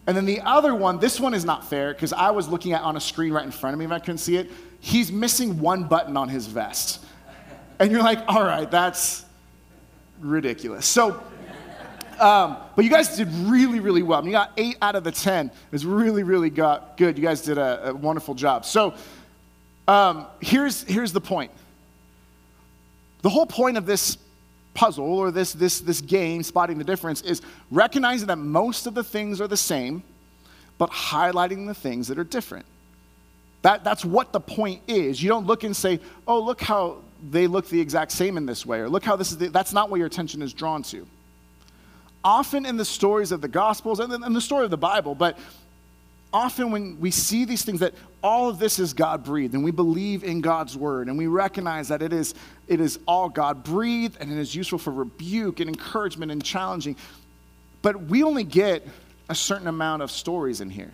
And 0.06 0.16
then 0.16 0.24
the 0.24 0.40
other 0.40 0.74
one, 0.74 0.98
this 0.98 1.20
one 1.20 1.34
is 1.34 1.44
not 1.44 1.68
fair 1.68 1.92
because 1.92 2.12
I 2.12 2.30
was 2.30 2.48
looking 2.48 2.72
at 2.72 2.82
on 2.82 2.96
a 2.96 3.00
screen 3.00 3.32
right 3.32 3.44
in 3.44 3.52
front 3.52 3.74
of 3.74 3.78
me 3.78 3.84
and 3.84 3.94
I 3.94 3.98
couldn't 3.98 4.18
see 4.18 4.36
it. 4.36 4.50
He's 4.80 5.12
missing 5.12 5.60
one 5.60 5.84
button 5.84 6.16
on 6.16 6.28
his 6.28 6.46
vest. 6.46 7.04
And 7.78 7.90
you're 7.90 8.02
like, 8.02 8.20
all 8.26 8.42
right, 8.42 8.68
that's 8.70 9.24
ridiculous. 10.20 10.86
So 10.86 11.22
um, 12.22 12.56
but 12.76 12.84
you 12.84 12.90
guys 12.90 13.16
did 13.16 13.28
really, 13.32 13.80
really 13.80 14.04
well. 14.04 14.18
I 14.18 14.22
mean, 14.22 14.30
you 14.30 14.36
got 14.36 14.52
eight 14.56 14.76
out 14.80 14.94
of 14.94 15.02
the 15.02 15.10
10. 15.10 15.46
It 15.46 15.52
was 15.72 15.84
really, 15.84 16.22
really 16.22 16.50
got 16.50 16.96
good. 16.96 17.18
You 17.18 17.24
guys 17.24 17.42
did 17.42 17.58
a, 17.58 17.88
a 17.88 17.94
wonderful 17.94 18.34
job. 18.34 18.64
So 18.64 18.94
um, 19.88 20.26
here's, 20.40 20.82
here's 20.84 21.12
the 21.12 21.20
point. 21.20 21.50
The 23.22 23.28
whole 23.28 23.46
point 23.46 23.76
of 23.76 23.86
this 23.86 24.16
puzzle 24.74 25.04
or 25.04 25.30
this, 25.30 25.52
this, 25.52 25.80
this 25.80 26.00
game, 26.00 26.42
spotting 26.42 26.78
the 26.78 26.84
difference, 26.84 27.20
is 27.22 27.42
recognizing 27.70 28.26
that 28.28 28.36
most 28.36 28.86
of 28.86 28.94
the 28.94 29.04
things 29.04 29.40
are 29.40 29.48
the 29.48 29.56
same, 29.56 30.02
but 30.78 30.90
highlighting 30.90 31.66
the 31.66 31.74
things 31.74 32.08
that 32.08 32.18
are 32.18 32.24
different. 32.24 32.66
That, 33.62 33.84
that's 33.84 34.04
what 34.04 34.32
the 34.32 34.40
point 34.40 34.82
is. 34.88 35.22
You 35.22 35.28
don't 35.28 35.46
look 35.46 35.62
and 35.64 35.76
say, 35.76 36.00
oh, 36.26 36.40
look 36.40 36.60
how 36.60 36.98
they 37.30 37.46
look 37.46 37.68
the 37.68 37.80
exact 37.80 38.10
same 38.12 38.36
in 38.36 38.46
this 38.46 38.66
way, 38.66 38.80
or 38.80 38.88
look 38.88 39.04
how 39.04 39.14
this 39.14 39.30
is, 39.30 39.38
the, 39.38 39.48
that's 39.48 39.72
not 39.72 39.90
what 39.90 39.98
your 39.98 40.06
attention 40.06 40.42
is 40.42 40.52
drawn 40.52 40.82
to 40.84 41.06
often 42.24 42.66
in 42.66 42.76
the 42.76 42.84
stories 42.84 43.32
of 43.32 43.40
the 43.40 43.48
Gospels 43.48 44.00
and 44.00 44.12
in 44.12 44.32
the 44.32 44.40
story 44.40 44.64
of 44.64 44.70
the 44.70 44.76
Bible, 44.76 45.14
but 45.14 45.38
often 46.32 46.70
when 46.70 46.98
we 47.00 47.10
see 47.10 47.44
these 47.44 47.64
things 47.64 47.80
that 47.80 47.94
all 48.22 48.48
of 48.48 48.58
this 48.58 48.78
is 48.78 48.92
God 48.92 49.24
breathed 49.24 49.54
and 49.54 49.64
we 49.64 49.70
believe 49.70 50.24
in 50.24 50.40
God's 50.40 50.76
word 50.76 51.08
and 51.08 51.18
we 51.18 51.26
recognize 51.26 51.88
that 51.88 52.02
it 52.02 52.12
is, 52.12 52.34
it 52.68 52.80
is 52.80 52.98
all 53.06 53.28
God 53.28 53.64
breathed 53.64 54.16
and 54.20 54.30
it 54.32 54.38
is 54.38 54.54
useful 54.54 54.78
for 54.78 54.92
rebuke 54.92 55.60
and 55.60 55.68
encouragement 55.68 56.30
and 56.32 56.42
challenging, 56.42 56.96
but 57.82 58.04
we 58.04 58.22
only 58.22 58.44
get 58.44 58.86
a 59.28 59.34
certain 59.34 59.66
amount 59.66 60.02
of 60.02 60.10
stories 60.10 60.60
in 60.60 60.70
here. 60.70 60.92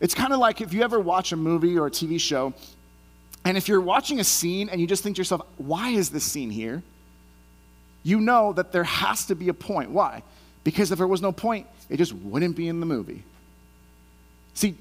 It's 0.00 0.14
kind 0.14 0.32
of 0.32 0.38
like 0.38 0.60
if 0.60 0.72
you 0.72 0.82
ever 0.82 1.00
watch 1.00 1.32
a 1.32 1.36
movie 1.36 1.76
or 1.78 1.86
a 1.86 1.90
TV 1.90 2.20
show, 2.20 2.54
and 3.44 3.56
if 3.56 3.68
you're 3.68 3.80
watching 3.80 4.20
a 4.20 4.24
scene 4.24 4.68
and 4.68 4.80
you 4.80 4.86
just 4.86 5.02
think 5.02 5.16
to 5.16 5.20
yourself, 5.20 5.42
why 5.56 5.90
is 5.90 6.10
this 6.10 6.24
scene 6.24 6.50
here? 6.50 6.82
you 8.02 8.20
know 8.20 8.52
that 8.54 8.72
there 8.72 8.84
has 8.84 9.26
to 9.26 9.34
be 9.34 9.48
a 9.48 9.54
point. 9.54 9.90
Why? 9.90 10.22
Because 10.64 10.90
if 10.90 10.98
there 10.98 11.06
was 11.06 11.22
no 11.22 11.32
point, 11.32 11.66
it 11.88 11.98
just 11.98 12.12
wouldn't 12.14 12.56
be 12.56 12.68
in 12.68 12.80
the 12.80 12.86
movie. 12.86 13.22
See, 14.58 14.74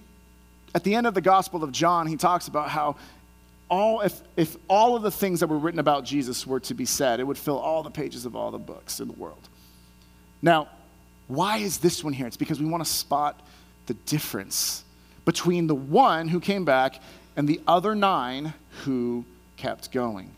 at 0.74 0.84
the 0.84 0.96
end 0.96 1.06
of 1.06 1.14
the 1.14 1.22
Gospel 1.22 1.64
of 1.64 1.72
John, 1.72 2.08
he 2.08 2.18
talks 2.18 2.48
about 2.48 2.68
how 2.68 2.96
all, 3.70 4.02
if, 4.02 4.20
if 4.36 4.58
all 4.68 4.96
of 4.96 5.04
the 5.04 5.12
things 5.12 5.42
that 5.42 5.48
were 5.50 5.60
written 5.60 5.80
about 5.80 6.04
Jesus 6.04 6.48
were 6.48 6.60
to 6.62 6.74
be 6.74 6.86
said, 6.86 7.20
it 7.20 7.26
would 7.26 7.38
fill 7.38 7.60
all 7.60 7.84
the 7.84 7.92
pages 7.92 8.26
of 8.26 8.36
all 8.36 8.50
the 8.50 8.58
books 8.58 9.00
in 9.00 9.08
the 9.08 9.14
world. 9.14 9.50
Now, 10.42 10.68
why 11.28 11.58
is 11.58 11.78
this 11.78 12.04
one 12.04 12.12
here? 12.12 12.26
It's 12.26 12.38
because 12.38 12.60
we 12.60 12.66
want 12.66 12.84
to 12.84 12.90
spot 12.90 13.40
the 13.86 13.94
difference 13.94 14.84
between 15.26 15.68
the 15.68 15.76
one 15.76 16.28
who 16.28 16.40
came 16.40 16.66
back 16.66 17.00
and 17.36 17.48
the 17.48 17.62
other 17.68 17.94
nine 17.94 18.56
who 18.84 19.26
kept 19.58 19.92
going. 19.92 20.32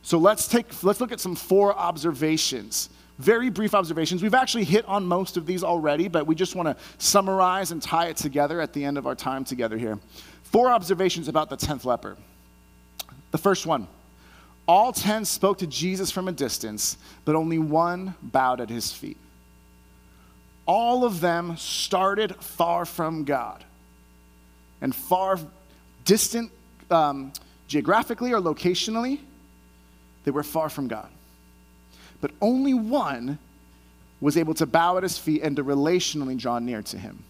So 0.00 0.16
let's 0.16 0.48
take 0.48 0.82
let's 0.82 1.02
look 1.02 1.12
at 1.12 1.20
some 1.20 1.36
four 1.36 1.76
observations. 1.76 2.88
Very 3.18 3.48
brief 3.48 3.74
observations. 3.74 4.22
We've 4.22 4.34
actually 4.34 4.64
hit 4.64 4.84
on 4.86 5.06
most 5.06 5.36
of 5.36 5.46
these 5.46 5.64
already, 5.64 6.08
but 6.08 6.26
we 6.26 6.34
just 6.34 6.54
want 6.54 6.68
to 6.68 6.76
summarize 6.98 7.72
and 7.72 7.80
tie 7.80 8.06
it 8.06 8.16
together 8.16 8.60
at 8.60 8.72
the 8.72 8.84
end 8.84 8.98
of 8.98 9.06
our 9.06 9.14
time 9.14 9.44
together 9.44 9.78
here. 9.78 9.98
Four 10.42 10.70
observations 10.70 11.28
about 11.28 11.48
the 11.48 11.56
10th 11.56 11.84
leper. 11.84 12.16
The 13.30 13.38
first 13.38 13.66
one 13.66 13.88
all 14.68 14.92
10 14.92 15.24
spoke 15.24 15.58
to 15.58 15.66
Jesus 15.66 16.10
from 16.10 16.26
a 16.26 16.32
distance, 16.32 16.98
but 17.24 17.36
only 17.36 17.58
one 17.58 18.14
bowed 18.20 18.60
at 18.60 18.68
his 18.68 18.92
feet. 18.92 19.16
All 20.66 21.04
of 21.04 21.20
them 21.20 21.56
started 21.56 22.34
far 22.36 22.84
from 22.84 23.22
God 23.22 23.64
and 24.80 24.94
far 24.94 25.38
distant 26.04 26.50
um, 26.90 27.32
geographically 27.68 28.32
or 28.32 28.40
locationally, 28.40 29.20
they 30.24 30.32
were 30.32 30.42
far 30.42 30.68
from 30.68 30.88
God. 30.88 31.08
But 32.20 32.30
only 32.40 32.74
one 32.74 33.38
was 34.20 34.36
able 34.36 34.54
to 34.54 34.66
bow 34.66 34.96
at 34.96 35.02
his 35.02 35.18
feet 35.18 35.42
and 35.42 35.56
to 35.56 35.64
relationally 35.64 36.36
draw 36.36 36.58
near 36.58 36.82
to 36.82 36.98
him. 36.98 37.22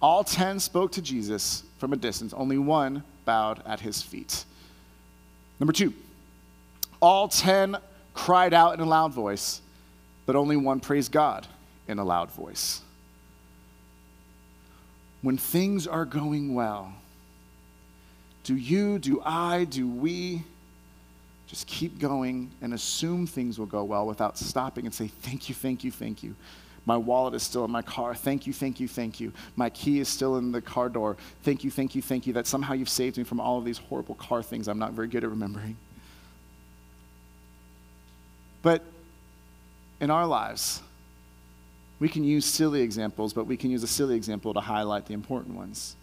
All 0.00 0.24
10 0.24 0.60
spoke 0.60 0.92
to 0.92 1.02
Jesus 1.02 1.62
from 1.78 1.92
a 1.92 1.96
distance, 1.96 2.32
only 2.32 2.56
one 2.56 3.02
bowed 3.26 3.62
at 3.66 3.80
his 3.80 4.00
feet. 4.00 4.44
Number 5.58 5.72
two, 5.72 5.92
all 7.00 7.28
10 7.28 7.76
cried 8.14 8.54
out 8.54 8.74
in 8.74 8.80
a 8.80 8.86
loud 8.86 9.12
voice, 9.12 9.60
but 10.24 10.36
only 10.36 10.56
one 10.56 10.80
praised 10.80 11.12
God 11.12 11.46
in 11.86 11.98
a 11.98 12.04
loud 12.04 12.30
voice. 12.30 12.80
When 15.20 15.36
things 15.36 15.86
are 15.86 16.06
going 16.06 16.54
well, 16.54 16.94
do 18.44 18.56
you, 18.56 18.98
do 18.98 19.20
I, 19.22 19.64
do 19.64 19.86
we 19.86 20.44
just 21.50 21.66
keep 21.66 21.98
going 21.98 22.48
and 22.62 22.72
assume 22.72 23.26
things 23.26 23.58
will 23.58 23.66
go 23.66 23.82
well 23.82 24.06
without 24.06 24.38
stopping 24.38 24.86
and 24.86 24.94
say, 24.94 25.08
Thank 25.08 25.48
you, 25.48 25.54
thank 25.54 25.82
you, 25.82 25.90
thank 25.90 26.22
you. 26.22 26.36
My 26.86 26.96
wallet 26.96 27.34
is 27.34 27.42
still 27.42 27.64
in 27.64 27.72
my 27.72 27.82
car. 27.82 28.14
Thank 28.14 28.46
you, 28.46 28.52
thank 28.52 28.78
you, 28.78 28.86
thank 28.86 29.18
you. 29.18 29.32
My 29.56 29.68
key 29.68 29.98
is 29.98 30.08
still 30.08 30.36
in 30.36 30.52
the 30.52 30.62
car 30.62 30.88
door. 30.88 31.16
Thank 31.42 31.64
you, 31.64 31.70
thank 31.70 31.96
you, 31.96 32.02
thank 32.02 32.28
you 32.28 32.32
that 32.34 32.46
somehow 32.46 32.74
you've 32.74 32.88
saved 32.88 33.18
me 33.18 33.24
from 33.24 33.40
all 33.40 33.58
of 33.58 33.64
these 33.64 33.78
horrible 33.78 34.14
car 34.14 34.44
things 34.44 34.68
I'm 34.68 34.78
not 34.78 34.92
very 34.92 35.08
good 35.08 35.24
at 35.24 35.30
remembering. 35.30 35.76
But 38.62 38.84
in 40.00 40.08
our 40.08 40.26
lives, 40.26 40.80
we 41.98 42.08
can 42.08 42.22
use 42.22 42.44
silly 42.46 42.80
examples, 42.80 43.32
but 43.32 43.44
we 43.48 43.56
can 43.56 43.72
use 43.72 43.82
a 43.82 43.88
silly 43.88 44.14
example 44.14 44.54
to 44.54 44.60
highlight 44.60 45.06
the 45.06 45.14
important 45.14 45.56
ones 45.56 45.96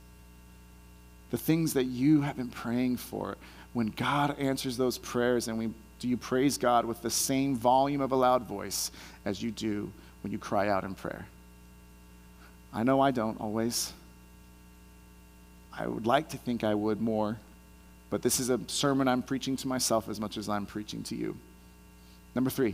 the 1.29 1.37
things 1.37 1.73
that 1.73 1.85
you 1.85 2.21
have 2.21 2.37
been 2.37 2.49
praying 2.49 2.97
for, 2.97 3.35
when 3.77 3.93
God 3.95 4.39
answers 4.39 4.75
those 4.75 4.97
prayers 4.97 5.47
and 5.47 5.55
we, 5.55 5.69
do 5.99 6.07
you 6.07 6.17
praise 6.17 6.57
God 6.57 6.83
with 6.83 6.99
the 7.03 7.11
same 7.11 7.55
volume 7.55 8.01
of 8.01 8.11
a 8.11 8.15
loud 8.15 8.41
voice 8.41 8.89
as 9.23 9.43
you 9.43 9.51
do 9.51 9.91
when 10.23 10.31
you 10.31 10.39
cry 10.39 10.67
out 10.67 10.83
in 10.83 10.95
prayer? 10.95 11.27
I 12.73 12.81
know 12.81 12.99
I 12.99 13.11
don't 13.11 13.39
always. 13.39 13.93
I 15.71 15.85
would 15.85 16.07
like 16.07 16.29
to 16.29 16.37
think 16.39 16.63
I 16.63 16.73
would 16.73 17.01
more, 17.01 17.37
but 18.09 18.23
this 18.23 18.39
is 18.39 18.49
a 18.49 18.59
sermon 18.65 19.07
I'm 19.07 19.21
preaching 19.21 19.55
to 19.57 19.67
myself 19.67 20.09
as 20.09 20.19
much 20.19 20.37
as 20.37 20.49
I'm 20.49 20.65
preaching 20.65 21.03
to 21.03 21.15
you. 21.15 21.37
Number 22.33 22.49
three, 22.49 22.73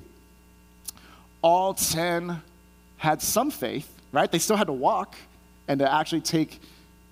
all 1.41 1.73
10 1.73 2.41
had 2.95 3.21
some 3.21 3.51
faith, 3.51 3.93
right? 4.13 4.31
They 4.31 4.39
still 4.39 4.55
had 4.55 4.67
to 4.67 4.73
walk 4.73 5.17
and 5.67 5.81
to 5.81 5.93
actually 5.93 6.21
take 6.21 6.61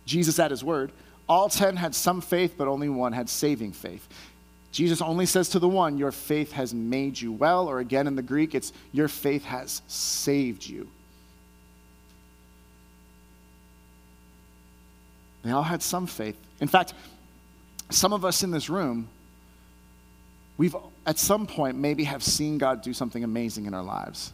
Jesus 0.05 0.39
at 0.39 0.49
his 0.49 0.63
word. 0.63 0.93
All 1.31 1.47
10 1.47 1.77
had 1.77 1.95
some 1.95 2.19
faith, 2.19 2.55
but 2.57 2.67
only 2.67 2.89
one 2.89 3.13
had 3.13 3.29
saving 3.29 3.71
faith. 3.71 4.05
Jesus 4.73 5.01
only 5.01 5.25
says 5.25 5.47
to 5.51 5.59
the 5.59 5.67
one, 5.69 5.97
Your 5.97 6.11
faith 6.11 6.51
has 6.51 6.73
made 6.73 7.21
you 7.21 7.31
well, 7.31 7.69
or 7.69 7.79
again 7.79 8.05
in 8.05 8.17
the 8.17 8.21
Greek, 8.21 8.53
it's 8.53 8.73
Your 8.91 9.07
faith 9.07 9.45
has 9.45 9.81
saved 9.87 10.67
you. 10.67 10.89
They 15.43 15.51
all 15.51 15.63
had 15.63 15.81
some 15.81 16.05
faith. 16.05 16.35
In 16.59 16.67
fact, 16.67 16.95
some 17.89 18.11
of 18.11 18.25
us 18.25 18.43
in 18.43 18.51
this 18.51 18.69
room, 18.69 19.07
we've 20.57 20.75
at 21.05 21.17
some 21.17 21.47
point 21.47 21.77
maybe 21.77 22.03
have 22.03 22.23
seen 22.23 22.57
God 22.57 22.81
do 22.81 22.91
something 22.91 23.23
amazing 23.23 23.67
in 23.67 23.73
our 23.73 23.83
lives. 23.83 24.33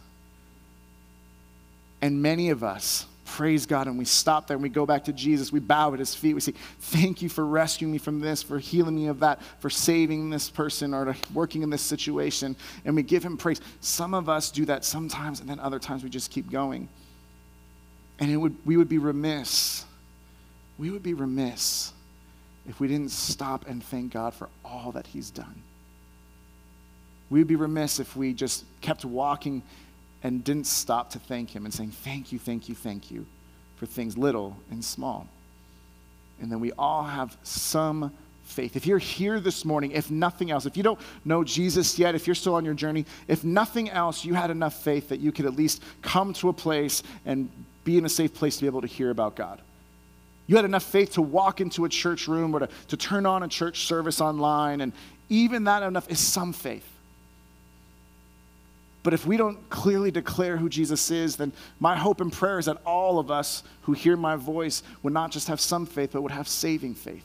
And 2.02 2.20
many 2.20 2.50
of 2.50 2.64
us 2.64 3.06
praise 3.38 3.66
God 3.66 3.86
and 3.86 3.96
we 3.96 4.04
stop 4.04 4.48
there 4.48 4.56
and 4.56 4.62
we 4.64 4.68
go 4.68 4.84
back 4.84 5.04
to 5.04 5.12
Jesus. 5.12 5.52
We 5.52 5.60
bow 5.60 5.92
at 5.92 6.00
his 6.00 6.12
feet. 6.12 6.34
We 6.34 6.40
say, 6.40 6.54
Thank 6.80 7.22
you 7.22 7.28
for 7.28 7.46
rescuing 7.46 7.92
me 7.92 7.98
from 7.98 8.18
this, 8.18 8.42
for 8.42 8.58
healing 8.58 8.96
me 8.96 9.06
of 9.06 9.20
that, 9.20 9.40
for 9.60 9.70
saving 9.70 10.28
this 10.28 10.50
person 10.50 10.92
or 10.92 11.14
working 11.32 11.62
in 11.62 11.70
this 11.70 11.80
situation. 11.80 12.56
And 12.84 12.96
we 12.96 13.04
give 13.04 13.22
him 13.22 13.36
praise. 13.36 13.60
Some 13.80 14.12
of 14.12 14.28
us 14.28 14.50
do 14.50 14.64
that 14.64 14.84
sometimes, 14.84 15.38
and 15.38 15.48
then 15.48 15.60
other 15.60 15.78
times 15.78 16.02
we 16.02 16.10
just 16.10 16.32
keep 16.32 16.50
going. 16.50 16.88
And 18.18 18.28
it 18.28 18.36
would, 18.36 18.56
we 18.66 18.76
would 18.76 18.88
be 18.88 18.98
remiss, 18.98 19.84
we 20.76 20.90
would 20.90 21.04
be 21.04 21.14
remiss 21.14 21.92
if 22.68 22.80
we 22.80 22.88
didn't 22.88 23.12
stop 23.12 23.68
and 23.68 23.84
thank 23.84 24.12
God 24.12 24.34
for 24.34 24.48
all 24.64 24.90
that 24.92 25.06
he's 25.06 25.30
done. 25.30 25.62
We 27.30 27.38
would 27.38 27.46
be 27.46 27.54
remiss 27.54 28.00
if 28.00 28.16
we 28.16 28.32
just 28.32 28.64
kept 28.80 29.04
walking 29.04 29.62
and 30.22 30.42
didn't 30.42 30.66
stop 30.66 31.10
to 31.10 31.18
thank 31.18 31.54
him 31.54 31.64
and 31.64 31.72
saying, 31.72 31.90
Thank 31.90 32.32
you, 32.32 32.38
thank 32.38 32.68
you, 32.68 32.74
thank 32.74 33.10
you 33.10 33.26
for 33.76 33.86
things 33.86 34.18
little 34.18 34.56
and 34.70 34.84
small. 34.84 35.28
And 36.40 36.50
then 36.50 36.60
we 36.60 36.72
all 36.72 37.04
have 37.04 37.36
some 37.42 38.12
faith. 38.44 38.76
If 38.76 38.86
you're 38.86 38.98
here 38.98 39.40
this 39.40 39.64
morning, 39.64 39.92
if 39.92 40.10
nothing 40.10 40.50
else, 40.50 40.66
if 40.66 40.76
you 40.76 40.82
don't 40.82 40.98
know 41.24 41.44
Jesus 41.44 41.98
yet, 41.98 42.14
if 42.14 42.26
you're 42.26 42.34
still 42.34 42.54
on 42.54 42.64
your 42.64 42.74
journey, 42.74 43.04
if 43.26 43.44
nothing 43.44 43.90
else, 43.90 44.24
you 44.24 44.34
had 44.34 44.50
enough 44.50 44.82
faith 44.82 45.10
that 45.10 45.20
you 45.20 45.32
could 45.32 45.46
at 45.46 45.54
least 45.54 45.82
come 46.02 46.32
to 46.34 46.48
a 46.48 46.52
place 46.52 47.02
and 47.26 47.50
be 47.84 47.98
in 47.98 48.04
a 48.04 48.08
safe 48.08 48.34
place 48.34 48.56
to 48.56 48.62
be 48.62 48.66
able 48.66 48.80
to 48.80 48.86
hear 48.86 49.10
about 49.10 49.36
God. 49.36 49.60
You 50.46 50.56
had 50.56 50.64
enough 50.64 50.84
faith 50.84 51.12
to 51.14 51.22
walk 51.22 51.60
into 51.60 51.84
a 51.84 51.88
church 51.88 52.26
room 52.26 52.54
or 52.54 52.60
to, 52.60 52.68
to 52.88 52.96
turn 52.96 53.26
on 53.26 53.42
a 53.42 53.48
church 53.48 53.86
service 53.86 54.20
online, 54.20 54.80
and 54.80 54.92
even 55.28 55.64
that 55.64 55.82
enough 55.82 56.10
is 56.10 56.18
some 56.18 56.52
faith. 56.52 56.88
But 59.02 59.14
if 59.14 59.26
we 59.26 59.36
don't 59.36 59.68
clearly 59.70 60.10
declare 60.10 60.56
who 60.56 60.68
Jesus 60.68 61.10
is, 61.10 61.36
then 61.36 61.52
my 61.80 61.96
hope 61.96 62.20
and 62.20 62.32
prayer 62.32 62.58
is 62.58 62.66
that 62.66 62.78
all 62.84 63.18
of 63.18 63.30
us 63.30 63.62
who 63.82 63.92
hear 63.92 64.16
my 64.16 64.36
voice 64.36 64.82
would 65.02 65.12
not 65.12 65.30
just 65.30 65.48
have 65.48 65.60
some 65.60 65.86
faith, 65.86 66.10
but 66.12 66.22
would 66.22 66.32
have 66.32 66.48
saving 66.48 66.94
faith. 66.94 67.24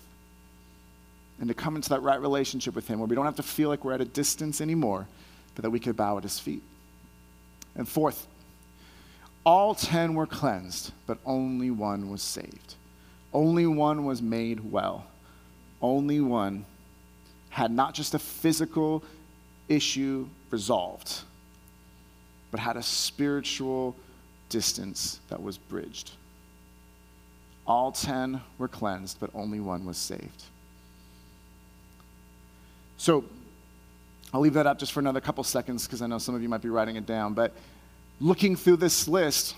And 1.39 1.47
to 1.47 1.53
come 1.53 1.75
into 1.75 1.89
that 1.89 2.01
right 2.03 2.21
relationship 2.21 2.75
with 2.75 2.87
Him 2.87 2.99
where 2.99 3.07
we 3.07 3.15
don't 3.15 3.25
have 3.25 3.37
to 3.37 3.43
feel 3.43 3.69
like 3.69 3.83
we're 3.83 3.93
at 3.93 4.01
a 4.01 4.05
distance 4.05 4.61
anymore, 4.61 5.07
but 5.55 5.63
that 5.63 5.71
we 5.71 5.79
could 5.79 5.97
bow 5.97 6.17
at 6.17 6.23
His 6.23 6.39
feet. 6.39 6.61
And 7.75 7.89
fourth, 7.89 8.27
all 9.43 9.73
ten 9.73 10.13
were 10.13 10.27
cleansed, 10.27 10.91
but 11.07 11.17
only 11.25 11.71
one 11.71 12.09
was 12.09 12.21
saved. 12.21 12.75
Only 13.33 13.65
one 13.65 14.05
was 14.05 14.21
made 14.21 14.71
well. 14.71 15.07
Only 15.81 16.21
one 16.21 16.65
had 17.49 17.71
not 17.71 17.95
just 17.95 18.13
a 18.13 18.19
physical 18.19 19.03
issue 19.67 20.27
resolved 20.51 21.23
but 22.53 22.59
had 22.59 22.77
a 22.77 22.83
spiritual 22.83 23.95
distance 24.47 25.19
that 25.27 25.41
was 25.41 25.57
bridged. 25.57 26.11
All 27.65 27.91
ten 27.91 28.41
were 28.59 28.67
cleansed, 28.67 29.19
but 29.19 29.31
only 29.33 29.59
one 29.59 29.87
was 29.87 29.97
saved. 29.97 30.43
So 32.97 33.25
I'll 34.31 34.39
leave 34.39 34.53
that 34.53 34.67
up 34.67 34.77
just 34.77 34.91
for 34.91 34.99
another 34.99 35.19
couple 35.19 35.43
seconds 35.43 35.87
because 35.87 36.03
I 36.03 36.05
know 36.05 36.19
some 36.19 36.35
of 36.35 36.43
you 36.43 36.47
might 36.47 36.61
be 36.61 36.69
writing 36.69 36.95
it 36.95 37.07
down. 37.07 37.33
But 37.33 37.55
looking 38.21 38.55
through 38.55 38.77
this 38.77 39.07
list, 39.07 39.55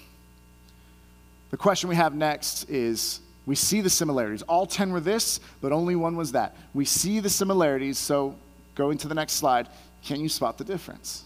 the 1.52 1.58
question 1.58 1.90
we 1.90 1.96
have 1.96 2.16
next 2.16 2.70
is 2.70 3.20
we 3.46 3.56
see 3.56 3.82
the 3.82 3.90
similarities. 3.90 4.42
All 4.44 4.66
10 4.66 4.94
were 4.94 5.02
this, 5.02 5.42
but 5.60 5.74
only 5.74 5.98
one 5.98 6.16
was 6.16 6.32
that. 6.32 6.56
We 6.74 6.86
see 6.86 7.20
the 7.20 7.30
similarities, 7.30 7.98
so 7.98 8.38
going 8.74 8.98
to 9.00 9.10
the 9.10 9.16
next 9.16 9.34
slide, 9.34 9.68
can 10.02 10.22
you 10.22 10.30
spot 10.30 10.58
the 10.58 10.64
difference? 10.64 11.25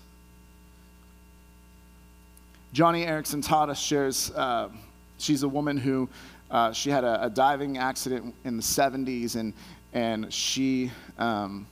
Joni 2.74 3.08
Eareckson 3.08 3.44
Tada 3.44 3.76
shares, 3.76 4.32
uh, 4.32 4.70
she's 5.18 5.42
a 5.42 5.48
woman 5.48 5.76
who, 5.76 6.08
uh, 6.52 6.72
she 6.72 6.92
had 6.92 7.04
a, 7.04 7.26
a, 7.26 7.30
diving 7.30 7.80
accident 7.80 8.36
in 8.44 8.58
the 8.58 8.64
70s, 8.64 9.36
and, 9.36 9.54
and 9.94 10.32
she, 10.32 10.92
um, 11.18 11.66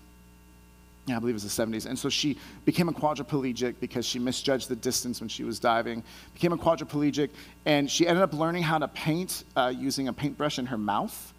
yeah, 1.05 1.17
I 1.17 1.19
believe 1.19 1.33
it 1.33 1.43
was 1.43 1.55
the 1.55 1.65
70s. 1.65 1.85
And 1.85 1.97
so 1.97 2.09
she 2.09 2.37
became 2.65 2.89
a 2.89 2.91
quadriplegic 2.91 3.75
because 3.79 4.07
she 4.07 4.17
misjudged 4.17 4.69
the 4.69 4.75
distance 4.75 5.19
when 5.19 5.29
she 5.29 5.43
was 5.43 5.59
diving, 5.59 6.03
became 6.33 6.51
a 6.51 6.57
quadriplegic, 6.57 7.29
and 7.65 7.89
she 7.89 8.07
ended 8.07 8.23
up 8.23 8.33
learning 8.33 8.63
how 8.63 8.79
to 8.79 8.87
paint 8.87 9.43
uh, 9.55 9.71
using 9.75 10.07
a 10.07 10.13
paintbrush 10.13 10.57
in 10.57 10.65
her 10.65 10.77
mouth. 10.79 11.33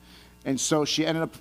And 0.44 0.58
so 0.58 0.84
she 0.84 1.04
ended 1.04 1.24
up 1.24 1.36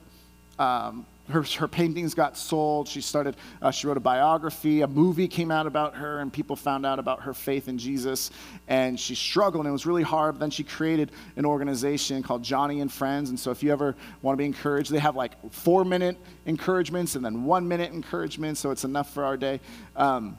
um, 0.60 1.06
her, 1.30 1.44
her 1.44 1.68
paintings 1.68 2.14
got 2.14 2.38
sold. 2.38 2.88
She 2.88 3.02
started, 3.02 3.36
uh, 3.62 3.72
she 3.72 3.88
wrote 3.88 3.98
a 3.98 4.02
biography. 4.02 4.82
A 4.82 4.88
movie 4.88 5.28
came 5.28 5.52
out 5.52 5.68
about 5.68 5.96
her, 5.96 6.20
and 6.20 6.32
people 6.32 6.56
found 6.56 6.86
out 6.86 7.00
about 7.00 7.24
her 7.24 7.34
faith 7.34 7.68
in 7.68 7.78
Jesus. 7.78 8.32
And 8.68 9.00
she 9.00 9.16
struggled, 9.16 9.66
and 9.66 9.70
it 9.70 9.74
was 9.74 9.86
really 9.86 10.04
hard. 10.04 10.36
But 10.36 10.40
then 10.40 10.50
she 10.50 10.64
created 10.64 11.12
an 11.36 11.46
organization 11.46 12.24
called 12.24 12.44
Joni 12.44 12.82
and 12.82 12.92
Friends. 12.92 13.30
And 13.30 13.40
so, 13.40 13.52
if 13.52 13.62
you 13.62 13.72
ever 13.72 13.96
want 14.22 14.38
to 14.38 14.38
be 14.38 14.46
encouraged, 14.46 14.92
they 14.92 15.00
have 15.00 15.16
like 15.16 15.34
four 15.52 15.84
minute 15.84 16.18
encouragements 16.46 17.16
and 17.16 17.26
then 17.26 17.44
one 17.44 17.68
minute 17.68 17.92
encouragement. 17.92 18.58
So, 18.58 18.72
it's 18.72 18.86
enough 18.86 19.14
for 19.14 19.26
our 19.26 19.38
day. 19.38 19.60
Um, 19.96 20.38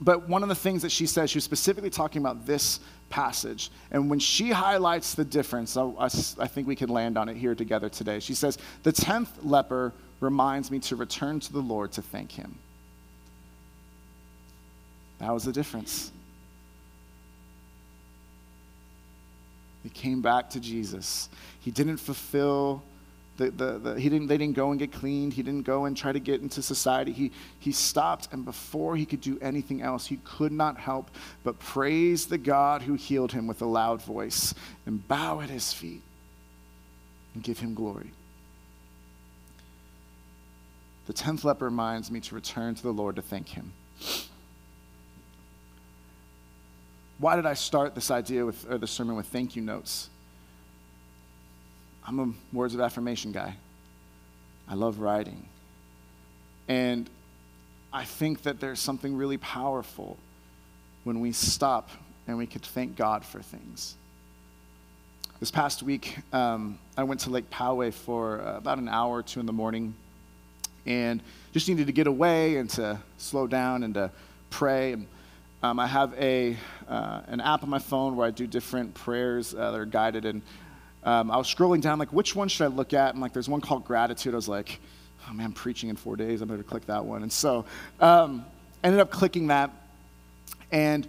but 0.00 0.28
one 0.28 0.42
of 0.42 0.48
the 0.48 0.54
things 0.54 0.82
that 0.82 0.92
she 0.92 1.06
says, 1.06 1.30
she 1.30 1.38
was 1.38 1.44
specifically 1.44 1.90
talking 1.90 2.20
about 2.20 2.46
this 2.46 2.80
passage. 3.08 3.70
And 3.90 4.10
when 4.10 4.18
she 4.18 4.50
highlights 4.50 5.14
the 5.14 5.24
difference, 5.24 5.76
I, 5.76 5.84
I, 5.84 6.04
I 6.04 6.46
think 6.46 6.66
we 6.66 6.76
can 6.76 6.88
land 6.88 7.16
on 7.16 7.28
it 7.28 7.36
here 7.36 7.54
together 7.54 7.88
today. 7.88 8.20
She 8.20 8.34
says, 8.34 8.58
The 8.82 8.92
tenth 8.92 9.42
leper 9.42 9.94
reminds 10.20 10.70
me 10.70 10.78
to 10.80 10.96
return 10.96 11.40
to 11.40 11.52
the 11.52 11.60
Lord 11.60 11.92
to 11.92 12.02
thank 12.02 12.32
Him. 12.32 12.58
That 15.18 15.32
was 15.32 15.44
the 15.44 15.52
difference. 15.52 16.12
He 19.82 19.88
came 19.90 20.20
back 20.20 20.50
to 20.50 20.60
Jesus. 20.60 21.28
He 21.60 21.70
didn't 21.70 21.98
fulfill 21.98 22.82
the, 23.36 23.50
the, 23.50 23.78
the, 23.78 24.00
he 24.00 24.08
didn't, 24.08 24.28
they 24.28 24.38
didn't 24.38 24.56
go 24.56 24.70
and 24.70 24.78
get 24.78 24.92
cleaned. 24.92 25.34
He 25.34 25.42
didn't 25.42 25.66
go 25.66 25.84
and 25.84 25.96
try 25.96 26.10
to 26.10 26.18
get 26.18 26.40
into 26.40 26.62
society. 26.62 27.12
He, 27.12 27.32
he 27.58 27.70
stopped, 27.70 28.28
and 28.32 28.44
before 28.44 28.96
he 28.96 29.04
could 29.04 29.20
do 29.20 29.38
anything 29.40 29.82
else, 29.82 30.06
he 30.06 30.18
could 30.24 30.52
not 30.52 30.78
help 30.78 31.10
but 31.44 31.58
praise 31.58 32.26
the 32.26 32.38
God 32.38 32.82
who 32.82 32.94
healed 32.94 33.32
him 33.32 33.46
with 33.46 33.60
a 33.60 33.66
loud 33.66 34.02
voice 34.02 34.54
and 34.86 35.06
bow 35.06 35.40
at 35.40 35.50
his 35.50 35.72
feet 35.72 36.02
and 37.34 37.42
give 37.42 37.58
him 37.58 37.74
glory. 37.74 38.10
The 41.06 41.12
tenth 41.12 41.44
leper 41.44 41.66
reminds 41.66 42.10
me 42.10 42.20
to 42.20 42.34
return 42.34 42.74
to 42.74 42.82
the 42.82 42.92
Lord 42.92 43.16
to 43.16 43.22
thank 43.22 43.48
him. 43.48 43.72
Why 47.18 47.36
did 47.36 47.46
I 47.46 47.54
start 47.54 47.94
this 47.94 48.10
idea 48.10 48.44
with, 48.44 48.70
or 48.70 48.76
the 48.76 48.86
sermon 48.86 49.16
with 49.16 49.26
thank 49.26 49.56
you 49.56 49.62
notes? 49.62 50.10
I'm 52.06 52.18
a 52.20 52.32
words 52.54 52.74
of 52.74 52.80
affirmation 52.80 53.32
guy. 53.32 53.54
I 54.68 54.74
love 54.74 54.98
writing. 54.98 55.48
And 56.68 57.08
I 57.92 58.04
think 58.04 58.42
that 58.42 58.60
there's 58.60 58.80
something 58.80 59.16
really 59.16 59.38
powerful 59.38 60.18
when 61.04 61.20
we 61.20 61.32
stop 61.32 61.88
and 62.26 62.36
we 62.36 62.46
could 62.46 62.62
thank 62.62 62.96
God 62.96 63.24
for 63.24 63.40
things. 63.40 63.96
This 65.38 65.50
past 65.50 65.82
week, 65.82 66.18
um, 66.32 66.78
I 66.96 67.04
went 67.04 67.20
to 67.20 67.30
Lake 67.30 67.48
Poway 67.50 67.92
for 67.92 68.40
uh, 68.40 68.56
about 68.56 68.78
an 68.78 68.88
hour 68.88 69.18
or 69.18 69.22
two 69.22 69.38
in 69.38 69.46
the 69.46 69.52
morning 69.52 69.94
and 70.86 71.22
just 71.52 71.68
needed 71.68 71.86
to 71.86 71.92
get 71.92 72.06
away 72.06 72.56
and 72.56 72.70
to 72.70 72.98
slow 73.18 73.46
down 73.46 73.82
and 73.82 73.94
to 73.94 74.10
pray. 74.50 74.92
And, 74.92 75.06
um, 75.62 75.80
I 75.80 75.86
have 75.86 76.14
a, 76.18 76.56
uh, 76.88 77.22
an 77.26 77.40
app 77.40 77.62
on 77.62 77.68
my 77.68 77.78
phone 77.78 78.16
where 78.16 78.26
I 78.26 78.30
do 78.30 78.46
different 78.46 78.94
prayers 78.94 79.54
uh, 79.54 79.72
that 79.72 79.80
are 79.80 79.86
guided. 79.86 80.24
And 80.24 80.42
um, 81.02 81.30
I 81.30 81.36
was 81.36 81.52
scrolling 81.52 81.80
down, 81.80 81.98
like, 81.98 82.12
which 82.12 82.36
one 82.36 82.48
should 82.48 82.64
I 82.64 82.68
look 82.68 82.92
at? 82.92 83.14
And, 83.14 83.20
like, 83.20 83.32
there's 83.32 83.48
one 83.48 83.60
called 83.60 83.84
Gratitude. 83.84 84.34
I 84.34 84.36
was 84.36 84.48
like, 84.48 84.78
oh, 85.28 85.32
man, 85.32 85.46
I'm 85.46 85.52
preaching 85.52 85.88
in 85.88 85.96
four 85.96 86.16
days. 86.16 86.40
Going 86.42 86.58
to 86.58 86.64
click 86.64 86.86
that 86.86 87.04
one. 87.04 87.22
And 87.22 87.32
so 87.32 87.64
um, 88.00 88.44
ended 88.84 89.00
up 89.00 89.10
clicking 89.10 89.48
that. 89.48 89.70
And 90.70 91.06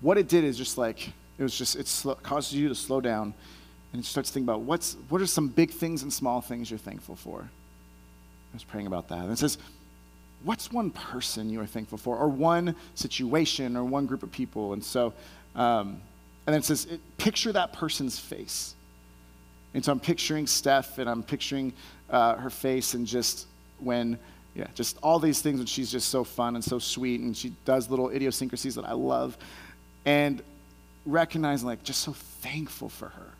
what 0.00 0.18
it 0.18 0.28
did 0.28 0.44
is 0.44 0.58
just 0.58 0.76
like, 0.76 1.08
it 1.38 1.42
was 1.42 1.56
just, 1.56 1.76
it 1.76 2.22
causes 2.22 2.54
you 2.54 2.68
to 2.68 2.74
slow 2.74 3.00
down 3.00 3.34
and 3.92 4.02
it 4.02 4.06
starts 4.06 4.30
thinking 4.30 4.48
about 4.48 4.60
what's, 4.60 4.96
what 5.08 5.20
are 5.20 5.26
some 5.26 5.48
big 5.48 5.70
things 5.70 6.02
and 6.02 6.12
small 6.12 6.40
things 6.40 6.70
you're 6.70 6.78
thankful 6.78 7.16
for? 7.16 7.48
I 8.54 8.56
was 8.56 8.62
praying 8.62 8.86
about 8.86 9.08
that. 9.08 9.18
And 9.18 9.32
it 9.32 9.38
says, 9.38 9.58
What's 10.44 10.70
one 10.70 10.90
person 10.90 11.50
you 11.50 11.60
are 11.60 11.66
thankful 11.66 11.98
for, 11.98 12.16
or 12.16 12.28
one 12.28 12.76
situation, 12.94 13.76
or 13.76 13.82
one 13.82 14.06
group 14.06 14.22
of 14.22 14.30
people? 14.30 14.74
And 14.74 14.84
so, 14.84 15.12
um, 15.56 16.00
and 16.46 16.52
then 16.52 16.60
it 16.60 16.64
says, 16.64 16.84
it, 16.84 17.00
Picture 17.18 17.50
that 17.50 17.72
person's 17.72 18.16
face. 18.16 18.76
And 19.72 19.84
so 19.84 19.90
I'm 19.90 19.98
picturing 19.98 20.46
Steph, 20.46 20.98
and 20.98 21.10
I'm 21.10 21.24
picturing 21.24 21.72
uh, 22.08 22.36
her 22.36 22.50
face, 22.50 22.94
and 22.94 23.08
just 23.08 23.48
when, 23.80 24.20
yeah, 24.54 24.68
just 24.76 24.98
all 25.02 25.18
these 25.18 25.42
things, 25.42 25.58
and 25.58 25.68
she's 25.68 25.90
just 25.90 26.10
so 26.10 26.22
fun 26.22 26.54
and 26.54 26.62
so 26.62 26.78
sweet, 26.78 27.20
and 27.20 27.36
she 27.36 27.52
does 27.64 27.90
little 27.90 28.10
idiosyncrasies 28.10 28.76
that 28.76 28.84
I 28.84 28.92
love. 28.92 29.36
And 30.04 30.40
recognizing, 31.06 31.66
like, 31.66 31.82
just 31.82 32.02
so 32.02 32.12
thankful 32.12 32.88
for 32.88 33.08
her. 33.08 33.30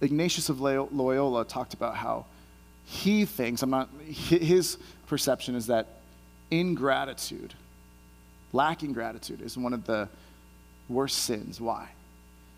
Ignatius 0.00 0.50
of 0.50 0.60
Loyola 0.60 1.44
talked 1.44 1.74
about 1.74 1.96
how 1.96 2.26
he 2.86 3.24
thinks, 3.24 3.62
I'm 3.62 3.70
not, 3.70 3.88
his 4.06 4.78
perception 5.06 5.54
is 5.54 5.68
that 5.68 5.86
ingratitude, 6.50 7.54
lacking 8.52 8.92
gratitude, 8.92 9.40
is 9.40 9.56
one 9.56 9.72
of 9.72 9.86
the 9.86 10.08
worst 10.88 11.18
sins. 11.18 11.60
Why? 11.60 11.88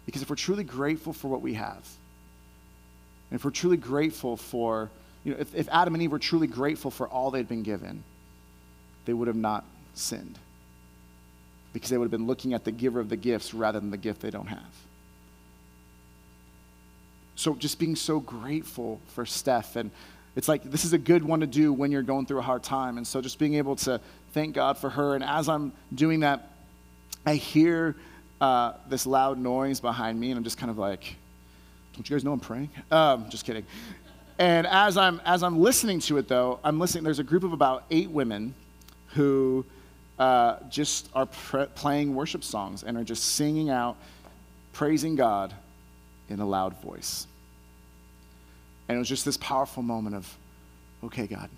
Because 0.04 0.22
if 0.22 0.30
we're 0.30 0.36
truly 0.36 0.64
grateful 0.64 1.12
for 1.12 1.28
what 1.28 1.42
we 1.42 1.54
have, 1.54 1.86
and 3.30 3.38
if 3.38 3.44
we're 3.44 3.50
truly 3.50 3.76
grateful 3.76 4.36
for, 4.36 4.90
you 5.24 5.32
know, 5.32 5.38
if, 5.40 5.54
if 5.54 5.68
Adam 5.70 5.94
and 5.94 6.02
Eve 6.02 6.12
were 6.12 6.18
truly 6.18 6.46
grateful 6.46 6.90
for 6.90 7.08
all 7.08 7.30
they'd 7.30 7.48
been 7.48 7.62
given, 7.62 8.04
they 9.04 9.12
would 9.12 9.28
have 9.28 9.36
not 9.36 9.64
sinned. 9.94 10.38
Because 11.72 11.90
they 11.90 11.98
would 11.98 12.04
have 12.04 12.10
been 12.12 12.26
looking 12.26 12.54
at 12.54 12.64
the 12.64 12.72
giver 12.72 13.00
of 13.00 13.08
the 13.08 13.16
gifts 13.16 13.52
rather 13.52 13.80
than 13.80 13.90
the 13.90 13.96
gift 13.96 14.22
they 14.22 14.30
don't 14.30 14.46
have. 14.46 14.60
So 17.34 17.54
just 17.54 17.78
being 17.78 17.96
so 17.96 18.18
grateful 18.18 19.00
for 19.08 19.26
Steph 19.26 19.76
and 19.76 19.90
it's 20.36 20.48
like 20.48 20.62
this 20.62 20.84
is 20.84 20.92
a 20.92 20.98
good 20.98 21.24
one 21.24 21.40
to 21.40 21.46
do 21.46 21.72
when 21.72 21.90
you're 21.90 22.02
going 22.02 22.26
through 22.26 22.38
a 22.38 22.42
hard 22.42 22.62
time. 22.62 22.98
And 22.98 23.06
so 23.06 23.20
just 23.20 23.38
being 23.38 23.54
able 23.54 23.74
to 23.76 24.00
thank 24.32 24.54
God 24.54 24.78
for 24.78 24.90
her. 24.90 25.14
And 25.14 25.24
as 25.24 25.48
I'm 25.48 25.72
doing 25.94 26.20
that, 26.20 26.50
I 27.24 27.34
hear 27.34 27.96
uh, 28.40 28.74
this 28.88 29.06
loud 29.06 29.38
noise 29.38 29.80
behind 29.80 30.20
me, 30.20 30.30
and 30.30 30.38
I'm 30.38 30.44
just 30.44 30.58
kind 30.58 30.70
of 30.70 30.78
like, 30.78 31.16
don't 31.94 32.08
you 32.08 32.14
guys 32.14 32.22
know 32.22 32.32
I'm 32.32 32.40
praying? 32.40 32.70
Um, 32.90 33.28
just 33.30 33.44
kidding. 33.46 33.64
And 34.38 34.66
as 34.66 34.98
I'm, 34.98 35.20
as 35.24 35.42
I'm 35.42 35.58
listening 35.58 36.00
to 36.00 36.18
it, 36.18 36.28
though, 36.28 36.60
I'm 36.62 36.78
listening. 36.78 37.04
There's 37.04 37.18
a 37.18 37.24
group 37.24 37.42
of 37.42 37.54
about 37.54 37.84
eight 37.90 38.10
women 38.10 38.54
who 39.14 39.64
uh, 40.18 40.58
just 40.68 41.08
are 41.14 41.26
pre- 41.26 41.66
playing 41.74 42.14
worship 42.14 42.44
songs 42.44 42.82
and 42.82 42.98
are 42.98 43.04
just 43.04 43.24
singing 43.34 43.70
out, 43.70 43.96
praising 44.74 45.16
God 45.16 45.54
in 46.28 46.40
a 46.40 46.46
loud 46.46 46.80
voice. 46.82 47.26
And 48.88 48.96
it 48.96 48.98
was 48.98 49.08
just 49.08 49.24
this 49.24 49.36
powerful 49.36 49.82
moment 49.82 50.16
of, 50.16 50.38
okay, 51.04 51.26
God. 51.26 51.50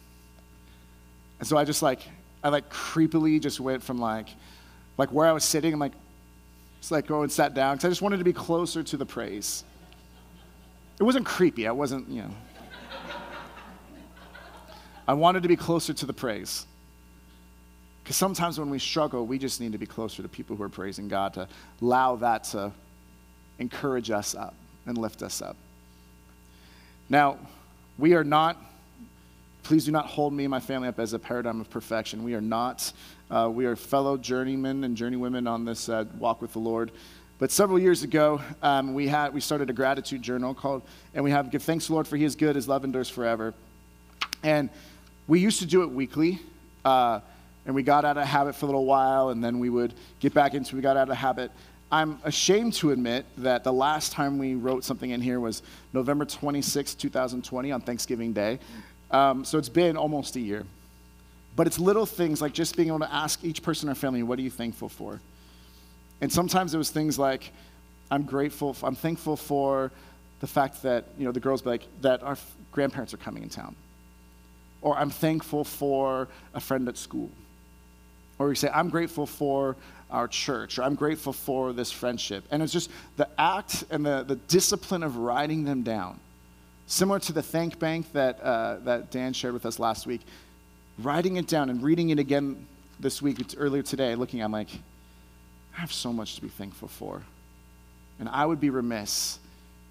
And 1.38 1.46
so 1.46 1.56
I 1.56 1.64
just 1.64 1.82
like, 1.82 2.00
I 2.42 2.48
like 2.48 2.70
creepily 2.70 3.40
just 3.40 3.60
went 3.60 3.82
from 3.82 3.98
like, 3.98 4.28
like 4.96 5.10
where 5.12 5.26
I 5.26 5.32
was 5.32 5.44
sitting, 5.44 5.72
I'm 5.72 5.80
like, 5.80 5.92
just 6.80 6.92
like 6.92 7.06
go 7.06 7.22
and 7.22 7.30
sat 7.30 7.54
down 7.54 7.76
because 7.76 7.86
I 7.86 7.88
just 7.88 8.02
wanted 8.02 8.18
to 8.18 8.24
be 8.24 8.32
closer 8.32 8.82
to 8.82 8.96
the 8.96 9.06
praise. 9.06 9.64
It 10.98 11.02
wasn't 11.02 11.26
creepy. 11.26 11.66
I 11.66 11.72
wasn't, 11.72 12.08
you 12.08 12.22
know. 12.22 12.30
I 15.06 15.14
wanted 15.14 15.42
to 15.42 15.48
be 15.48 15.56
closer 15.56 15.94
to 15.94 16.06
the 16.06 16.12
praise. 16.12 16.66
Because 18.02 18.16
sometimes 18.16 18.58
when 18.58 18.70
we 18.70 18.78
struggle, 18.78 19.26
we 19.26 19.38
just 19.38 19.60
need 19.60 19.72
to 19.72 19.78
be 19.78 19.86
closer 19.86 20.22
to 20.22 20.28
people 20.28 20.56
who 20.56 20.62
are 20.62 20.68
praising 20.68 21.08
God 21.08 21.34
to 21.34 21.48
allow 21.82 22.16
that 22.16 22.44
to 22.44 22.72
encourage 23.58 24.10
us 24.10 24.34
up 24.34 24.54
and 24.86 24.96
lift 24.98 25.22
us 25.22 25.42
up. 25.42 25.56
Now, 27.10 27.38
we 27.96 28.14
are 28.14 28.24
not, 28.24 28.56
please 29.62 29.86
do 29.86 29.92
not 29.92 30.06
hold 30.06 30.32
me 30.32 30.44
and 30.44 30.50
my 30.50 30.60
family 30.60 30.88
up 30.88 30.98
as 31.00 31.14
a 31.14 31.18
paradigm 31.18 31.60
of 31.60 31.70
perfection. 31.70 32.22
We 32.22 32.34
are 32.34 32.40
not. 32.40 32.92
Uh, 33.30 33.50
we 33.52 33.64
are 33.64 33.76
fellow 33.76 34.16
journeymen 34.16 34.84
and 34.84 34.96
journeywomen 34.96 35.48
on 35.48 35.64
this 35.64 35.88
uh, 35.88 36.04
walk 36.18 36.42
with 36.42 36.52
the 36.52 36.58
Lord. 36.58 36.90
But 37.38 37.50
several 37.50 37.78
years 37.78 38.02
ago, 38.02 38.42
um, 38.62 38.94
we, 38.94 39.08
had, 39.08 39.32
we 39.32 39.40
started 39.40 39.70
a 39.70 39.72
gratitude 39.72 40.22
journal 40.22 40.54
called, 40.54 40.82
and 41.14 41.24
we 41.24 41.30
have 41.30 41.50
Give 41.50 41.62
Thanks 41.62 41.88
Lord 41.88 42.06
for 42.06 42.16
He 42.16 42.24
is 42.24 42.36
Good, 42.36 42.56
His 42.56 42.68
Love 42.68 42.84
Endures 42.84 43.08
Forever. 43.08 43.54
And 44.42 44.68
we 45.26 45.40
used 45.40 45.60
to 45.60 45.66
do 45.66 45.82
it 45.82 45.90
weekly. 45.90 46.40
Uh, 46.84 47.20
and 47.68 47.74
we 47.74 47.82
got 47.82 48.06
out 48.06 48.16
of 48.16 48.26
habit 48.26 48.54
for 48.54 48.64
a 48.64 48.68
little 48.68 48.86
while, 48.86 49.28
and 49.28 49.44
then 49.44 49.58
we 49.58 49.68
would 49.68 49.92
get 50.20 50.32
back 50.32 50.54
into 50.54 50.74
we 50.74 50.80
got 50.80 50.96
out 50.96 51.10
of 51.10 51.16
habit. 51.16 51.52
I'm 51.90 52.20
ashamed 52.24 52.74
to 52.74 52.90
admit 52.90 53.24
that 53.38 53.64
the 53.64 53.72
last 53.72 54.12
time 54.12 54.38
we 54.38 54.54
wrote 54.54 54.84
something 54.84 55.10
in 55.10 55.22
here 55.22 55.40
was 55.40 55.62
November 55.94 56.26
26, 56.26 56.94
2020, 56.94 57.72
on 57.72 57.80
Thanksgiving 57.80 58.34
Day. 58.34 58.58
Um, 59.10 59.42
so 59.42 59.56
it's 59.56 59.70
been 59.70 59.96
almost 59.96 60.36
a 60.36 60.40
year. 60.40 60.64
But 61.56 61.66
it's 61.66 61.78
little 61.78 62.04
things 62.04 62.42
like 62.42 62.52
just 62.52 62.76
being 62.76 62.88
able 62.88 63.00
to 63.00 63.12
ask 63.12 63.42
each 63.42 63.62
person 63.62 63.86
in 63.86 63.90
our 63.90 63.94
family, 63.94 64.22
what 64.22 64.38
are 64.38 64.42
you 64.42 64.50
thankful 64.50 64.90
for? 64.90 65.18
And 66.20 66.30
sometimes 66.30 66.74
it 66.74 66.78
was 66.78 66.90
things 66.90 67.18
like, 67.18 67.52
I'm 68.10 68.24
grateful, 68.24 68.76
I'm 68.82 68.94
thankful 68.94 69.36
for 69.36 69.90
the 70.40 70.46
fact 70.46 70.82
that, 70.82 71.06
you 71.18 71.24
know, 71.24 71.32
the 71.32 71.40
girls 71.40 71.62
be 71.62 71.70
like, 71.70 71.82
that 72.02 72.22
our 72.22 72.36
grandparents 72.70 73.14
are 73.14 73.18
coming 73.18 73.42
in 73.42 73.48
town. 73.48 73.74
Or 74.82 74.96
I'm 74.96 75.10
thankful 75.10 75.64
for 75.64 76.28
a 76.54 76.60
friend 76.60 76.86
at 76.86 76.98
school. 76.98 77.30
Or 78.38 78.48
we 78.48 78.54
say, 78.54 78.68
I'm 78.72 78.90
grateful 78.90 79.26
for 79.26 79.74
our 80.10 80.28
church, 80.28 80.78
or 80.78 80.84
I'm 80.84 80.94
grateful 80.94 81.32
for 81.32 81.72
this 81.72 81.92
friendship. 81.92 82.44
And 82.50 82.62
it's 82.62 82.72
just 82.72 82.90
the 83.16 83.28
act 83.38 83.84
and 83.90 84.04
the, 84.04 84.22
the 84.22 84.36
discipline 84.36 85.02
of 85.02 85.16
writing 85.16 85.64
them 85.64 85.82
down 85.82 86.20
Similar 86.90 87.20
to 87.20 87.34
the 87.34 87.42
thank 87.42 87.78
bank 87.78 88.10
that, 88.12 88.40
uh, 88.40 88.78
that 88.84 89.10
Dan 89.10 89.34
shared 89.34 89.52
with 89.52 89.66
us 89.66 89.78
last 89.78 90.06
week, 90.06 90.22
writing 90.98 91.36
it 91.36 91.46
down 91.46 91.68
and 91.68 91.82
reading 91.82 92.08
it 92.08 92.18
again 92.18 92.66
this 92.98 93.20
week, 93.20 93.38
earlier 93.58 93.82
today, 93.82 94.14
looking, 94.14 94.42
I'm 94.42 94.52
like, 94.52 94.70
I 95.76 95.80
have 95.80 95.92
so 95.92 96.14
much 96.14 96.36
to 96.36 96.40
be 96.40 96.48
thankful 96.48 96.88
for. 96.88 97.22
And 98.18 98.26
I 98.26 98.46
would 98.46 98.58
be 98.58 98.70
remiss 98.70 99.38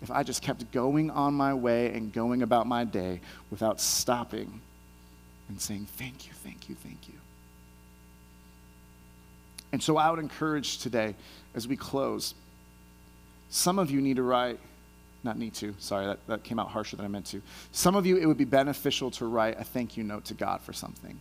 if 0.02 0.10
I 0.10 0.24
just 0.24 0.42
kept 0.42 0.72
going 0.72 1.12
on 1.12 1.36
my 1.36 1.54
way 1.54 1.94
and 1.94 2.12
going 2.12 2.42
about 2.42 2.66
my 2.66 2.84
day 2.84 3.22
without 3.52 3.80
stopping 3.80 4.60
and 5.50 5.62
saying, 5.62 5.86
Thank 5.98 6.26
you, 6.26 6.34
thank 6.34 6.68
you, 6.68 6.74
thank 6.74 7.08
you. 7.08 7.14
And 9.78 9.84
so 9.84 9.96
I 9.96 10.10
would 10.10 10.18
encourage 10.18 10.80
today, 10.80 11.14
as 11.54 11.68
we 11.68 11.78
close, 11.78 12.34
some 13.52 13.78
of 13.78 13.92
you 13.92 14.02
need 14.02 14.16
to 14.16 14.24
write, 14.24 14.58
not 15.24 15.38
need 15.38 15.54
to, 15.54 15.76
sorry, 15.78 16.08
that, 16.08 16.18
that 16.26 16.44
came 16.44 16.58
out 16.58 16.70
harsher 16.70 16.96
than 16.96 17.06
I 17.06 17.10
meant 17.10 17.28
to. 17.28 17.44
Some 17.74 17.96
of 17.96 18.04
you, 18.04 18.18
it 18.18 18.26
would 18.26 18.40
be 18.40 18.44
beneficial 18.44 19.12
to 19.12 19.28
write 19.28 19.60
a 19.60 19.64
thank 19.64 19.96
you 19.96 20.04
note 20.04 20.26
to 20.26 20.34
God 20.34 20.62
for 20.62 20.74
something. 20.74 21.20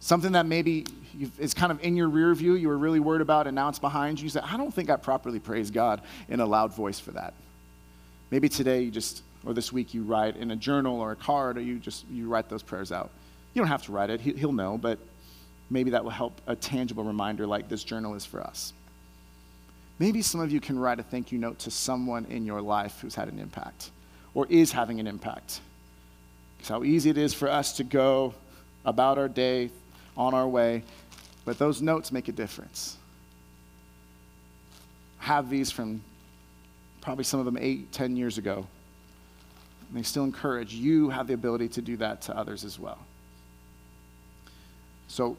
Something 0.00 0.32
that 0.32 0.46
maybe 0.46 0.86
is 1.38 1.52
kind 1.52 1.70
of 1.70 1.84
in 1.84 1.98
your 1.98 2.08
rear 2.08 2.34
view, 2.34 2.54
you 2.54 2.68
were 2.68 2.78
really 2.78 2.98
worried 2.98 3.20
about, 3.20 3.46
and 3.46 3.54
now 3.54 3.68
it's 3.68 3.78
behind 3.78 4.18
you. 4.18 4.30
You 4.30 4.40
I 4.42 4.56
don't 4.56 4.72
think 4.72 4.88
I 4.88 4.96
properly 4.96 5.38
praised 5.38 5.74
God 5.74 6.00
in 6.30 6.40
a 6.40 6.46
loud 6.46 6.72
voice 6.72 6.98
for 6.98 7.10
that. 7.10 7.34
Maybe 8.30 8.48
today 8.48 8.80
you 8.80 8.90
just, 8.90 9.22
or 9.44 9.52
this 9.52 9.70
week 9.70 9.92
you 9.92 10.02
write 10.02 10.36
in 10.36 10.50
a 10.50 10.56
journal 10.56 10.98
or 10.98 11.12
a 11.12 11.16
card, 11.16 11.58
or 11.58 11.60
you 11.60 11.78
just 11.78 12.08
you 12.10 12.26
write 12.26 12.48
those 12.48 12.62
prayers 12.62 12.90
out. 12.90 13.10
You 13.52 13.60
don't 13.60 13.68
have 13.68 13.82
to 13.82 13.92
write 13.92 14.08
it; 14.08 14.22
he, 14.22 14.32
he'll 14.32 14.50
know, 14.50 14.78
but 14.78 14.98
maybe 15.70 15.90
that 15.90 16.02
will 16.02 16.10
help 16.10 16.40
a 16.46 16.56
tangible 16.56 17.04
reminder 17.04 17.46
like 17.46 17.68
this 17.68 17.84
journal 17.84 18.14
is 18.14 18.24
for 18.24 18.40
us. 18.40 18.72
Maybe 19.98 20.22
some 20.22 20.40
of 20.40 20.52
you 20.52 20.60
can 20.60 20.78
write 20.78 21.00
a 21.00 21.02
thank 21.02 21.32
you 21.32 21.38
note 21.38 21.58
to 21.60 21.70
someone 21.70 22.24
in 22.26 22.46
your 22.46 22.60
life 22.60 23.00
who's 23.00 23.14
had 23.14 23.28
an 23.28 23.38
impact 23.38 23.90
or 24.32 24.46
is 24.48 24.70
having 24.72 25.00
an 25.00 25.06
impact. 25.06 25.60
Because 26.56 26.68
how 26.68 26.84
easy 26.84 27.10
it 27.10 27.18
is 27.18 27.34
for 27.34 27.48
us 27.48 27.76
to 27.78 27.84
go 27.84 28.34
about 28.84 29.18
our 29.18 29.28
day, 29.28 29.70
on 30.16 30.34
our 30.34 30.48
way, 30.48 30.82
but 31.44 31.58
those 31.58 31.82
notes 31.82 32.10
make 32.12 32.28
a 32.28 32.32
difference. 32.32 32.96
have 35.18 35.50
these 35.50 35.70
from 35.70 36.00
probably 37.00 37.24
some 37.24 37.38
of 37.38 37.46
them 37.46 37.58
eight, 37.60 37.92
ten 37.92 38.16
years 38.16 38.38
ago. 38.38 38.66
And 39.88 39.98
they 39.98 40.02
still 40.02 40.24
encourage 40.24 40.74
you 40.74 41.10
have 41.10 41.26
the 41.26 41.34
ability 41.34 41.68
to 41.68 41.82
do 41.82 41.96
that 41.98 42.22
to 42.22 42.36
others 42.36 42.64
as 42.64 42.78
well. 42.78 42.98
So 45.08 45.36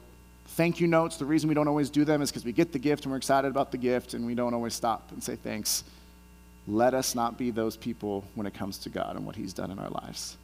thank 0.50 0.80
you 0.80 0.88
notes, 0.88 1.18
the 1.18 1.26
reason 1.26 1.47
we 1.47 1.56
don't 1.56 1.68
always 1.68 1.89
do 1.89 2.04
them 2.04 2.22
is 2.22 2.30
because 2.32 2.45
we 2.45 2.52
get 2.52 2.72
the 2.72 2.80
gift 2.80 3.06
and 3.06 3.12
we're 3.12 3.18
excited 3.18 3.50
about 3.50 3.72
the 3.72 3.78
gift 3.78 4.14
and 4.14 4.26
we 4.26 4.36
don't 4.36 4.54
always 4.54 4.74
stop 4.74 5.12
and 5.12 5.24
say 5.24 5.36
thanks. 5.36 5.84
Let 6.68 6.93
us 6.93 7.16
not 7.16 7.38
be 7.38 7.52
those 7.52 7.78
people 7.78 8.24
when 8.36 8.45
it 8.45 8.54
comes 8.54 8.78
to 8.80 8.89
God 8.89 9.16
and 9.16 9.26
what 9.26 9.36
He's 9.36 9.54
done 9.54 9.72
in 9.72 9.80
our 9.80 9.89
lives. 9.89 10.38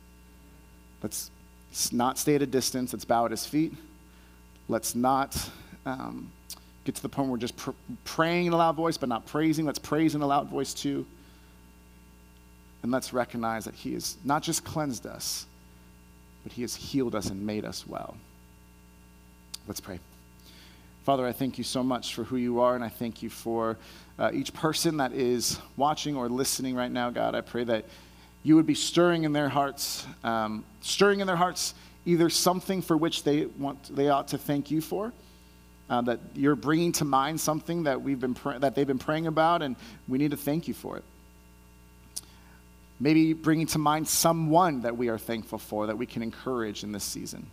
Let's 1.04 1.30
not 1.92 2.18
stay 2.18 2.36
at 2.36 2.42
a 2.42 2.48
distance, 2.48 2.94
let's 2.94 3.06
bow 3.06 3.26
at 3.26 3.32
His 3.32 3.46
feet. 3.46 3.74
Let's 4.68 4.96
not 4.96 5.38
um, 5.86 6.32
get 6.84 6.96
to 6.96 7.02
the 7.02 7.10
point 7.10 7.28
where 7.28 7.34
we're 7.34 7.42
just 7.42 7.58
pr- 7.58 7.72
praying 8.04 8.48
in 8.48 8.54
a 8.54 8.58
loud 8.58 8.76
voice 8.76 8.98
but 8.98 9.10
not 9.10 9.26
praising. 9.26 9.66
Let's 9.66 9.80
praise 9.80 10.16
in 10.16 10.22
a 10.22 10.28
loud 10.28 10.50
voice 10.50 10.74
too. 10.74 11.06
And 12.82 12.92
let's 12.92 13.14
recognize 13.14 13.66
that 13.66 13.76
He 13.76 13.94
has 13.94 14.18
not 14.24 14.44
just 14.44 14.64
cleansed 14.64 15.06
us, 15.06 15.46
but 16.44 16.54
He 16.54 16.62
has 16.62 16.76
healed 16.76 17.16
us 17.16 17.30
and 17.30 17.46
made 17.46 17.66
us 17.66 17.86
well. 17.86 18.16
Let's 19.68 19.80
pray. 19.80 20.00
Father, 21.06 21.26
I 21.26 21.32
thank 21.32 21.58
you 21.58 21.64
so 21.64 21.84
much 21.84 22.14
for 22.14 22.24
who 22.24 22.38
you 22.38 22.60
are, 22.60 22.76
and 22.76 22.84
I 22.84 22.90
thank 22.90 23.24
you 23.24 23.30
for 23.30 23.78
uh, 24.20 24.30
each 24.34 24.54
person 24.54 24.98
that 24.98 25.14
is 25.14 25.60
watching 25.76 26.16
or 26.16 26.30
listening 26.30 26.76
right 26.76 26.92
now, 26.92 27.10
God. 27.10 27.34
I 27.36 27.42
pray 27.42 27.64
that 27.64 27.86
you 28.44 28.56
would 28.56 28.68
be 28.68 28.76
stirring 28.76 29.24
in 29.24 29.34
their 29.34 29.50
hearts, 29.50 30.06
um, 30.24 30.64
stirring 30.82 31.20
in 31.20 31.28
their 31.28 31.36
hearts 31.36 31.74
either 32.06 32.30
something 32.30 32.84
for 32.84 32.96
which 32.96 33.24
they 33.24 33.46
want, 33.46 33.96
they 33.96 34.10
ought 34.10 34.28
to 34.28 34.38
thank 34.38 34.70
you 34.70 34.82
for, 34.82 35.12
uh, 35.90 36.02
that 36.02 36.20
you're 36.36 36.56
bringing 36.56 36.92
to 36.92 37.06
mind 37.06 37.42
something 37.42 37.84
that 37.84 38.02
we've 38.02 38.20
been 38.20 38.36
that 38.60 38.76
they've 38.76 38.88
been 38.88 39.00
praying 39.00 39.26
about, 39.26 39.64
and 39.64 39.76
we 40.08 40.20
need 40.20 40.32
to 40.32 40.38
thank 40.38 40.68
you 40.68 40.76
for 40.76 40.98
it. 40.98 41.04
Maybe 43.00 43.34
bringing 43.34 43.66
to 43.68 43.80
mind 43.80 44.08
someone 44.08 44.82
that 44.82 44.96
we 44.96 45.10
are 45.10 45.18
thankful 45.18 45.58
for 45.58 45.88
that 45.88 45.98
we 45.98 46.06
can 46.06 46.22
encourage 46.22 46.84
in 46.84 46.92
this 46.92 47.04
season. 47.04 47.48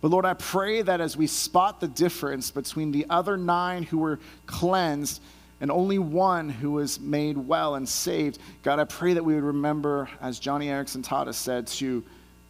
But 0.00 0.10
Lord, 0.10 0.24
I 0.24 0.34
pray 0.34 0.82
that 0.82 1.00
as 1.00 1.16
we 1.16 1.26
spot 1.26 1.80
the 1.80 1.88
difference 1.88 2.50
between 2.50 2.92
the 2.92 3.06
other 3.10 3.36
nine 3.36 3.82
who 3.82 3.98
were 3.98 4.20
cleansed 4.46 5.20
and 5.60 5.72
only 5.72 5.98
one 5.98 6.48
who 6.48 6.70
was 6.72 7.00
made 7.00 7.36
well 7.36 7.74
and 7.74 7.88
saved, 7.88 8.38
God, 8.62 8.78
I 8.78 8.84
pray 8.84 9.14
that 9.14 9.24
we 9.24 9.34
would 9.34 9.42
remember, 9.42 10.08
as 10.20 10.38
Joni 10.38 10.66
Eareckson 10.66 11.02
taught 11.02 11.26
us, 11.26 11.36
said, 11.36 11.66
to 11.68 12.04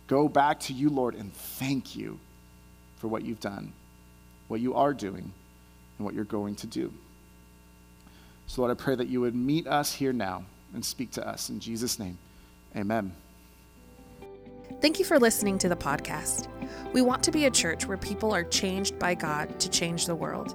go 0.08 0.28
back 0.28 0.60
to 0.60 0.74
you, 0.74 0.90
Lord, 0.90 1.14
and 1.14 1.32
thank 1.32 1.96
you 1.96 2.20
for 2.98 3.08
what 3.08 3.22
you've 3.22 3.40
done, 3.40 3.72
what 4.48 4.60
you 4.60 4.74
are 4.74 4.92
doing, 4.92 5.32
and 5.96 6.04
what 6.04 6.14
you're 6.14 6.24
going 6.24 6.54
to 6.56 6.66
do. 6.66 6.92
So, 8.46 8.62
Lord, 8.62 8.78
I 8.78 8.82
pray 8.82 8.94
that 8.94 9.08
you 9.08 9.22
would 9.22 9.34
meet 9.34 9.66
us 9.66 9.92
here 9.92 10.12
now 10.12 10.44
and 10.74 10.84
speak 10.84 11.12
to 11.12 11.26
us. 11.26 11.48
In 11.48 11.60
Jesus' 11.60 11.98
name, 11.98 12.18
amen. 12.76 13.12
Thank 14.80 15.00
you 15.00 15.04
for 15.04 15.18
listening 15.18 15.58
to 15.58 15.68
the 15.68 15.74
podcast. 15.74 16.46
We 16.92 17.02
want 17.02 17.24
to 17.24 17.32
be 17.32 17.46
a 17.46 17.50
church 17.50 17.86
where 17.86 17.96
people 17.96 18.32
are 18.32 18.44
changed 18.44 18.96
by 18.96 19.16
God 19.16 19.58
to 19.58 19.68
change 19.68 20.06
the 20.06 20.14
world. 20.14 20.54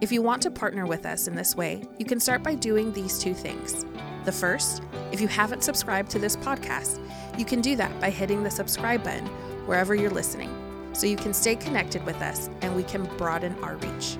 If 0.00 0.12
you 0.12 0.22
want 0.22 0.42
to 0.42 0.50
partner 0.52 0.86
with 0.86 1.04
us 1.04 1.26
in 1.26 1.34
this 1.34 1.56
way, 1.56 1.82
you 1.98 2.04
can 2.04 2.20
start 2.20 2.44
by 2.44 2.54
doing 2.54 2.92
these 2.92 3.18
two 3.18 3.34
things. 3.34 3.84
The 4.26 4.30
first, 4.30 4.80
if 5.10 5.20
you 5.20 5.26
haven't 5.26 5.64
subscribed 5.64 6.08
to 6.12 6.20
this 6.20 6.36
podcast, 6.36 7.00
you 7.36 7.44
can 7.44 7.60
do 7.60 7.74
that 7.74 8.00
by 8.00 8.10
hitting 8.10 8.44
the 8.44 8.50
subscribe 8.50 9.02
button 9.02 9.26
wherever 9.66 9.92
you're 9.96 10.08
listening 10.08 10.54
so 10.92 11.08
you 11.08 11.16
can 11.16 11.34
stay 11.34 11.56
connected 11.56 12.06
with 12.06 12.22
us 12.22 12.50
and 12.62 12.76
we 12.76 12.84
can 12.84 13.04
broaden 13.16 13.56
our 13.60 13.74
reach. 13.78 14.18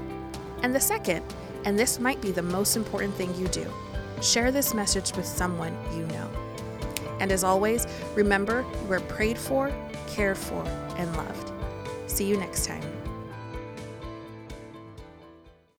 And 0.65 0.75
the 0.75 0.81
second, 0.81 1.25
and 1.65 1.79
this 1.79 2.01
might 2.01 2.21
be 2.21 2.33
the 2.33 2.43
most 2.43 2.75
important 2.75 3.15
thing 3.15 3.33
you 3.37 3.47
do, 3.47 3.73
share 4.21 4.51
this 4.51 4.75
message 4.75 5.15
with 5.15 5.27
someone 5.27 5.79
you 5.95 6.07
know. 6.09 6.44
And 7.21 7.33
as 7.33 7.45
always, 7.45 7.87
remember 8.15 8.65
you 8.87 8.93
are 8.93 9.01
prayed 9.01 9.39
for, 9.39 9.73
cared 10.09 10.39
for, 10.39 10.65
and 10.97 11.15
loved. 11.17 11.53
See 12.07 12.25
you 12.25 12.37
next 12.37 12.67
time. 12.67 12.94